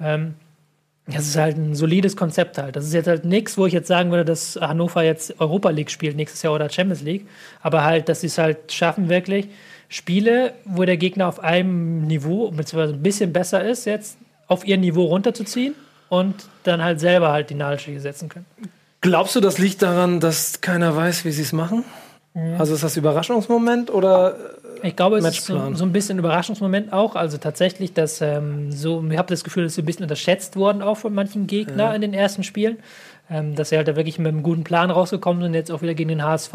[0.00, 0.36] Ähm,
[1.06, 2.76] das ist halt ein solides Konzept halt.
[2.76, 5.90] Das ist jetzt halt nichts, wo ich jetzt sagen würde, dass Hannover jetzt Europa League
[5.90, 7.26] spielt nächstes Jahr oder Champions League.
[7.60, 9.48] Aber halt, dass sie es halt schaffen, wirklich
[9.90, 14.16] Spiele, wo der Gegner auf einem Niveau, beziehungsweise ein bisschen besser ist, jetzt
[14.46, 15.74] auf ihr Niveau runterzuziehen
[16.08, 18.46] und dann halt selber halt die Nadelstiche setzen können.
[19.02, 21.84] Glaubst du, das liegt daran, dass keiner weiß, wie sie es machen?
[22.58, 24.36] Also ist das Überraschungsmoment oder
[24.82, 25.74] Ich glaube, es ist so, Matchplan.
[25.76, 27.16] so ein bisschen Überraschungsmoment auch.
[27.16, 30.80] Also tatsächlich, dass ähm, so, ich habe das Gefühl, dass sie ein bisschen unterschätzt wurden
[30.80, 32.78] auch von manchen Gegnern in den ersten Spielen.
[33.30, 35.94] Ähm, dass sie halt da wirklich mit einem guten Plan rausgekommen sind, jetzt auch wieder
[35.94, 36.52] gegen den HSV.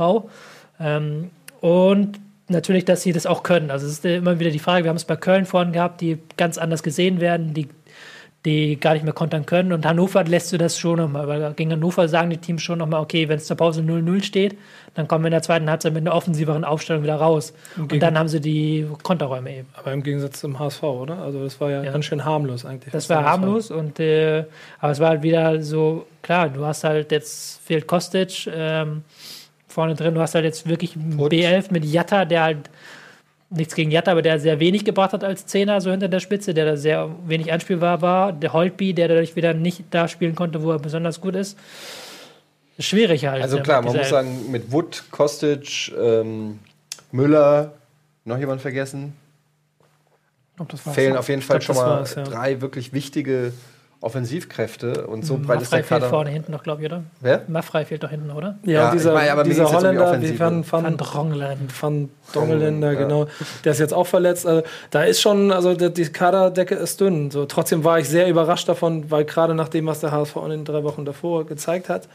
[0.79, 1.29] Ähm,
[1.61, 2.19] und
[2.49, 3.71] natürlich, dass sie das auch können.
[3.71, 6.01] Also es ist äh, immer wieder die Frage, wir haben es bei Köln vorhin gehabt,
[6.01, 7.69] die ganz anders gesehen werden, die,
[8.45, 9.73] die gar nicht mehr kontern können.
[9.73, 13.01] Und Hannover lässt du das schon nochmal, weil gegen Hannover sagen die Teams schon nochmal,
[13.01, 14.57] okay, wenn es zur Pause 0-0 steht,
[14.93, 17.53] dann kommen wir in der zweiten Halbzeit mit einer offensiveren Aufstellung wieder raus.
[17.77, 19.67] Und dann haben sie die Konterräume eben.
[19.73, 21.17] aber im Gegensatz zum HSV, oder?
[21.19, 21.91] Also das war ja, Ja.
[21.91, 22.91] ganz schön harmlos eigentlich.
[22.93, 24.45] Das war harmlos und äh,
[24.79, 29.03] aber es war halt wieder so, klar, du hast halt jetzt fehlt Kostic ähm,
[29.67, 31.33] vorne drin, du hast halt jetzt wirklich Putz.
[31.33, 32.57] B11 mit Jatta, der halt
[33.49, 36.53] nichts gegen Jatta, aber der sehr wenig gebracht hat als Zehner, so hinter der Spitze,
[36.53, 38.33] der da sehr wenig anspielbar war.
[38.33, 41.57] Der Holtby, der dadurch wieder nicht da spielen konnte, wo er besonders gut ist.
[42.77, 43.41] Schwierig halt.
[43.41, 46.59] Also klar, man muss sagen, mit Wood, Kostic, ähm,
[47.11, 47.73] Müller,
[48.25, 49.13] noch jemand vergessen?
[50.55, 50.95] Glaub, das war's.
[50.95, 52.23] Fehlen auf jeden Fall glaub, schon mal war's, ja.
[52.23, 53.53] drei wirklich wichtige
[54.01, 56.09] Offensivkräfte und so breit ist Maffrey der fehlt Kader.
[56.09, 57.03] vorne hinten noch, glaube ich, oder?
[57.21, 57.41] Wer?
[57.47, 58.57] Maffrey fehlt doch hinten, oder?
[58.63, 61.57] Ja, Ja, dieser, ich meine, aber dieser jetzt um die Holländer, Van, Van, Van Drongelen.
[61.81, 62.99] Van Dongeländer, Ja.
[62.99, 63.27] genau.
[63.63, 64.45] Der ist jetzt auch verletzt.
[64.45, 67.31] Also, da ist schon, also die, die Kaderdecke ist dünn.
[67.31, 70.49] So, trotzdem war ich sehr überrascht davon, weil gerade nach dem, was der HSV in
[70.51, 72.07] den drei Wochen davor gezeigt hat,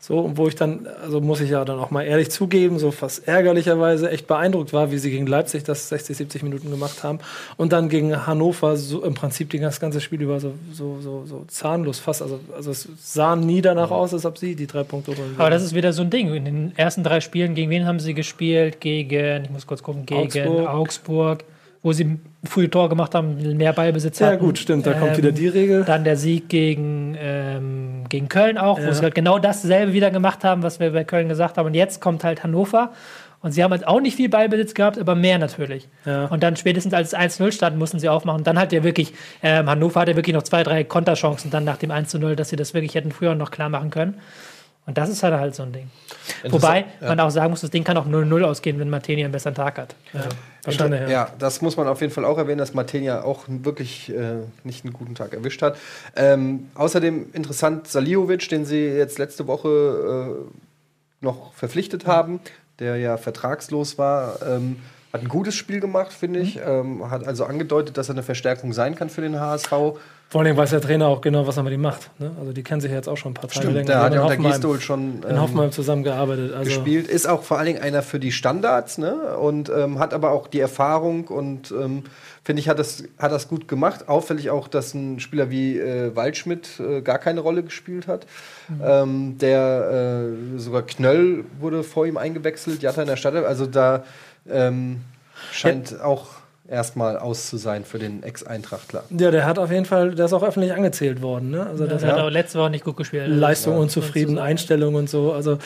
[0.00, 2.92] so, und wo ich dann, also muss ich ja dann auch mal ehrlich zugeben, so
[2.92, 7.18] fast ärgerlicherweise echt beeindruckt war, wie sie gegen Leipzig das 60, 70 Minuten gemacht haben.
[7.56, 11.44] Und dann gegen Hannover so im Prinzip das ganze Spiel über so, so, so, so
[11.48, 12.22] zahnlos fast.
[12.22, 15.50] Also, also es sah nie danach aus, als ob sie die drei Punkte holen Aber
[15.50, 16.32] das ist wieder so ein Ding.
[16.32, 18.80] In den ersten drei Spielen, gegen wen haben sie gespielt?
[18.80, 20.68] Gegen, ich muss kurz gucken, gegen Augsburg.
[20.68, 21.44] Augsburg,
[21.88, 24.38] wo sie frühe Tor gemacht haben, mehr Ballbesitz ja hatten.
[24.40, 25.84] gut, stimmt, da kommt Ähm, wieder die Regel.
[25.84, 28.92] Dann der Sieg gegen, ähm, gegen Köln auch, wo Ja.
[28.92, 31.66] sie halt genau dasselbe wieder gemacht haben, was wir bei Köln gesagt haben.
[31.66, 32.92] Und jetzt kommt halt Hannover.
[33.40, 35.88] Und sie haben halt auch nicht viel Ballbesitz gehabt, aber mehr natürlich.
[36.04, 36.24] Ja.
[36.26, 38.42] Und dann spätestens als es 1-0 stand, mussten sie aufmachen.
[38.44, 39.14] Dann hat ja wirklich,
[39.44, 42.74] ähm, Hannover hatte wirklich noch zwei, drei Konterchancen dann nach dem 1-0, dass sie das
[42.74, 44.14] wirklich hätten früher noch klar machen können.
[44.88, 45.90] Und das ist halt halt so ein Ding.
[46.48, 49.54] Wobei man auch sagen muss, das Ding kann auch 0-0 ausgehen, wenn Martini einen besseren
[49.54, 49.94] Tag hat.
[50.14, 50.28] Also,
[50.64, 51.08] Wahrscheinlich, ja.
[51.08, 54.84] Ja, das muss man auf jeden Fall auch erwähnen, dass Martenia auch wirklich äh, nicht
[54.84, 55.76] einen guten Tag erwischt hat.
[56.16, 60.46] Ähm, außerdem interessant Saliovic, den sie jetzt letzte Woche
[61.20, 62.40] noch verpflichtet haben,
[62.78, 64.40] der ja vertragslos war.
[64.42, 64.76] Ähm,
[65.12, 66.58] hat ein gutes Spiel gemacht, finde ich.
[66.64, 69.72] Ähm, hat also angedeutet, dass er eine Verstärkung sein kann für den HSV.
[70.30, 72.10] Vor allem weiß der Trainer auch genau, was er mit ihm macht.
[72.20, 72.30] Ne?
[72.38, 73.86] Also die kennen sich ja jetzt auch schon ein paar Tage länger.
[73.86, 76.52] der hat ja in Hoffenheim- Gistol schon in ähm, Hoffenheim zusammengearbeitet.
[76.52, 77.08] Also gespielt.
[77.08, 79.14] Ist auch vor allen Dingen einer für die Standards, ne?
[79.38, 82.04] Und ähm, hat aber auch die Erfahrung und ähm,
[82.44, 84.10] finde ich, hat das, hat das gut gemacht.
[84.10, 88.26] Auffällig auch, dass ein Spieler wie äh, Waldschmidt äh, gar keine Rolle gespielt hat.
[88.84, 90.26] Ähm, der
[90.56, 93.34] äh, sogar Knöll wurde vor ihm eingewechselt, Jatta in der Stadt.
[93.34, 94.04] Also da
[94.46, 95.00] ähm,
[95.52, 96.26] scheint auch
[96.68, 99.04] erstmal aus zu sein für den Ex-Eintrachtler.
[99.10, 101.50] Ja, der hat auf jeden Fall, der ist auch öffentlich angezählt worden.
[101.50, 101.66] Ne?
[101.66, 103.28] Also Das das hat auch letzte Woche nicht gut gespielt.
[103.28, 103.80] Leistung Ja.
[103.80, 104.42] unzufrieden, Ja.
[104.42, 105.32] Einstellung und so.
[105.32, 105.58] Also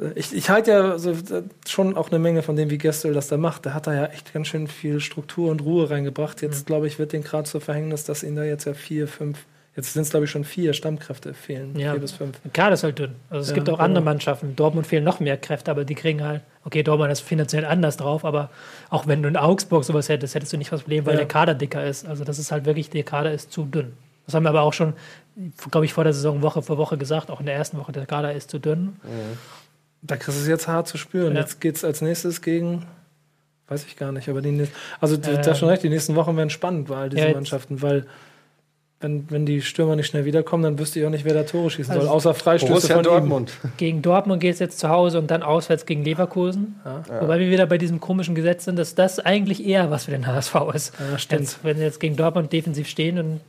[0.00, 3.12] äh, ich, ich halte ja so, äh, schon auch eine Menge von dem, wie Gestel
[3.12, 3.64] das da macht.
[3.66, 6.40] Der hat da ja echt ganz schön viel Struktur und Ruhe reingebracht.
[6.42, 9.38] Jetzt, glaube ich, wird den gerade zu Verhängnis, dass ihnen da jetzt ja vier, fünf,
[9.76, 11.78] jetzt sind es, glaube ich, schon vier Stammkräfte fehlen.
[11.78, 11.92] Ja.
[11.92, 12.40] Vier bis fünf.
[12.40, 13.14] Der Kader ist halt dünn.
[13.30, 14.10] Also es Ja, gibt auch andere genau.
[14.12, 14.56] Mannschaften.
[14.56, 18.24] Dortmund fehlen noch mehr Kräfte, aber die kriegen halt, okay, Dortmund ist finanziell anders drauf,
[18.24, 18.50] aber
[18.90, 21.18] auch wenn du in Augsburg sowas hättest, hättest du nicht das Problem, weil Ja.
[21.20, 22.06] der Kader dicker ist.
[22.06, 23.92] Also das ist halt wirklich, der Kader ist zu dünn.
[24.24, 24.94] Das haben wir aber auch schon,
[25.70, 28.06] glaube ich, vor der Saison Woche für Woche gesagt, auch in der ersten Woche, der
[28.06, 28.96] Kader ist zu dünn.
[30.02, 31.34] Da kriegst du es jetzt hart zu spüren.
[31.34, 31.40] Ja.
[31.42, 32.86] Jetzt geht es als nächstes gegen,
[33.68, 35.38] weiß ich gar nicht, aber die nächsten, also du Ähm.
[35.46, 38.06] hast schon recht, die nächsten Wochen werden spannend bei all diesen Ja, Mannschaften, weil
[39.00, 41.68] wenn, wenn die Stürmer nicht schnell wiederkommen, dann wüsste ich auch nicht, wer da Tore
[41.70, 43.08] schießen Also soll, außer Freistöße Borussia von ihm.
[43.08, 43.52] Dortmund.
[43.76, 46.76] Gegen Dortmund geht es jetzt zu Hause und dann auswärts gegen Leverkusen.
[47.20, 50.26] Wobei wir wieder bei diesem komischen Gesetz sind, dass das eigentlich eher was für den
[50.26, 50.94] HSV ist.
[50.98, 51.42] Ja, stimmt.
[51.42, 53.40] Jetzt, wenn sie jetzt gegen Dortmund defensiv stehen und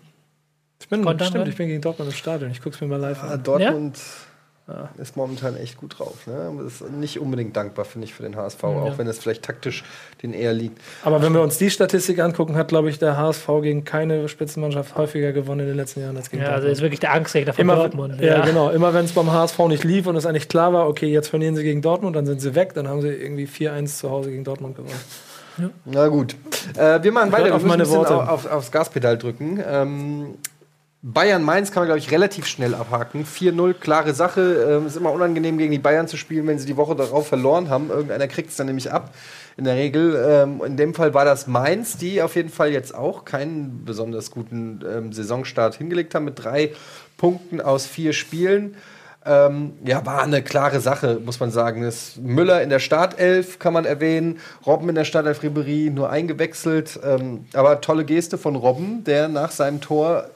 [0.82, 2.52] Ich bin, stimmt, ich bin gegen Dortmund im Stadion.
[2.52, 3.44] Ich guck's mir mal live Ah, an.
[3.44, 3.98] Dortmund
[4.98, 6.28] ist momentan echt gut drauf.
[6.28, 6.62] Ne?
[6.68, 9.86] Ist nicht unbedingt dankbar, finde ich, für den HSV, auch wenn es vielleicht taktisch
[10.22, 10.82] den eher liegt.
[11.04, 14.98] Aber wenn wir uns die Statistik angucken, hat, glaube ich, der HSV gegen keine Spitzenmannschaft
[14.98, 17.62] häufiger gewonnen in den letzten Jahren als gegen ja, also ist wirklich der Angstjäger von
[17.62, 18.20] Immer, Dortmund.
[18.20, 18.70] ja, genau.
[18.70, 21.56] Immer wenn es beim HSV nicht lief und es eigentlich klar war, okay, jetzt verlieren
[21.56, 24.44] sie gegen Dortmund, dann sind sie weg, dann haben sie irgendwie 4-1 zu Hause gegen
[24.44, 25.00] Dortmund gewonnen.
[25.86, 26.36] Na gut.
[26.76, 27.46] Äh, wir machen weiter.
[27.46, 28.16] Wir auf müssen meine Worte.
[28.16, 29.64] Auf, auf, aufs Gaspedal drücken.
[29.66, 30.36] Ähm,
[31.04, 33.24] Bayern-Mainz kann man, glaube ich, relativ schnell abhaken.
[33.24, 34.68] 4-0, klare Sache.
[34.68, 37.70] Ähm, ist immer unangenehm, gegen die Bayern zu spielen, wenn sie die Woche darauf verloren
[37.70, 37.90] haben.
[37.90, 39.14] Irgendeiner kriegt es dann nämlich ab,
[39.58, 40.20] in der Regel.
[40.28, 44.32] Ähm, in dem Fall war das Mainz, die auf jeden Fall jetzt auch keinen besonders
[44.32, 46.74] guten ähm, Saisonstart hingelegt haben, mit drei
[47.16, 48.76] Punkten aus vier Spielen.
[49.24, 51.84] Ähm, ja, war eine klare Sache, muss man sagen.
[51.84, 57.00] Das Müller in der Startelf kann man erwähnen, Robben in der Startelf Ribery nur eingewechselt.
[57.04, 60.30] Ähm, aber tolle Geste von Robben, der nach seinem Tor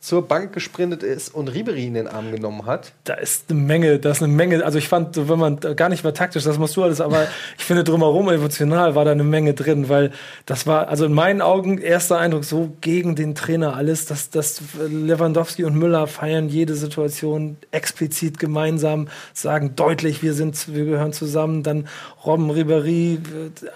[0.00, 2.92] zur Bank gesprintet ist und Ribery in den Arm genommen hat.
[3.04, 4.64] Da ist eine Menge, da ist eine Menge.
[4.64, 7.26] Also ich fand, wenn man gar nicht mehr taktisch, das machst du alles, aber
[7.58, 10.12] ich finde drumherum emotional war da eine Menge drin, weil
[10.46, 14.62] das war, also in meinen Augen erster Eindruck so gegen den Trainer alles, dass, dass
[14.88, 21.62] Lewandowski und Müller feiern jede Situation explizit gemeinsam, sagen deutlich, wir sind, wir gehören zusammen,
[21.62, 21.88] dann
[22.24, 23.18] Robben, Ribery,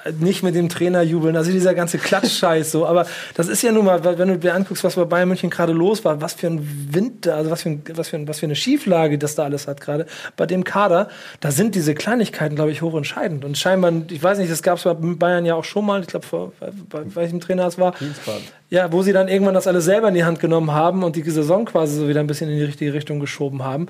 [0.05, 3.73] äh, nicht mit dem Trainer jubeln, also dieser ganze Klatschscheiß so, aber das ist ja
[3.73, 6.49] nun mal, wenn du dir anguckst, was bei Bayern München gerade los war, was für
[6.49, 9.45] ein Wind, also was für, ein, was, für ein, was für eine Schieflage das da
[9.45, 10.07] alles hat gerade,
[10.37, 11.09] bei dem Kader,
[11.41, 13.45] da sind diese Kleinigkeiten, glaube ich, hochentscheidend.
[13.45, 16.07] Und scheinbar, ich weiß nicht, das gab es bei Bayern ja auch schon mal, ich
[16.07, 17.95] glaube, vor, bei, bei welchem Trainer es war,
[18.75, 21.23] ja, wo sie dann irgendwann das alles selber in die Hand genommen haben und die
[21.23, 23.87] Saison quasi so wieder ein bisschen in die richtige Richtung geschoben haben.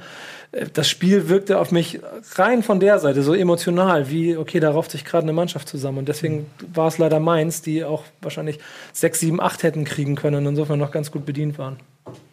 [0.53, 2.01] Äh, Das Spiel wirkte auf mich
[2.35, 5.99] rein von der Seite so emotional, wie, okay, da rauft sich gerade eine Mannschaft zusammen.
[5.99, 8.59] Und deswegen war es leider Mainz, die auch wahrscheinlich
[8.93, 11.79] 6, 7, 8 hätten kriegen können und insofern noch ganz gut bedient waren.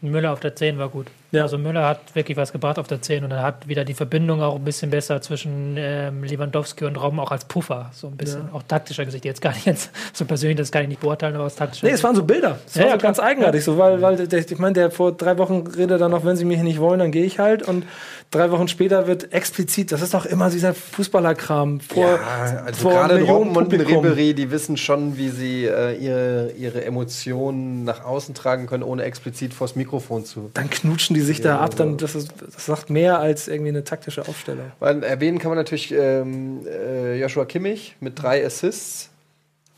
[0.01, 1.07] Müller auf der 10 war gut.
[1.31, 1.43] Ja.
[1.43, 4.41] Also Müller hat wirklich was gebracht auf der 10 und er hat wieder die Verbindung
[4.41, 7.89] auch ein bisschen besser zwischen ähm, Lewandowski und Robben auch als Puffer.
[7.93, 9.25] So ein bisschen, auch taktischer Gesicht.
[9.25, 11.93] Jetzt gar nicht jetzt so persönlich, das kann ich nicht beurteilen, aber aus taktischer Nee,
[11.93, 12.59] es waren so Bilder.
[12.67, 15.13] Es Ja, war ja, so ganz eigenartig, so, weil, weil der, ich meine, der vor
[15.13, 17.63] drei Wochen redet dann noch, wenn sie mich nicht wollen, dann gehe ich halt.
[17.63, 17.85] Und
[18.29, 22.91] drei Wochen später wird explizit, das ist doch immer dieser Fußballerkram vor, Ja, also vor
[22.91, 23.87] gerade Millionen Robben und.
[23.87, 29.03] Ribery, die wissen schon, wie sie äh, ihre, ihre Emotionen nach außen tragen können, ohne
[29.03, 30.51] explizit vors Mikrofon zu.
[30.53, 33.83] Dann knutschen die sich da ab, dann, das, ist, das sagt mehr als irgendwie eine
[33.83, 34.71] taktische Aufstellung.
[34.79, 39.09] Weil erwähnen kann man natürlich ähm, äh, Joshua Kimmich mit drei Assists.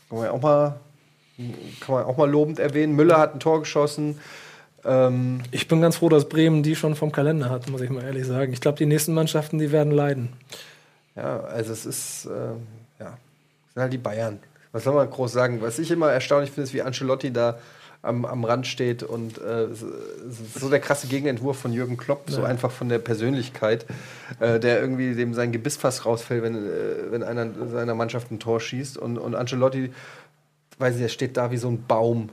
[0.08, 0.80] Kann man ja auch mal,
[1.80, 2.94] kann man auch mal lobend erwähnen.
[2.94, 4.18] Müller hat ein Tor geschossen.
[4.84, 8.04] Ähm, Ich bin ganz froh, dass Bremen die schon vom Kalender hat, muss ich mal
[8.04, 8.52] ehrlich sagen.
[8.52, 10.28] Ich glaube, die nächsten Mannschaften, die werden leiden.
[11.16, 12.66] ja, also es ist, ähm,
[13.00, 13.16] ja,
[13.68, 14.38] es sind halt die Bayern.
[14.72, 15.62] Was soll man groß sagen?
[15.62, 17.58] Was ich immer erstaunlich finde, ist, wie Ancelotti da
[18.04, 19.68] am, am Rand steht und äh,
[20.58, 23.86] so der krasse Gegenentwurf von Jürgen Klopp, so einfach von der Persönlichkeit,
[24.40, 28.38] äh, der irgendwie dem sein Gebiss fast rausfällt, wenn, äh, wenn einer seiner Mannschaft ein
[28.38, 29.92] Tor schießt und, und Ancelotti,
[30.78, 32.30] weiß ich, er steht da wie so ein Baum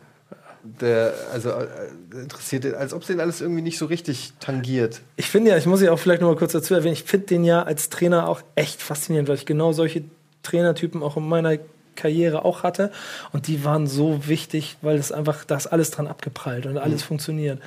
[0.64, 5.02] der, also äh, interessiert, als ob es den alles irgendwie nicht so richtig tangiert.
[5.16, 7.28] Ich finde ja, ich muss ja auch vielleicht noch mal kurz dazu erwähnen, ich finde
[7.28, 10.04] den ja als Trainer auch echt faszinierend, weil ich genau solche
[10.44, 11.58] Trainertypen auch in meiner
[11.96, 12.92] Karriere auch hatte.
[13.32, 17.04] Und die waren so wichtig, weil es einfach, da ist alles dran abgeprallt und alles
[17.04, 17.60] funktioniert.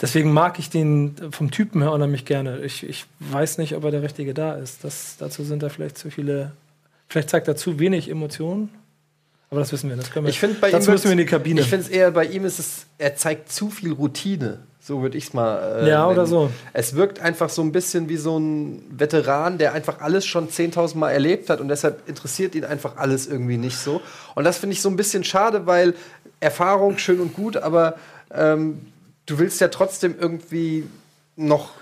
[0.00, 2.60] Deswegen mag ich den vom Typen her unheimlich gerne.
[2.60, 4.84] Ich, ich weiß nicht, ob er der Richtige da ist.
[4.84, 6.52] Das, dazu sind da vielleicht zu viele,
[7.08, 8.68] vielleicht zeigt er zu wenig Emotionen.
[9.50, 9.96] Aber das wissen wir.
[9.96, 10.76] Das können wir Ich finde bei ihm.
[10.76, 11.62] müssen wir in die Kabine.
[11.62, 14.58] Ich finde es eher bei ihm ist es, er zeigt zu viel Routine.
[14.88, 15.82] So würde ich es mal.
[15.82, 16.26] Äh, Ja, oder nennen.
[16.28, 16.50] so.
[16.72, 20.96] Es wirkt einfach so ein bisschen wie so ein Veteran, der einfach alles schon 10.000
[20.96, 24.00] Mal erlebt hat und deshalb interessiert ihn einfach alles irgendwie nicht so.
[24.34, 25.92] Und das finde ich so ein bisschen schade, weil
[26.40, 27.96] Erfahrung schön und gut, aber
[28.32, 28.80] ähm,
[29.26, 30.88] du willst ja trotzdem irgendwie
[31.36, 31.72] noch.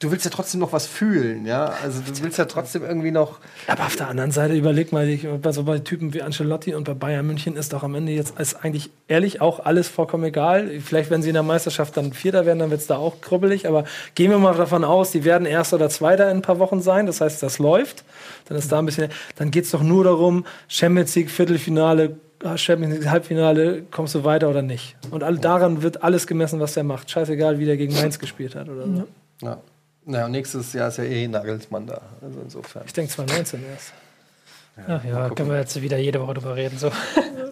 [0.00, 1.72] Du willst ja trotzdem noch was fühlen, ja?
[1.82, 3.38] Also du willst ja trotzdem irgendwie noch.
[3.68, 6.84] Aber auf der anderen Seite überleg mal, ich, bei so bei Typen wie Ancelotti und
[6.84, 10.80] bei Bayern München ist doch am Ende jetzt ist eigentlich ehrlich auch alles vollkommen egal.
[10.80, 13.68] Vielleicht, wenn sie in der Meisterschaft dann Vierter werden, dann wird es da auch kribbelig.
[13.68, 13.84] Aber
[14.16, 17.06] gehen wir mal davon aus, die werden Erster oder Zweiter in ein paar Wochen sein.
[17.06, 18.04] Das heißt, das läuft.
[18.46, 19.10] Dann ist da ein bisschen.
[19.36, 22.16] Dann geht es doch nur darum, Champions League Viertelfinale.
[22.56, 24.96] Champions League Halbfinale, kommst du weiter oder nicht?
[25.10, 27.10] Und all, daran wird alles gemessen, was der macht.
[27.10, 29.04] Scheißegal, wie der gegen Mainz gespielt hat oder so.
[29.40, 29.58] Ja.
[30.06, 32.00] Naja, und nächstes Jahr ist ja eh Nagelsmann da.
[32.20, 32.82] Also insofern.
[32.86, 33.92] Ich denke 2019 erst.
[34.88, 36.78] Ach ja, können wir jetzt wieder jede Woche drüber reden.
[36.78, 36.90] So.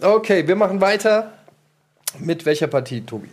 [0.02, 1.32] Okay, wir machen weiter.
[2.18, 3.28] Mit welcher Partie, Tobi?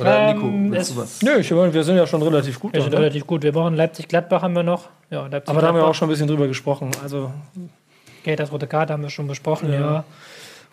[0.00, 1.22] Oder Ähm, Nico, willst du was?
[1.22, 2.72] Nö, ich meine, wir sind ja schon relativ gut.
[2.72, 2.98] Wir sind ne?
[2.98, 3.42] relativ gut.
[3.42, 4.88] Wir brauchen Leipzig-Gladbach haben wir noch.
[5.10, 6.90] Ja, Leipzig Aber da haben wir auch schon ein bisschen drüber gesprochen.
[7.02, 7.30] Also,
[8.24, 9.80] Okay, das rote Karte haben wir schon besprochen, ja.
[9.80, 10.04] Ja.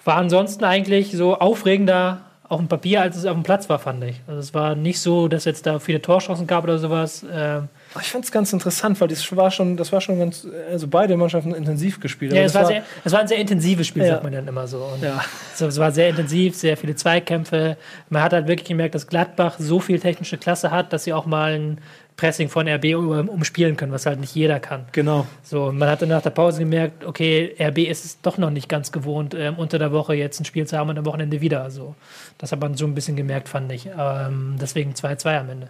[0.06, 4.06] War ansonsten eigentlich so aufregender auf dem Papier, als es auf dem Platz war, fand
[4.06, 4.22] ich.
[4.26, 7.26] Also es war nicht so, dass jetzt da viele Torchancen gab oder sowas.
[7.30, 7.68] Ähm,
[7.99, 11.18] ich fand es ganz interessant, weil das war schon, das war schon ganz, also beide
[11.18, 12.31] Mannschaften intensiv gespielt.
[12.34, 14.09] ja, Also es war, sehr, es war ein sehr intensives Spiel, Ja.
[14.13, 14.77] sagt man dann immer so.
[14.77, 15.22] Und Ja.
[15.55, 17.76] so, es war sehr intensiv, sehr viele Zweikämpfe.
[18.09, 21.26] Man hat halt wirklich gemerkt, dass Gladbach so viel technische Klasse hat, dass sie auch
[21.26, 21.77] mal ein
[22.18, 24.85] Pressing von RB um- umspielen können, was halt nicht jeder kann.
[24.91, 25.26] Genau.
[25.43, 28.91] So, man hatte nach der Pause gemerkt, okay, RB ist es doch noch nicht ganz
[28.91, 31.63] gewohnt, ähm, unter der Woche jetzt ein Spiel zu haben und am Wochenende wieder.
[31.63, 31.95] Also,
[32.38, 33.88] das hat man so ein bisschen gemerkt, fand ich.
[33.97, 35.69] Ähm, deswegen 2-2 am Ende.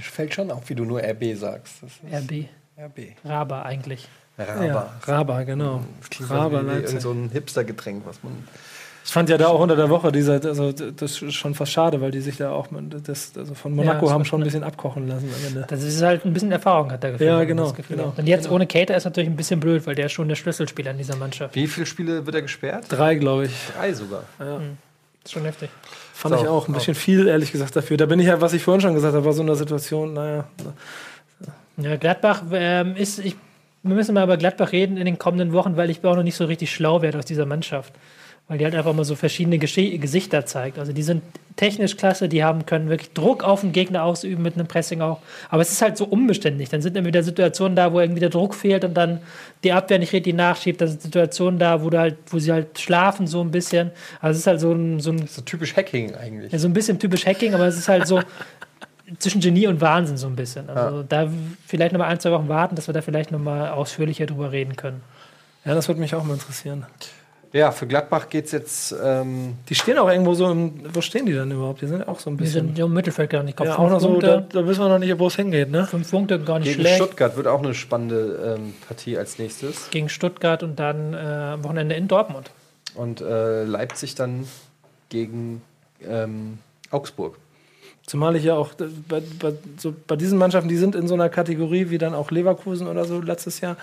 [0.00, 1.82] Fällt schon auf, wie du nur RB sagst.
[1.82, 2.46] Das ist RB,
[2.78, 3.16] RB.
[3.24, 4.08] Raba eigentlich.
[4.38, 4.64] Raba.
[4.64, 5.82] Ja, Raba, genau.
[6.10, 6.84] Klingt Raba, Leipzig.
[6.86, 8.44] irgend so ein Hipster-Getränk, was man.
[9.04, 12.02] Ich fand ja da auch unter der Woche dieser, also das ist schon fast schade,
[12.02, 12.66] weil die sich da auch
[13.02, 15.66] das, also von Monaco das haben schon ein bisschen abkochen lassen am Ende.
[15.66, 17.30] Das ist halt ein bisschen Erfahrung, hat er gefehlt.
[17.30, 18.56] Ja, genau, genau, Und jetzt genau.
[18.56, 21.16] ohne Cater ist natürlich ein bisschen blöd, weil der ist schon der Schlüsselspieler in dieser
[21.16, 21.54] Mannschaft.
[21.54, 22.84] Wie viele Spiele wird er gesperrt?
[22.90, 23.52] Drei, glaube ich.
[23.74, 24.24] Drei sogar.
[24.38, 24.60] Ja.
[25.24, 25.70] ist schon heftig.
[26.18, 27.96] Fand So, ich auch ein bisschen viel, ehrlich gesagt, dafür.
[27.96, 30.48] Da bin ich ja, was ich vorhin schon gesagt habe, war so eine Situation, naja.
[31.76, 33.36] Ja, Gladbach ähm, ist, ich,
[33.84, 36.34] wir müssen mal über Gladbach reden in den kommenden Wochen, weil ich auch noch nicht
[36.34, 37.92] so richtig schlau werde aus dieser Mannschaft.
[38.48, 40.78] Weil die halt einfach mal so verschiedene Gesche Gesichter zeigt.
[40.78, 41.22] Also die sind
[41.56, 45.20] technisch klasse, die haben, können wirklich Druck auf den Gegner ausüben mit einem Pressing auch.
[45.50, 46.70] Aber es ist halt so unbeständig.
[46.70, 49.20] Dann sind immer wieder Situationen da, wo irgendwie der Druck fehlt und dann
[49.64, 50.80] die Abwehr nicht richtig nachschiebt.
[50.80, 53.90] Dann sind Situationen da, wo, du halt, wo sie halt schlafen so ein bisschen.
[54.20, 56.50] Also es ist halt so ein, so ein So typisch Hacking eigentlich.
[56.50, 58.22] ja, so ein bisschen typisch Hacking, aber es ist halt so
[59.18, 60.70] zwischen Genie und Wahnsinn so ein bisschen.
[60.70, 61.28] Also da
[61.66, 64.52] vielleicht noch mal ein, zwei Wochen warten, dass wir da vielleicht noch mal ausführlicher drüber
[64.52, 65.02] reden können.
[65.66, 66.86] Ja, das würde mich auch mal interessieren.
[67.52, 68.94] Ja, für Gladbach geht es jetzt.
[69.02, 71.80] Ähm, Die stehen auch irgendwo so im, wo stehen die dann überhaupt?
[71.80, 72.74] Die sind auch so ein bisschen.
[72.74, 73.56] sind im Mittelfeld gar nicht.
[73.56, 75.70] Glaub, ja, auch noch so, da, Punkte, da wissen wir noch nicht, wo es hingeht,
[75.70, 75.86] ne?
[75.86, 76.96] fünf Punkte, gar nicht gegen schlecht.
[76.96, 79.88] Stuttgart wird auch eine spannende ähm, Partie als nächstes.
[79.90, 82.50] Gegen Stuttgart und dann äh, am Wochenende in Dortmund.
[82.94, 84.46] Und äh, Leipzig dann
[85.08, 85.62] gegen
[86.06, 86.58] ähm,
[86.90, 87.38] Augsburg.
[88.06, 91.14] Zumal ich ja auch äh, bei, bei, so bei diesen Mannschaften, die sind in so
[91.14, 93.76] einer Kategorie wie dann auch Leverkusen oder so letztes Jahr,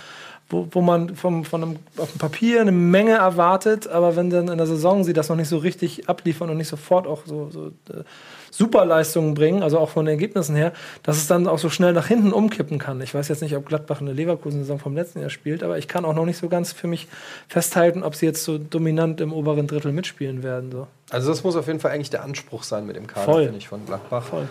[0.49, 4.47] wo, wo man vom, von einem, auf dem Papier eine Menge erwartet, aber wenn dann
[4.47, 7.49] in der Saison sie das noch nicht so richtig abliefern und nicht sofort auch so,
[7.49, 8.03] so äh,
[8.51, 10.71] Superleistungen bringen, also auch von den Ergebnissen her,
[11.03, 13.01] dass es dann auch so schnell nach hinten umkippen kann.
[13.01, 16.05] Ich weiß jetzt nicht, ob Gladbach eine Leverkusen-Saison vom letzten Jahr spielt, aber ich kann
[16.05, 17.07] auch noch nicht so ganz für mich
[17.49, 20.71] festhalten, ob sie jetzt so dominant im oberen Drittel mitspielen werden.
[20.71, 20.87] So.
[21.09, 23.43] Also, das muss auf jeden Fall eigentlich der Anspruch sein mit dem Kader, Voll.
[23.43, 24.23] finde ich, von Gladbach.
[24.23, 24.47] Voll.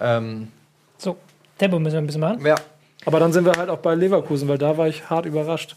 [0.00, 0.48] Ähm,
[0.98, 1.16] So,
[1.56, 2.44] Tempo müssen wir ein bisschen machen.
[2.44, 2.56] ja.
[3.06, 5.76] Aber dann sind wir halt auch bei Leverkusen, weil da war ich hart überrascht.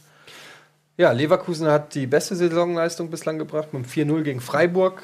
[0.98, 5.04] ja, Leverkusen hat die beste Saisonleistung bislang gebracht mit dem 4-0 gegen Freiburg.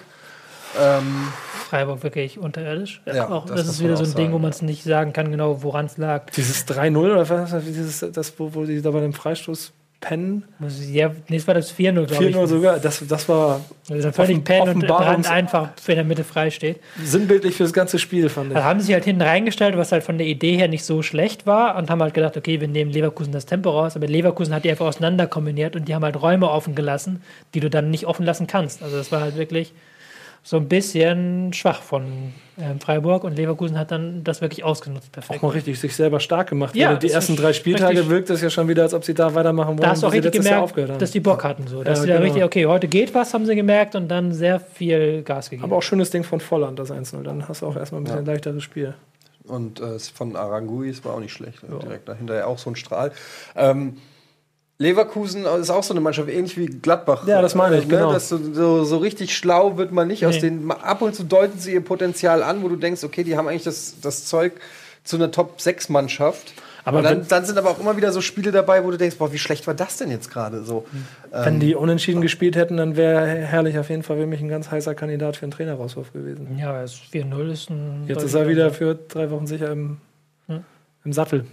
[0.77, 1.29] Ähm,
[1.69, 3.01] Freiburg wirklich unterirdisch.
[3.05, 5.13] Ja, auch, das das, ist wieder so ein Ding, wo sagen, man es nicht sagen
[5.13, 6.29] kann, genau woran es lag.
[6.31, 7.51] Dieses 3-0 oder was?
[7.63, 9.71] Dieses, das, wo, wo die da bei dem Freistoß
[10.07, 10.43] pennen.
[10.91, 12.35] Ja, nee, es war das 4-0, glaube ich.
[12.35, 12.79] 4-0 sogar.
[12.79, 16.79] Das, das war Also völlig pennen und Brand einfach in der Mitte frei steht.
[17.03, 18.53] sinnbildlich für das ganze Spiel, fand ich.
[18.53, 21.01] Da haben sie sich halt hinten reingestellt, was halt von der Idee her nicht so
[21.01, 24.53] schlecht war und haben halt gedacht, okay, wir nehmen Leverkusen das Tempo raus, aber Leverkusen
[24.53, 27.21] hat die einfach auseinander kombiniert und die haben halt Räume offen gelassen,
[27.53, 28.83] die du dann nicht offen lassen kannst.
[28.83, 29.73] Also das war halt wirklich
[30.47, 32.05] so ein bisschen schwach von
[32.59, 35.11] ähm, Freiburg und Leverkusen hat dann das wirklich ausgenutzt.
[35.11, 35.39] Perfekt.
[35.39, 36.75] Auch mal richtig sich selber stark gemacht.
[36.75, 39.33] Ja, die ersten drei Spieltage richtig- wirkt es ja schon wieder, als ob sie da
[39.33, 41.65] weitermachen wollen, Da hast du auch richtig gemerkt, dass die Bock hatten.
[41.65, 41.83] So.
[41.83, 42.25] Dass Ja, sie da genau.
[42.25, 45.65] richtig, okay, heute geht was, haben sie gemerkt und dann sehr viel Gas gegeben.
[45.67, 47.23] Aber auch schönes Ding von Volland, das 1-0.
[47.23, 48.93] Dann hast du auch erstmal ein bisschen leichteres Spiel.
[49.47, 51.59] Und äh, von Arangui, es war auch nicht schlecht.
[51.83, 53.11] Direkt dahinter ja auch so ein Strahl.
[53.55, 53.97] Ähm,
[54.77, 57.25] Leverkusen ist auch so eine Mannschaft, ähnlich wie Gladbach.
[57.27, 57.95] Ja, das meine ich, ne?
[57.95, 58.11] genau.
[58.11, 60.41] Das so, so, so richtig schlau wird man nicht aus Nee.
[60.49, 60.69] den.
[60.69, 63.63] Ab und zu deuten sie ihr Potenzial an, wo du denkst, okay, die haben eigentlich
[63.63, 64.53] das, das Zeug
[65.05, 66.53] zu einer Top-6-Mannschaft.
[66.83, 68.97] Aber Aber dann, wenn- dann sind aber auch immer wieder so Spiele dabei, wo du
[68.97, 70.85] denkst, boah, wie schlecht war das denn jetzt gerade so?
[71.31, 74.69] Wenn die unentschieden gespielt hätten, dann wäre herrlich auf jeden Fall für mich ein ganz
[74.69, 76.57] heißer Kandidat für einen Trainerauswurf gewesen.
[76.59, 78.03] ja, das 4-0 ist ein.
[78.07, 79.97] Jetzt ist er wieder für drei Wochen sicher im,
[80.47, 80.63] Hm.
[81.05, 81.45] im Sattel.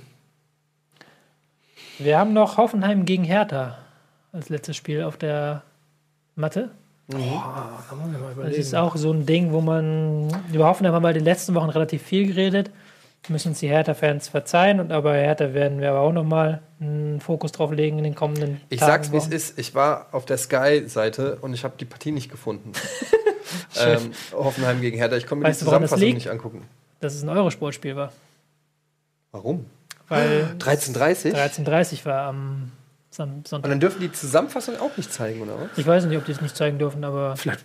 [1.99, 3.79] Wir haben noch Hoffenheim gegen Hertha
[4.33, 5.63] als letztes Spiel auf der
[6.35, 6.71] Matte.
[7.09, 10.29] Da muss ich mal Das ist auch so ein Ding, wo man.
[10.53, 12.71] Über Hoffenheim haben wir in den letzten Wochen relativ viel geredet.
[13.29, 14.81] Müssen uns die Hertha-Fans verzeihen.
[14.81, 18.61] Und aber Hertha werden wir aber auch nochmal einen Fokus drauf legen in den kommenden
[18.69, 18.91] Ich Tagen.
[18.91, 19.59] sag's, wie es ist.
[19.61, 22.73] Ich war auf der Sky-Seite und ich habe die Partie nicht gefunden.
[23.81, 25.17] ähm, Hoffenheim gegen Hertha.
[25.17, 26.63] Ich konnte mir Weißt die du, woran das Zusammenfassung nicht angucken.
[26.99, 28.13] Dass es ein Eurosportspiel war.
[29.31, 29.67] Warum?
[30.13, 32.71] Weil 13.30 13.30 war am
[33.11, 33.71] Son- Und Sonntag.
[33.71, 35.77] dann dürfen die Zusammenfassung auch nicht zeigen, oder was?
[35.77, 37.65] Ich weiß nicht, ob die es nicht zeigen dürfen, aber Vielleicht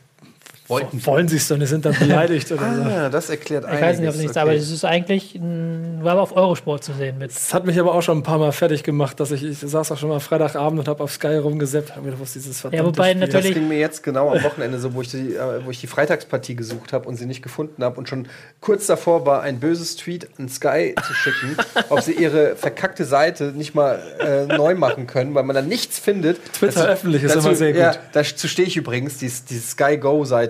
[0.67, 2.81] Wollten wollen sie es die sind dann beleidigt oder so.
[2.81, 4.59] Ah, das erklärt ich weiß nicht, ob es nichts, aber okay.
[4.59, 7.31] es ist eigentlich, ein, war aber auf Eurosport zu sehen mit.
[7.31, 9.91] Das hat mich aber auch schon ein paar Mal fertig gemacht, dass ich, ich saß
[9.91, 12.59] auch schon mal Freitagabend und habe auf Sky rumgeseppt, habe mir gedacht, was ist dieses
[12.61, 13.21] verdammte Ja, wobei Spiel.
[13.21, 15.79] Das natürlich- ging mir jetzt genau am Wochenende so, wo ich die, äh, wo ich
[15.79, 18.27] die Freitagspartie gesucht habe und sie nicht gefunden habe und schon
[18.59, 21.55] kurz davor war, ein böses Tweet an Sky zu schicken,
[21.89, 25.97] ob sie ihre verkackte Seite nicht mal äh, neu machen können, weil man dann nichts
[25.97, 26.37] findet.
[26.53, 27.81] Twitter Dazu- öffentlich ist dazu, immer sehr gut.
[27.81, 29.17] Ja, dazu stehe ich übrigens.
[29.17, 29.97] Die, die Sky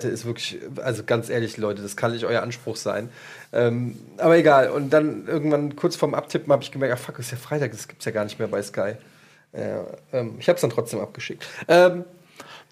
[0.08, 3.10] Go-Seite ist wirklich, also ganz ehrlich, Leute, das kann nicht euer Anspruch sein.
[3.52, 4.70] Ähm, aber egal.
[4.70, 7.88] Und dann irgendwann kurz vorm Abtippen habe ich gemerkt, ach fuck, ist ja Freitag, das
[7.88, 8.94] gibt's ja gar nicht mehr bei Sky.
[9.52, 9.78] Äh,
[10.12, 11.46] ähm, ich habe es dann trotzdem abgeschickt.
[11.68, 12.04] Ähm,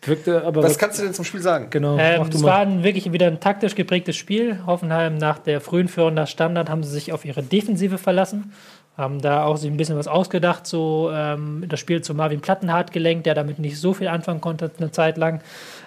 [0.03, 1.69] Wirkte aber was kannst du denn zum Spiel sagen?
[1.71, 4.61] genau, Ähm, es war ein, wirklich wieder ein taktisch geprägtes Spiel.
[4.67, 8.53] Hoffenheim nach der frühen Führung nach Standard haben sie sich auf ihre Defensive verlassen.
[8.97, 12.93] Haben da auch sich ein bisschen was ausgedacht, so ähm, das Spiel zu Marvin Plattenhardt
[12.93, 15.41] gelenkt, der damit nicht so viel anfangen konnte eine Zeit lang.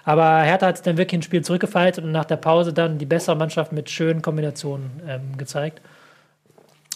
[0.10, 3.06] Aber Hertha hat es dann wirklich ein Spiel zurückgefeilt und nach der Pause dann die
[3.06, 5.82] bessere Mannschaft mit schönen Kombinationen ähm, gezeigt.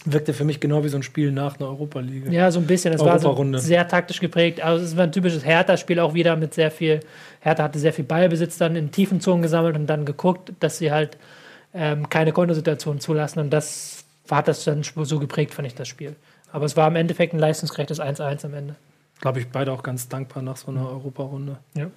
[0.03, 2.31] Wirkte für mich genau wie so ein Spiel nach einer Europa-Liga.
[2.31, 2.91] Ja, so ein bisschen.
[2.91, 4.63] Es war so sehr taktisch geprägt.
[4.63, 7.01] Also es war ein typisches Hertha-Spiel auch wieder mit sehr viel.
[7.41, 10.91] Hertha hatte sehr viel Ballbesitz dann in tiefen Zonen gesammelt und dann geguckt, dass sie
[10.91, 11.15] halt
[11.75, 13.41] ähm, keine Kontosituation zulassen.
[13.41, 16.15] Und das hat das dann so geprägt, fand ich, das Spiel.
[16.51, 18.75] Aber es war im Endeffekt ein leistungsgerechtes 1-1 am Ende.
[19.21, 21.57] Glaube ich, beide auch ganz dankbar nach so einer Europa-Runde.
[21.75, 21.91] Ja.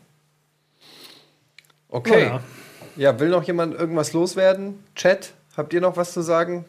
[1.88, 2.26] Okay.
[2.26, 2.40] Naja.
[2.96, 4.82] Ja, will noch jemand irgendwas loswerden?
[4.94, 6.64] Chat, habt ihr noch was zu sagen?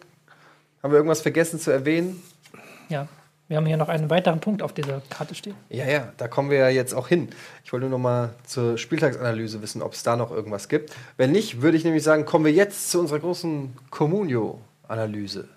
[0.84, 2.22] Haben wir irgendwas vergessen zu erwähnen?
[2.90, 3.08] ja.
[3.50, 5.56] Wir haben hier noch einen weiteren Punkt auf dieser Karte stehen.
[5.70, 7.30] Ja, ja, da kommen wir ja jetzt auch hin.
[7.64, 10.94] Ich wollte nur noch mal zur Spieltagsanalyse wissen, ob es da noch irgendwas gibt.
[11.16, 15.48] Wenn nicht, würde ich nämlich sagen, kommen wir jetzt zu unserer großen Communio-Analyse.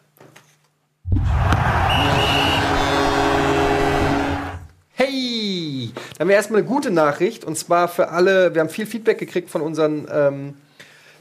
[4.95, 5.40] Hey!
[5.95, 9.19] Da haben wir erstmal eine gute Nachricht und zwar für alle, wir haben viel Feedback
[9.19, 10.55] gekriegt von unseren ähm,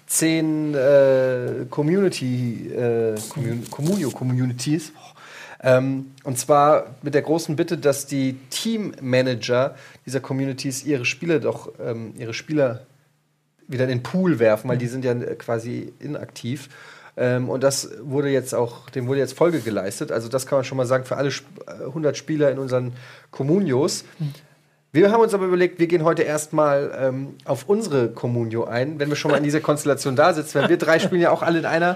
[0.08, 4.91] zehn äh, Community, äh, Commun Communio-Communities.
[5.62, 9.76] Ähm, und zwar mit der großen Bitte, dass die Teammanager
[10.06, 12.86] dieser Communities ihre Spieler doch, ähm, ihre Spieler
[13.68, 16.70] wieder in den Pool werfen, weil die sind ja äh, quasi inaktiv.
[17.18, 20.12] Ähm, und das wurde jetzt auch, dem wurde jetzt Folge geleistet.
[20.12, 22.94] Also das kann man schon mal sagen für alle Sp äh, 100 Spieler in unseren
[23.30, 24.06] Communios.
[24.91, 29.10] Wir haben uns aber überlegt, wir gehen heute erstmal ähm, auf unsere Communio ein, wenn
[29.10, 30.61] wir schon mal in dieser Konstellation da sitzen.
[30.61, 31.95] Weil wir drei spielen ja auch alle in einer.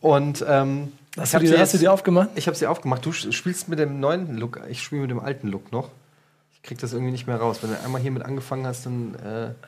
[0.00, 2.30] Und ähm, Hast, ich du die, sie hast du jetzt- die aufgemacht?
[2.34, 3.04] ich habe sie aufgemacht.
[3.04, 5.90] Du spielst mit dem neuen Look, ich spiele mit dem alten Look noch.
[6.54, 7.58] Ich krieg das irgendwie nicht mehr raus.
[7.60, 9.14] Wenn du einmal hiermit angefangen hast, dann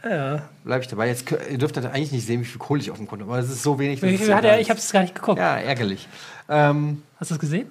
[0.04, 0.42] äh, Ja.
[0.64, 1.08] bleibe ich dabei.
[1.08, 3.34] Jetzt, ihr dürft halt eigentlich nicht sehen, wie viel Kohle ich auf dem Konto habe,
[3.34, 4.02] aber es ist so wenig.
[4.02, 4.08] er?
[4.10, 5.38] nicht- Ich habe es gar nicht geguckt.
[5.38, 6.08] Ja, ärgerlich.
[6.48, 7.66] Ähm, Hast du es gesehen?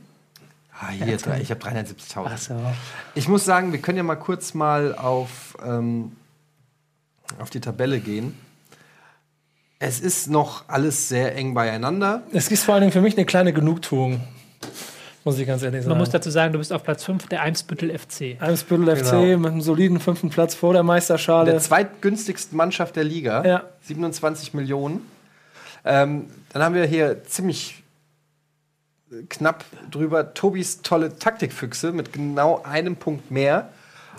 [0.79, 2.37] Ah, hier, drei, ich habe 370.000.
[2.37, 2.55] so.
[3.15, 6.13] Ich muss sagen, wir können ja mal kurz mal auf, ähm,
[7.39, 8.37] auf die Tabelle gehen.
[9.79, 12.23] Es ist noch alles sehr eng beieinander.
[12.31, 14.21] Es ist vor allen Dingen für mich eine kleine Genugtuung.
[15.25, 15.89] Muss ich ganz ehrlich sagen.
[15.89, 18.37] Man muss dazu sagen, du bist auf Platz 5 der Eimsbüttel FC.
[18.41, 19.37] Eimsbüttel FC Genau.
[19.39, 21.51] mit einem soliden fünften Platz vor der Meisterschale.
[21.51, 23.45] Der zweitgünstigsten Mannschaft der Liga.
[23.45, 23.63] Ja.
[23.81, 25.01] 27 Millionen.
[25.85, 27.82] Ähm, dann haben wir hier ziemlich
[29.29, 33.69] knapp drüber Tobis tolle Taktikfüchse mit genau einem Punkt mehr.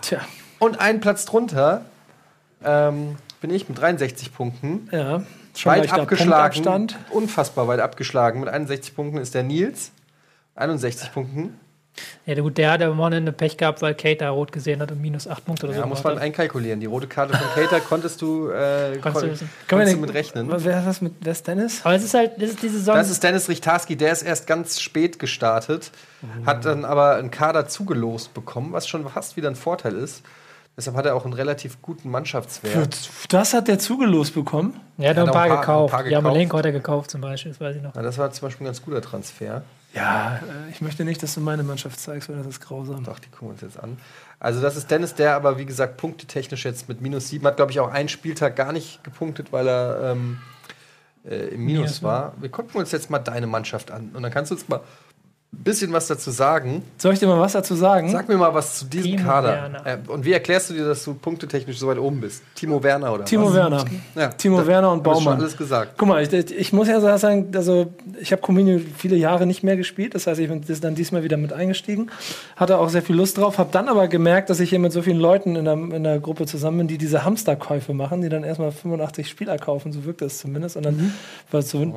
[0.01, 0.21] Tja,
[0.59, 1.85] Und einen Platz drunter
[2.63, 4.89] ähm, bin ich mit 63 Punkten.
[4.91, 5.23] ja.
[5.57, 6.89] Schon weit abgeschlagen.
[7.11, 8.41] Unfassbar weit abgeschlagen.
[8.41, 9.91] Mit 61 Punkten ist der Nils.
[10.55, 11.57] 61 Punkten.
[12.25, 15.01] Ja, gut, der hat am Wochenende Pech gehabt, weil Kate da rot gesehen hat und
[15.01, 15.87] minus 8 Punkte oder Ja, so.
[15.87, 16.23] muss gemacht man hat.
[16.23, 16.79] einkalkulieren.
[16.79, 20.13] Die rote Karte von Cater konntest du, äh, Konntest du kon wir konntest du mit
[20.13, 20.47] rechnen.
[20.49, 21.81] Wer ist das mit wer ist Dennis?
[21.85, 22.95] Aber es ist halt, das ist die Saison.
[22.95, 25.91] Das ist Dennis Richtarski, der ist erst ganz spät gestartet,
[26.45, 30.23] hat dann aber einen Kader zugelost bekommen, was schon fast wieder ein Vorteil ist.
[30.77, 33.09] Deshalb hat er auch einen relativ guten Mannschaftswert.
[33.29, 34.77] Das hat der zugelost bekommen.
[34.97, 35.93] er hat Ja, noch ein paar, ein paar- gekauft.
[35.93, 36.23] ein paar Ja, gekauft.
[36.33, 37.95] Malenko hat er gekauft zum Beispiel, das weiß ich noch.
[37.95, 39.63] Ja, das war zum Beispiel ein ganz guter Transfer.
[39.95, 43.03] Ja, äh, ich möchte nicht, dass du meine Mannschaft zeigst, weil das ist grausam.
[43.03, 43.97] Doch, die gucken uns jetzt an.
[44.39, 47.71] Also das ist Dennis, der aber, wie gesagt, punktetechnisch jetzt mit minus 7 hat, glaube
[47.71, 50.39] ich, auch einen Spieltag gar nicht gepunktet, weil er ähm,
[51.23, 52.33] äh, im Minus Minus, war.
[52.39, 54.11] Wir gucken uns jetzt mal deine Mannschaft an.
[54.13, 54.81] Und dann kannst du uns mal
[55.63, 56.83] bisschen was dazu sagen.
[56.97, 58.09] Soll ich dir mal was dazu sagen?
[58.11, 59.47] Sag mir mal was zu diesem Timo Kader.
[59.49, 59.85] Werner.
[59.85, 62.43] Äh, und wie erklärst du dir, dass du punktetechnisch so weit oben bist?
[62.55, 63.55] Timo Werner oder Timo was?
[63.55, 63.85] Werner.
[64.15, 65.39] Ja, Timo Werner und du schon Baumann.
[65.41, 65.93] alles gesagt.
[65.97, 69.75] Guck mal, ich, ich muss ja sagen, also ich habe Communio viele Jahre nicht mehr
[69.77, 70.13] gespielt.
[70.15, 72.11] Das heißt, ich bin das dann diesmal wieder mit eingestiegen.
[72.55, 73.57] Hatte auch sehr viel Lust drauf.
[73.57, 76.19] Habe dann aber gemerkt, dass ich hier mit so vielen Leuten in der, in der
[76.19, 79.91] Gruppe zusammen bin, die diese Hamsterkäufe machen, die dann erstmal 85 Spieler kaufen.
[79.91, 80.75] So wirkt das zumindest.
[80.77, 81.13] Und dann
[81.51, 81.93] war so,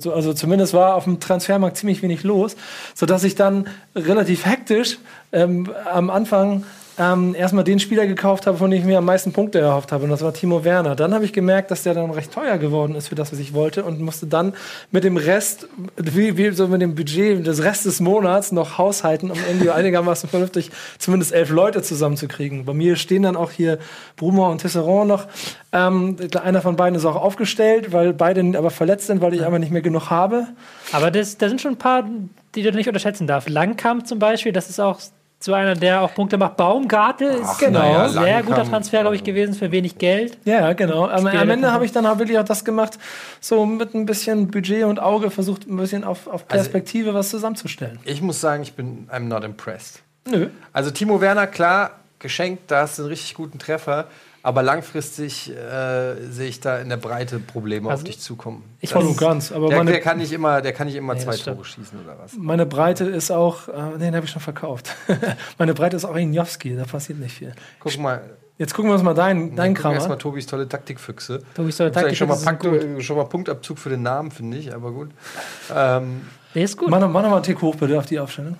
[0.00, 2.56] so- also zumindest war auf dem Transfermarkt ziemlich wenig los,
[2.94, 4.98] sodass ich dann relativ hektisch
[5.32, 6.64] ähm, am Anfang
[6.98, 10.04] ähm, erstmal den Spieler gekauft habe, von dem ich mir am meisten Punkte erhofft habe.
[10.04, 10.94] Und das war Timo Werner.
[10.94, 13.54] Dann habe ich gemerkt, dass der dann recht teuer geworden ist für das, was ich
[13.54, 13.84] wollte.
[13.84, 14.52] Und musste dann
[14.90, 19.30] mit dem Rest, wie, wie so mit dem Budget des Rest des Monats noch haushalten,
[19.30, 22.64] um irgendwie einigermaßen vernünftig zumindest elf Leute zusammenzukriegen.
[22.64, 23.78] Bei mir stehen dann auch hier
[24.16, 25.26] Brumer und Tisserand noch.
[25.72, 29.58] Ähm, einer von beiden ist auch aufgestellt, weil beide aber verletzt sind, weil ich einfach
[29.58, 30.48] nicht mehr genug habe.
[30.92, 32.04] Aber das, da sind schon ein paar,
[32.54, 33.48] die du nicht unterschätzen darfst.
[33.48, 35.00] Langkamp zum Beispiel, das ist auch
[35.44, 36.56] so einer, der auch Punkte macht.
[36.56, 37.80] Baumgartel ist genau.
[37.80, 40.38] naja, sehr guter Transfer, glaube ich, gewesen für wenig Geld.
[40.44, 41.06] Ja, genau.
[41.06, 42.98] Am, am Ende habe ich dann auch wirklich auch das gemacht,
[43.40, 47.98] so mit ein bisschen Budget und Auge versucht, ein bisschen auf, auf Perspektive was zusammenzustellen.
[48.04, 50.02] Ich muss sagen, ich bin I'm not impressed.
[50.28, 50.48] Nö.
[50.72, 54.06] Also Timo Werner, klar, geschenkt, da hast du einen richtig guten Treffer.
[54.44, 58.64] Aber langfristig äh, sehe ich da in der Breite Probleme Also, auf dich zukommen.
[58.80, 59.52] Ich Voll und ganz.
[59.52, 61.36] Aber Der, der meine, kann nicht immer, der kann nicht immer Nee, zwei.
[61.36, 62.32] Tore schießen oder was.
[62.36, 64.94] meine Breite ist auch, äh, nee, den habe ich schon verkauft.
[65.58, 67.54] meine Breite ist auch Injowski, da passiert nicht viel.
[67.78, 68.22] Guck mal,
[68.58, 70.20] Jetzt gucken wir uns mal deinen dein Kram erstmal an.
[70.20, 71.42] Tobis tolle Taktikfüchse.
[71.54, 74.30] Tobi soll Das ist eigentlich schon mal, Taktik, Punkt, schon mal Punktabzug für den Namen,
[74.30, 75.10] finde ich, aber gut.
[75.74, 76.20] Ähm,
[76.54, 76.90] Der ist gut.
[76.90, 78.56] Mach noch, mach noch mal einen Tick hoch bitte auf die Aufstellung.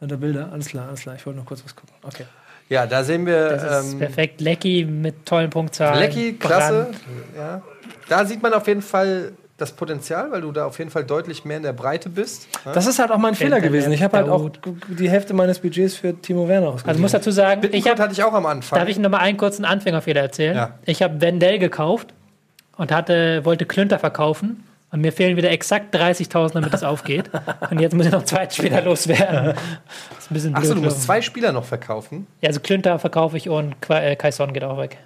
[0.00, 1.14] Der Bilder, alles klar, alles klar.
[1.16, 1.94] Ich wollte noch kurz was gucken.
[2.02, 2.24] Okay.
[2.68, 4.40] Ja, da sehen wir Das ist ähm, perfekt.
[4.40, 6.00] Lecky mit tollen Punktzahlen.
[6.00, 6.88] Lecky, klasse.
[7.36, 7.62] Ja.
[8.08, 11.44] Da sieht man auf jeden Fall das Potenzial, weil du da auf jeden Fall deutlich
[11.44, 12.46] mehr in der Breite bist.
[12.72, 13.92] Das ist halt auch mein Fehler Internet, gewesen.
[13.92, 14.50] Ich habe halt auch
[14.88, 16.90] die Hälfte meines Budgets für Timo Werner ausgegeben.
[16.90, 18.78] Also muss dazu sagen, ich Bittencourt habe hatte ich auch am Anfang.
[18.78, 20.56] Darf ich noch mal einen kurzen Anfängerfehler erzählen?
[20.56, 20.78] Ja.
[20.84, 22.14] Ich habe Wendell gekauft
[22.76, 24.62] und hatte, wollte Klünter verkaufen.
[24.90, 27.30] Und mir fehlen wieder exakt 30.000, damit das aufgeht.
[27.70, 29.54] Und jetzt muss ich noch zwei Spieler loswerden.
[30.14, 30.64] Das ist ein bisschen blöd.
[30.64, 32.26] Achso, du musst zwei Spieler noch verkaufen.
[32.40, 34.98] Ja, also Klünter verkaufe ich und äh, Kaison geht auch weg.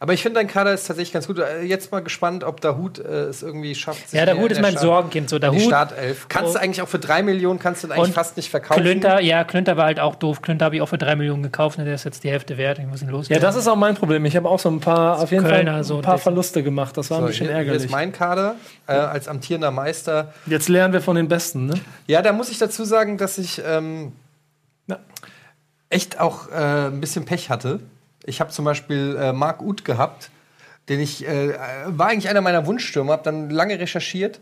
[0.00, 1.38] Aber ich finde, dein Kader ist tatsächlich ganz gut.
[1.38, 4.10] Äh, Jetzt mal gespannt, ob der Hut äh, es irgendwie schafft.
[4.10, 5.30] sich Ja, der Hut ist in mein Start- Sorgenkind.
[5.30, 6.26] So, der Hut, Startelf.
[6.28, 8.50] Kannst du Und- eigentlich auch für drei Millionen kannst du den eigentlich Und fast nicht
[8.50, 8.82] verkaufen.
[8.82, 10.42] Klünter, ja, Klünter war halt auch doof.
[10.42, 12.78] Klünter habe ich auch für drei Millionen gekauft und der ist jetzt die Hälfte wert.
[12.80, 13.42] Ich muss ihn Ja, loswerden.
[13.42, 14.24] das ist auch mein Problem.
[14.24, 16.96] Ich habe auch so ein paar, auf jeden Kölner, Fall ein so paar Verluste gemacht.
[16.96, 17.90] Das war ein So, bisschen hier, hier ist ärgerlich.
[17.92, 18.56] mein Kader
[18.88, 20.34] äh, als amtierender Meister.
[20.46, 21.74] Jetzt lernen wir von den Besten, ne?
[22.06, 24.12] Ja, da muss ich dazu sagen, dass ich ähm,
[24.88, 24.98] Ja.
[25.88, 27.80] echt auch äh, ein bisschen Pech hatte.
[28.24, 30.30] Ich habe zum Beispiel äh, Marc Uth gehabt,
[30.88, 31.54] den ich, äh,
[31.86, 34.40] war eigentlich einer meiner Wunschstürmer, habe dann lange recherchiert,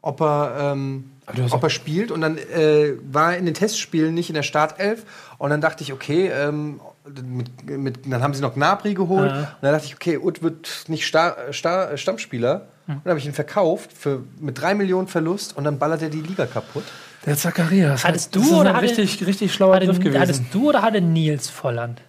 [0.00, 1.10] ob er, ähm,
[1.50, 5.04] ob er spielt und dann äh, war er in den Testspielen nicht in der Startelf
[5.38, 6.80] und dann dachte ich, okay, ähm,
[7.24, 9.38] mit, mit, dann haben sie noch Gnabry geholt Ah.
[9.38, 13.26] und dann dachte ich, okay, Uth wird nicht Star, Star, Stammspieler und dann habe ich
[13.26, 16.84] ihn verkauft für, mit drei Millionen Verlust und dann ballert er die Liga kaputt.
[17.24, 18.02] Der Zacharias.
[18.04, 20.20] Hattest das du ist oder ein hatte- richtig, richtig schlauer hatte, Griff gewesen.
[20.20, 22.00] hattest du oder hatte Nils Volland?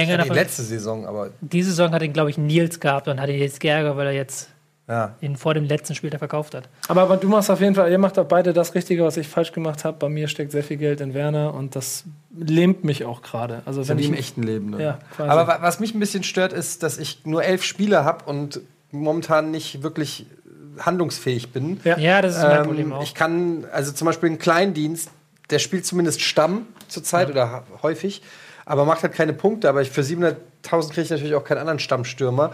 [0.00, 0.36] Enger Ja, die davon.
[0.36, 3.96] letzte Saison, aber Diese Saison hat ihn, glaube ich, Nils gehabt und hatte jetzt geärgert,
[3.96, 4.48] weil er jetzt
[4.88, 5.14] ja.
[5.20, 6.68] ihn vor dem letzten Spiel verkauft hat.
[6.88, 9.28] Aber, aber du machst auf jeden Fall, ihr macht auch beide das Richtige, was ich
[9.28, 9.96] falsch gemacht habe.
[9.98, 12.04] Bei mir steckt sehr viel Geld in Werner und das
[12.36, 13.62] lähmt mich auch gerade.
[13.66, 14.70] Also Wenn ich im echten Leben.
[14.70, 14.82] Ne?
[14.82, 15.30] Ja, quasi.
[15.30, 18.60] Aber wa- was mich ein bisschen stört, ist, dass ich nur elf Spieler habe und
[18.90, 20.26] momentan nicht wirklich
[20.78, 21.80] handlungsfähig bin.
[21.84, 21.98] Ja.
[21.98, 23.02] Ja, das ist mein Ähm, Problem auch.
[23.02, 25.10] Ich kann, also zum Beispiel einen Kleindienst,
[25.50, 28.22] der spielt zumindest Stamm zurzeit oder ha- häufig,
[28.70, 29.68] aber macht halt keine Punkte.
[29.68, 30.36] Aber ich, für 700.000
[30.90, 32.52] kriege ich natürlich auch keinen anderen Stammstürmer.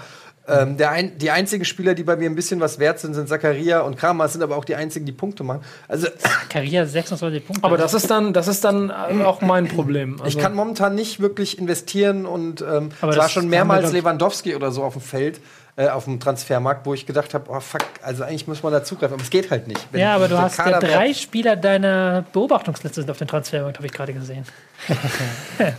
[0.49, 3.29] Ähm, der ein, die einzigen Spieler, die bei mir ein bisschen was wert sind, sind
[3.29, 5.61] Zakaria und Kramer, sind aber auch die einzigen, die Punkte machen.
[5.89, 6.07] Also
[6.49, 7.65] Karriere 26 Punkte.
[7.65, 10.15] Aber das ist dann, das ist dann auch mein Problem.
[10.23, 14.55] Also, ich kann momentan nicht wirklich investieren und ähm, Aber es war schon mehrmals Lewandowski
[14.55, 15.41] oder so auf dem Feld,
[15.77, 18.83] äh, auf dem Transfermarkt, wo ich gedacht habe, oh fuck, also eigentlich muss man da
[18.83, 19.87] zugreifen, aber es geht halt nicht.
[19.93, 23.87] Wenn ja, aber du hast ja drei Spieler deiner Beobachtungsliste sind auf den Transfermarkt, habe
[23.87, 24.45] ich gerade gesehen.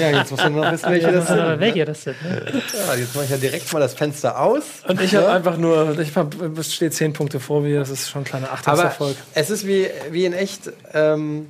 [0.00, 1.38] Ja, jetzt muss man noch wissen, welche das sind.
[1.38, 2.22] Äh, welche das sind.
[2.22, 2.62] Ne?
[2.86, 4.64] Ja, jetzt mache ich ja direkt mal das Fenster aus.
[4.86, 8.22] und ich habe einfach nur, ich hab, steht zehn Punkte vor mir, das ist schon
[8.22, 9.16] ein kleiner Aber Achterserfolg.
[9.34, 11.48] es ist wie, wie in echt ähm,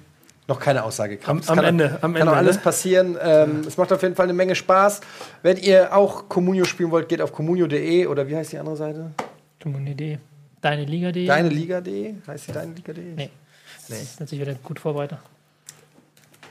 [0.48, 1.28] noch keine Aussagekraft.
[1.28, 2.62] Am- am kann, Ende, Kann am auch Ende, alles ne?
[2.62, 3.16] passieren.
[3.22, 5.00] Ähm, Es macht auf jeden Fall eine Menge Spaß.
[5.42, 9.10] Wenn ihr auch Communio spielen wollt, geht auf communio.de oder wie heißt die andere Seite?
[9.62, 10.18] Community.
[10.60, 11.26] Deine Liga.de.
[11.26, 12.14] Deine Liga.de?
[12.26, 13.04] Heißt die deine Liga.de?
[13.04, 13.14] Nee.
[13.16, 13.30] Nee.
[13.88, 15.18] Das ist natürlich wieder gut vorbereitet.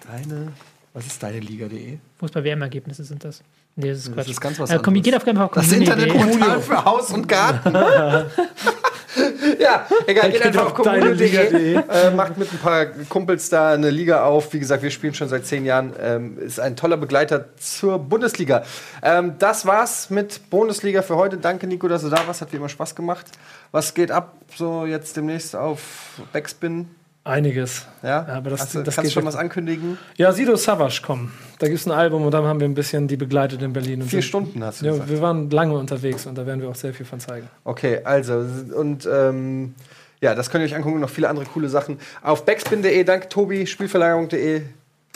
[0.10, 0.48] Deine.
[0.94, 1.98] Was ist deine Liga.de?
[2.20, 3.42] Fußball-WM-Ergebnisse sind das.
[3.76, 4.30] Nee, das ist Quatsch.
[4.30, 5.04] ist ganz was äh, komm, anderes.
[5.06, 5.72] geht auf jeden Fall auf Das.
[5.72, 7.74] Internetportal für Haus und Garten.
[9.60, 10.86] ja, egal, geht einfach auf.
[10.86, 11.76] Liga.de.
[11.76, 14.54] Äh, macht mit ein paar Kumpels da eine Liga auf.
[14.54, 15.94] Wie gesagt, wir spielen schon seit zehn Jahren.
[16.00, 18.64] Ähm, ist ein toller Begleiter zur Bundesliga.
[19.02, 21.38] Ähm, das war's mit Bundesliga für heute.
[21.38, 22.42] Danke, Nico, dass du da warst.
[22.42, 23.26] Hat wie immer Spaß gemacht.
[23.72, 26.88] Was geht ab so jetzt demnächst auf Backspin?
[27.28, 27.86] Einiges.
[28.04, 29.98] Ja, aber das- Hast du, das kannst geht schon was ankündigen?
[30.16, 31.34] Ja, Sido Savage kommen.
[31.60, 34.02] Da gibt es ein Album und dann haben wir ein bisschen die begleitet in Berlin.
[34.04, 35.10] Vier Stunden hast du Ja, gesagt.
[35.10, 37.48] wir waren lange unterwegs und da werden wir auch sehr viel von zeigen.
[37.64, 38.46] Okay, also
[38.76, 39.76] und ähm,
[40.22, 42.00] ja, das könnt ihr euch angucken, noch viele andere coole Sachen.
[42.24, 44.62] Auf backspin.de, danke Tobi, Spielverlagerung.de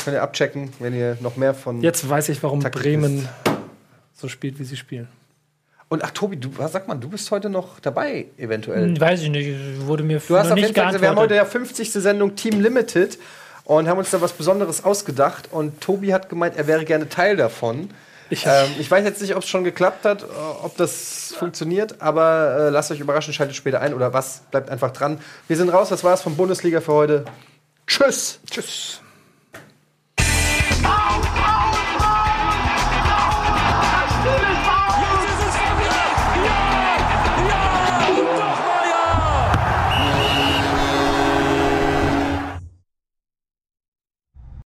[0.03, 1.81] könnt ihr abchecken, wenn ihr noch mehr von.
[1.81, 3.27] Jetzt weiß ich, warum Bremen
[4.13, 5.07] so spielt, wie sie spielen.
[5.91, 8.85] Und ach Tobi, du was sag mal, du bist heute noch dabei, eventuell.
[8.85, 11.35] Hm, Weiß ich nicht, wurde mir Du hast auf nicht jeden Fall, wir haben heute
[11.35, 11.91] ja 50.
[11.91, 13.17] Sendung Team Limited
[13.65, 15.49] und haben uns da was Besonderes ausgedacht.
[15.51, 17.89] Und Tobi hat gemeint, er wäre gerne Teil davon.
[18.29, 20.25] Ich- ähm, ich weiß jetzt nicht, ob es schon geklappt hat, äh,
[20.63, 24.43] ob das funktioniert, aber äh, lasst euch überraschen, schaltet später ein oder was.
[24.49, 25.19] Bleibt einfach dran.
[25.49, 27.25] Wir sind raus, das war's von Bundesliga für heute.
[27.85, 28.39] Tschüss.
[28.49, 29.01] Tschüss.